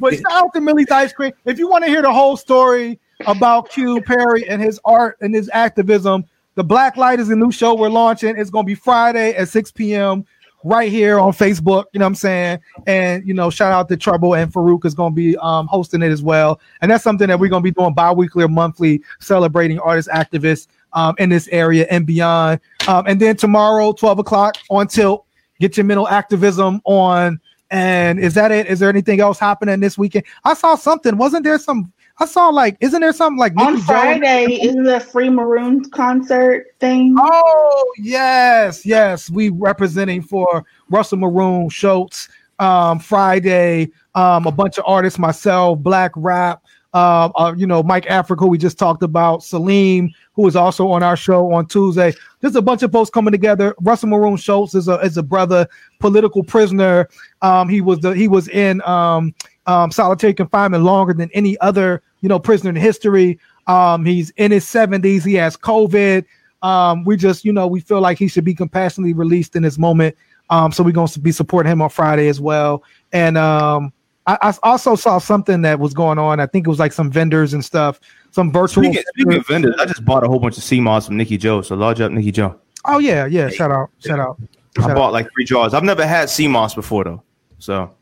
But 0.00 0.14
shout 0.14 0.24
out 0.30 0.52
to 0.54 0.60
Millie's 0.60 0.90
Ice 0.90 1.12
Cream. 1.12 1.32
If 1.44 1.58
you 1.58 1.68
want 1.68 1.84
to 1.84 1.90
hear 1.90 2.02
the 2.02 2.12
whole 2.12 2.36
story 2.36 3.00
about 3.26 3.70
Q 3.70 4.00
Perry 4.02 4.48
and 4.48 4.62
his 4.62 4.78
art 4.84 5.16
and 5.20 5.34
his 5.34 5.50
activism, 5.52 6.24
the 6.54 6.64
Black 6.64 6.96
Light 6.96 7.20
is 7.20 7.28
a 7.30 7.36
new 7.36 7.50
show 7.50 7.74
we're 7.74 7.88
launching. 7.88 8.36
It's 8.36 8.50
going 8.50 8.64
to 8.64 8.66
be 8.66 8.74
Friday 8.74 9.34
at 9.34 9.48
6 9.48 9.70
p.m. 9.72 10.24
right 10.64 10.90
here 10.90 11.18
on 11.18 11.32
Facebook. 11.32 11.84
You 11.92 12.00
know 12.00 12.04
what 12.04 12.10
I'm 12.10 12.14
saying? 12.16 12.60
And 12.86 13.26
you 13.26 13.34
know, 13.34 13.50
shout 13.50 13.72
out 13.72 13.88
to 13.88 13.96
Trouble 13.96 14.34
and 14.34 14.52
Farouk 14.52 14.84
is 14.84 14.94
to 15.12 15.16
be 15.16 15.36
um, 15.38 15.66
hosting 15.66 16.02
it 16.02 16.10
as 16.10 16.22
well. 16.22 16.60
And 16.80 16.90
that's 16.90 17.04
something 17.04 17.28
that 17.28 17.38
we're 17.38 17.48
to 17.48 17.60
be 17.60 17.70
doing 17.70 17.94
bi-weekly 17.94 18.44
or 18.44 18.48
monthly, 18.48 19.02
celebrating 19.20 19.78
artists, 19.78 20.10
activists 20.12 20.66
um, 20.92 21.14
in 21.18 21.28
this 21.28 21.48
area 21.48 21.86
and 21.90 22.06
beyond. 22.06 22.60
Um, 22.86 23.06
and 23.06 23.20
then 23.20 23.36
tomorrow, 23.36 23.92
12 23.92 24.20
o'clock 24.20 24.56
on 24.70 24.88
Tilt, 24.88 25.26
get 25.60 25.76
your 25.76 25.84
mental 25.84 26.08
activism 26.08 26.80
on. 26.84 27.40
And 27.70 28.18
is 28.18 28.34
that 28.34 28.50
it? 28.50 28.66
Is 28.66 28.78
there 28.78 28.88
anything 28.88 29.20
else 29.20 29.38
happening 29.38 29.80
this 29.80 29.98
weekend? 29.98 30.24
I 30.44 30.54
saw 30.54 30.74
something. 30.74 31.18
Wasn't 31.18 31.44
there 31.44 31.58
some? 31.58 31.92
I 32.20 32.26
saw 32.26 32.48
like, 32.48 32.76
isn't 32.80 33.00
there 33.00 33.12
something 33.12 33.38
like 33.38 33.52
On 33.56 33.74
Nicki 33.74 33.76
Jones- 33.76 33.84
Friday, 33.86 34.58
isn't 34.62 34.82
the 34.84 35.00
Free 35.00 35.30
Maroons 35.30 35.88
concert 35.88 36.66
thing? 36.80 37.14
Oh 37.18 37.92
yes, 37.98 38.84
yes. 38.84 39.30
We 39.30 39.50
representing 39.50 40.22
for 40.22 40.64
Russell 40.90 41.18
Maroon, 41.18 41.68
Shoatz. 41.68 42.28
Um, 42.60 42.98
Friday, 42.98 43.88
um, 44.16 44.48
a 44.48 44.50
bunch 44.50 44.78
of 44.78 44.84
artists, 44.84 45.16
myself, 45.16 45.78
Black 45.78 46.10
Rap, 46.16 46.60
uh, 46.92 47.28
uh, 47.36 47.54
you 47.56 47.68
know, 47.68 47.84
Mike 47.84 48.06
Africa, 48.08 48.42
who 48.42 48.48
we 48.48 48.58
just 48.58 48.78
talked 48.80 49.04
about, 49.04 49.44
Salim, 49.44 50.10
who 50.32 50.44
is 50.48 50.56
also 50.56 50.88
on 50.88 51.04
our 51.04 51.16
show 51.16 51.52
on 51.52 51.66
Tuesday. 51.66 52.12
Just 52.42 52.56
a 52.56 52.62
bunch 52.62 52.82
of 52.82 52.90
folks 52.90 53.10
coming 53.10 53.30
together. 53.30 53.76
Russell 53.80 54.08
Maroon 54.08 54.34
Shoatz 54.34 54.74
is 54.74 54.88
a 54.88 54.94
is 55.00 55.16
a 55.18 55.22
brother, 55.22 55.68
political 56.00 56.42
prisoner. 56.42 57.08
Um, 57.42 57.68
he 57.68 57.80
was 57.80 58.00
the 58.00 58.10
he 58.12 58.26
was 58.26 58.48
in 58.48 58.82
um, 58.82 59.34
um, 59.68 59.92
solitary 59.92 60.34
confinement 60.34 60.82
longer 60.82 61.14
than 61.14 61.30
any 61.32 61.56
other 61.60 62.02
you 62.20 62.28
know 62.28 62.40
prisoner 62.40 62.70
in 62.70 62.76
history. 62.76 63.38
Um, 63.68 64.04
he's 64.04 64.30
in 64.30 64.50
his 64.50 64.64
70s. 64.64 65.24
He 65.24 65.34
has 65.34 65.56
COVID. 65.56 66.24
Um, 66.62 67.04
we 67.04 67.16
just, 67.16 67.44
you 67.44 67.52
know, 67.52 67.66
we 67.66 67.80
feel 67.80 68.00
like 68.00 68.18
he 68.18 68.26
should 68.26 68.44
be 68.44 68.54
compassionately 68.54 69.12
released 69.12 69.54
in 69.54 69.62
this 69.62 69.78
moment. 69.78 70.16
Um, 70.50 70.72
so 70.72 70.82
we're 70.82 70.92
going 70.92 71.06
to 71.06 71.20
be 71.20 71.30
supporting 71.30 71.70
him 71.70 71.82
on 71.82 71.90
Friday 71.90 72.28
as 72.28 72.40
well. 72.40 72.82
And 73.12 73.36
um, 73.36 73.92
I, 74.26 74.38
I 74.40 74.54
also 74.62 74.96
saw 74.96 75.18
something 75.18 75.62
that 75.62 75.78
was 75.78 75.92
going 75.92 76.18
on. 76.18 76.40
I 76.40 76.46
think 76.46 76.66
it 76.66 76.70
was 76.70 76.78
like 76.78 76.92
some 76.92 77.10
vendors 77.12 77.52
and 77.52 77.62
stuff, 77.62 78.00
some 78.30 78.50
virtual. 78.50 78.84
Speaking, 78.84 79.02
speaking 79.08 79.34
of 79.34 79.46
vendors, 79.46 79.74
I 79.78 79.84
just 79.84 80.04
bought 80.04 80.24
a 80.24 80.28
whole 80.28 80.40
bunch 80.40 80.56
of 80.56 80.78
moss 80.80 81.06
from 81.06 81.18
Nikki 81.18 81.36
Joe. 81.36 81.60
So 81.60 81.76
large 81.76 82.00
up 82.00 82.10
Nikki 82.10 82.32
Joe. 82.32 82.58
Oh 82.86 82.98
yeah, 82.98 83.26
yeah. 83.26 83.50
Shout 83.50 83.70
out, 83.70 83.90
shout 83.98 84.18
out. 84.18 84.40
I 84.78 84.94
bought 84.94 85.08
out. 85.08 85.12
like 85.12 85.28
three 85.32 85.44
jars. 85.44 85.74
I've 85.74 85.84
never 85.84 86.06
had 86.06 86.30
moss 86.48 86.74
before 86.74 87.04
though. 87.04 87.22
So 87.58 87.94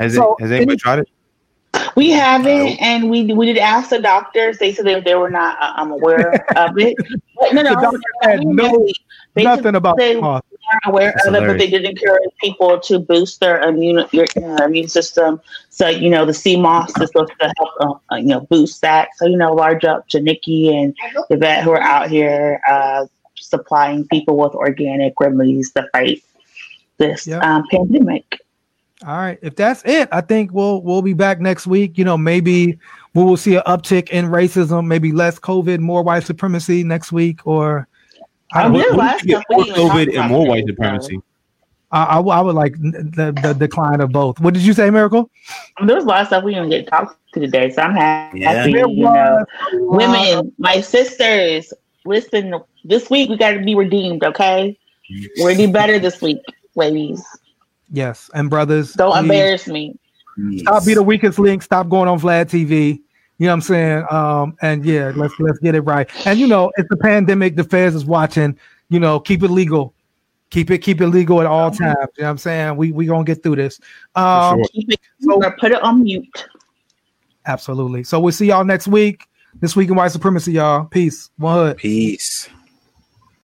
has 0.00 0.14
So, 0.14 0.34
it 0.38 0.42
has 0.42 0.50
anybody 0.52 0.72
any- 0.72 0.78
tried 0.78 0.98
it? 1.00 1.08
We 1.96 2.10
haven't, 2.10 2.80
and 2.80 3.10
we 3.10 3.24
we 3.32 3.46
did 3.46 3.58
ask 3.58 3.90
the 3.90 4.00
doctors. 4.00 4.58
They 4.58 4.72
said 4.72 4.86
that 4.86 5.04
they 5.04 5.14
were 5.14 5.30
not 5.30 5.56
uh, 5.60 5.80
um, 5.80 5.92
aware 5.92 6.32
of 6.56 6.76
it. 6.78 6.94
But 7.40 7.54
no, 7.54 7.62
no, 7.62 7.70
The 7.74 7.80
doctor 7.80 8.00
had 8.22 8.46
no- 8.46 8.86
nothing 9.36 9.74
about 9.76 9.96
they 9.96 10.20
moss. 10.20 10.42
weren't 10.52 10.82
aware 10.86 11.12
That's 11.16 11.26
of 11.28 11.34
it, 11.34 11.46
but 11.46 11.58
they 11.58 11.68
did 11.70 11.84
encourage 11.84 12.30
people 12.40 12.78
to 12.80 12.98
boost 12.98 13.40
their 13.40 13.60
immune 13.62 14.04
your 14.12 14.26
uh, 14.36 14.64
immune 14.64 14.88
system. 14.88 15.40
So 15.70 15.88
you 15.88 16.10
know, 16.10 16.26
the 16.26 16.34
sea 16.34 16.56
moss 16.60 16.90
is 17.00 17.08
supposed 17.08 17.32
to 17.40 17.52
help 17.80 18.02
uh, 18.12 18.16
you 18.16 18.26
know 18.26 18.40
boost 18.40 18.82
that. 18.82 19.08
So 19.16 19.26
you 19.26 19.36
know, 19.38 19.52
large 19.54 19.84
up 19.84 20.06
to 20.08 20.20
Nikki 20.20 20.76
and 20.76 20.94
the 21.30 21.36
vet 21.38 21.64
who 21.64 21.70
are 21.70 21.80
out 21.82 22.10
here 22.10 22.60
uh, 22.68 23.06
supplying 23.36 24.06
people 24.08 24.36
with 24.36 24.54
organic 24.54 25.14
remedies 25.18 25.72
to 25.72 25.88
fight 25.92 26.22
this 26.98 27.26
Yep. 27.26 27.42
um, 27.42 27.64
pandemic. 27.70 28.38
All 29.06 29.16
right. 29.16 29.38
If 29.40 29.56
that's 29.56 29.82
it, 29.84 30.08
I 30.12 30.20
think 30.20 30.52
we'll 30.52 30.82
we'll 30.82 31.00
be 31.02 31.14
back 31.14 31.40
next 31.40 31.66
week. 31.66 31.96
You 31.96 32.04
know, 32.04 32.18
maybe 32.18 32.78
we 33.14 33.24
will 33.24 33.36
see 33.38 33.56
an 33.56 33.62
uptick 33.66 34.10
in 34.10 34.26
racism, 34.26 34.86
maybe 34.86 35.10
less 35.12 35.38
COVID, 35.38 35.78
more 35.80 36.02
white 36.02 36.24
supremacy 36.24 36.84
next 36.84 37.10
week, 37.10 37.46
or 37.46 37.88
I 38.52 38.64
Um, 38.64 38.72
don't 38.74 38.90
know. 38.92 38.96
lot 38.98 39.22
we 39.24 39.32
More 39.32 39.42
didn't 39.48 39.60
even 39.60 39.74
talk 39.74 39.92
COVID 39.94 40.18
and 40.18 40.30
more 40.30 40.46
white 40.46 40.64
supremacy. 40.66 41.18
I, 41.92 42.04
I, 42.04 42.20
I 42.20 42.40
would 42.40 42.54
like 42.54 42.74
the, 42.80 43.36
the 43.42 43.52
decline 43.54 44.00
of 44.00 44.12
both. 44.12 44.38
What 44.38 44.54
did 44.54 44.62
you 44.62 44.72
say, 44.74 44.90
Miracle? 44.90 45.28
I 45.76 45.80
mean, 45.82 45.88
There 45.88 45.96
was 45.96 46.04
a 46.04 46.08
lot 46.08 46.20
of 46.20 46.26
stuff 46.28 46.44
we 46.44 46.54
didn't 46.54 46.70
get 46.70 46.86
talked 46.86 47.18
to 47.34 47.40
today, 47.40 47.70
so 47.70 47.82
I'm 47.82 47.94
happy. 47.96 48.40
Yeah. 48.40 48.64
you 48.66 48.72
There 48.74 48.86
know, 48.86 49.44
was 49.72 49.98
women, 49.98 50.52
my 50.58 50.80
sisters, 50.82 51.72
listen. 52.04 52.54
This 52.84 53.10
week 53.10 53.28
we 53.28 53.36
got 53.36 53.52
to 53.52 53.60
be 53.64 53.74
redeemed. 53.74 54.22
Okay, 54.24 54.78
we're 55.38 55.52
gonna 55.54 55.66
do 55.66 55.72
better 55.72 55.98
this 55.98 56.22
week, 56.22 56.38
ladies. 56.76 57.24
Yes, 57.92 58.30
and 58.34 58.48
brothers, 58.48 58.92
Don't 58.94 59.12
please 59.12 59.20
embarrass 59.20 59.66
me. 59.68 59.96
Stop 60.58 60.84
be 60.86 60.94
the 60.94 61.02
weakest 61.02 61.38
link. 61.38 61.62
Stop 61.62 61.88
going 61.88 62.08
on 62.08 62.18
Vlad 62.20 62.46
TV. 62.46 63.00
You 63.38 63.46
know 63.46 63.48
what 63.48 63.54
I'm 63.54 63.60
saying? 63.62 64.06
Um, 64.10 64.56
and 64.62 64.84
yeah, 64.84 65.12
let's 65.16 65.34
let's 65.38 65.58
get 65.58 65.74
it 65.74 65.80
right. 65.82 66.08
And 66.26 66.38
you 66.38 66.46
know, 66.46 66.70
it's 66.76 66.88
the 66.88 66.96
pandemic. 66.96 67.56
The 67.56 67.64
feds 67.64 67.94
is 67.94 68.04
watching. 68.04 68.56
You 68.90 69.00
know, 69.00 69.18
keep 69.18 69.42
it 69.42 69.48
legal. 69.48 69.94
Keep 70.50 70.70
it 70.70 70.78
keep 70.78 71.00
it 71.00 71.06
legal 71.06 71.40
at 71.40 71.46
all 71.46 71.70
times. 71.70 71.78
You 72.16 72.22
know 72.22 72.26
what 72.26 72.30
I'm 72.30 72.38
saying? 72.38 72.76
We 72.76 72.92
we 72.92 73.06
gonna 73.06 73.24
get 73.24 73.42
through 73.42 73.56
this. 73.56 73.80
Um, 74.14 74.62
Keep 74.72 74.92
it. 74.92 75.00
or 75.28 75.56
put 75.58 75.72
it 75.72 75.82
on 75.82 76.02
mute. 76.02 76.46
absolutely. 77.46 78.04
So 78.04 78.20
we'll 78.20 78.32
see 78.32 78.46
y'all 78.46 78.64
next 78.64 78.88
week. 78.88 79.26
This 79.60 79.74
week 79.74 79.88
in 79.88 79.96
white 79.96 80.12
supremacy, 80.12 80.52
y'all. 80.52 80.84
Peace. 80.84 81.30
1Hood. 81.40 81.76
Peace. 81.76 82.48